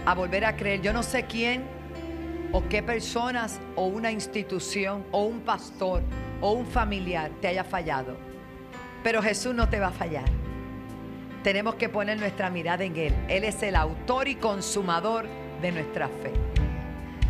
a 0.05 0.13
volver 0.13 0.45
a 0.45 0.55
creer. 0.55 0.81
Yo 0.81 0.93
no 0.93 1.03
sé 1.03 1.25
quién 1.25 1.63
o 2.51 2.63
qué 2.69 2.81
personas 2.81 3.59
o 3.75 3.87
una 3.87 4.11
institución 4.11 5.03
o 5.11 5.23
un 5.23 5.41
pastor 5.41 6.01
o 6.39 6.51
un 6.53 6.65
familiar 6.65 7.31
te 7.41 7.49
haya 7.49 7.63
fallado. 7.63 8.15
Pero 9.03 9.21
Jesús 9.21 9.53
no 9.53 9.67
te 9.67 9.79
va 9.79 9.87
a 9.87 9.91
fallar. 9.91 10.34
Tenemos 11.45 11.75
que 11.75 11.89
poner 11.89 12.19
nuestra 12.19 12.49
mirada 12.49 12.85
en 12.85 12.95
Él. 12.95 13.13
Él 13.27 13.43
es 13.43 13.61
el 13.61 13.75
autor 13.75 14.27
y 14.27 14.33
consumador 14.33 15.27
de 15.61 15.71
nuestra 15.71 16.07
fe. 16.07 16.33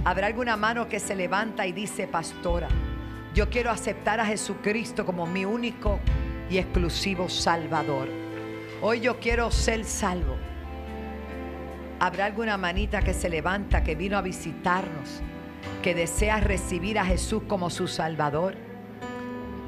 Habrá 0.05 0.28
alguna 0.28 0.55
mano 0.55 0.88
que 0.88 1.01
se 1.01 1.18
levanta 1.18 1.68
y 1.68 1.74
dice, 1.74 2.07
pastora, 2.07 2.70
yo 3.34 3.49
quiero 3.49 3.72
aceptar 3.72 4.22
a 4.22 4.26
Jesucristo 4.26 5.05
como 5.05 5.26
mi 5.26 5.43
único 5.43 5.99
y 6.49 6.59
exclusivo 6.59 7.28
Salvador. 7.28 8.07
Hoy 8.82 9.01
yo 9.01 9.20
quiero 9.20 9.51
ser 9.51 9.84
salvo. 9.84 10.38
Habrá 11.99 12.28
alguna 12.28 12.57
manita 12.57 13.01
que 13.01 13.13
se 13.13 13.28
levanta, 13.28 13.84
que 13.84 13.95
vino 13.95 14.18
a 14.18 14.22
visitarnos, 14.22 15.22
que 15.84 15.93
desea 15.93 16.39
recibir 16.39 16.99
a 16.99 17.05
Jesús 17.05 17.43
como 17.49 17.70
su 17.70 17.89
Salvador. 17.89 18.55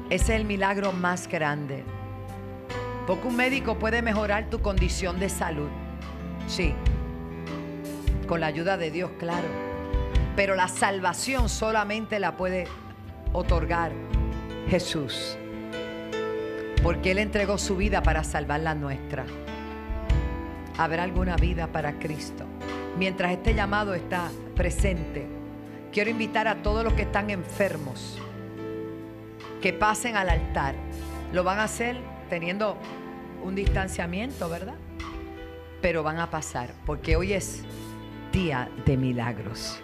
Ese 0.08 0.32
es 0.32 0.40
el 0.40 0.46
milagro 0.46 0.94
más 0.94 1.28
grande. 1.28 1.84
Porque 3.08 3.26
un 3.26 3.36
médico 3.36 3.76
puede 3.78 4.02
mejorar 4.02 4.50
tu 4.50 4.60
condición 4.60 5.18
de 5.18 5.30
salud. 5.30 5.68
Sí. 6.46 6.74
Con 8.28 8.40
la 8.40 8.46
ayuda 8.46 8.76
de 8.76 8.92
Dios, 8.92 9.10
claro. 9.18 9.48
Pero 10.36 10.54
la 10.54 10.68
salvación 10.68 11.48
solamente 11.48 12.20
la 12.20 12.36
puede 12.36 12.68
otorgar 13.32 13.90
Jesús. 14.68 15.36
Porque 16.84 17.10
Él 17.10 17.18
entregó 17.18 17.58
su 17.58 17.76
vida 17.76 18.02
para 18.02 18.22
salvar 18.22 18.60
la 18.60 18.76
nuestra 18.76 19.24
habrá 20.78 21.02
alguna 21.02 21.36
vida 21.36 21.66
para 21.66 21.98
Cristo. 21.98 22.44
Mientras 22.96 23.32
este 23.32 23.54
llamado 23.54 23.94
está 23.94 24.30
presente, 24.54 25.26
quiero 25.92 26.08
invitar 26.08 26.48
a 26.48 26.62
todos 26.62 26.84
los 26.84 26.94
que 26.94 27.02
están 27.02 27.30
enfermos 27.30 28.18
que 29.60 29.72
pasen 29.72 30.16
al 30.16 30.30
altar. 30.30 30.76
Lo 31.32 31.42
van 31.42 31.58
a 31.58 31.64
hacer 31.64 31.96
teniendo 32.28 32.76
un 33.44 33.54
distanciamiento, 33.54 34.48
¿verdad? 34.48 34.76
Pero 35.80 36.02
van 36.02 36.18
a 36.18 36.30
pasar, 36.30 36.70
porque 36.86 37.16
hoy 37.16 37.32
es 37.32 37.62
día 38.32 38.68
de 38.84 38.96
milagros. 38.96 39.80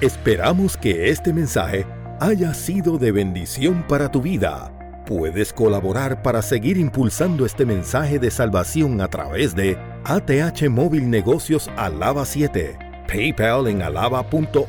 Esperamos 0.00 0.76
que 0.76 1.10
este 1.10 1.32
mensaje 1.32 1.86
haya 2.18 2.54
sido 2.54 2.98
de 2.98 3.12
bendición 3.12 3.84
para 3.86 4.10
tu 4.10 4.20
vida. 4.20 4.72
Puedes 5.06 5.52
colaborar 5.52 6.22
para 6.22 6.42
seguir 6.42 6.76
impulsando 6.76 7.44
este 7.44 7.66
mensaje 7.66 8.18
de 8.18 8.30
salvación 8.30 9.00
a 9.00 9.08
través 9.08 9.54
de 9.54 9.76
ATH 10.04 10.68
Móvil 10.68 11.10
Negocios 11.10 11.70
Alaba 11.76 12.24
7, 12.24 12.78
PayPal 13.12 13.68
en 13.68 13.82
alaba.org 13.82 14.66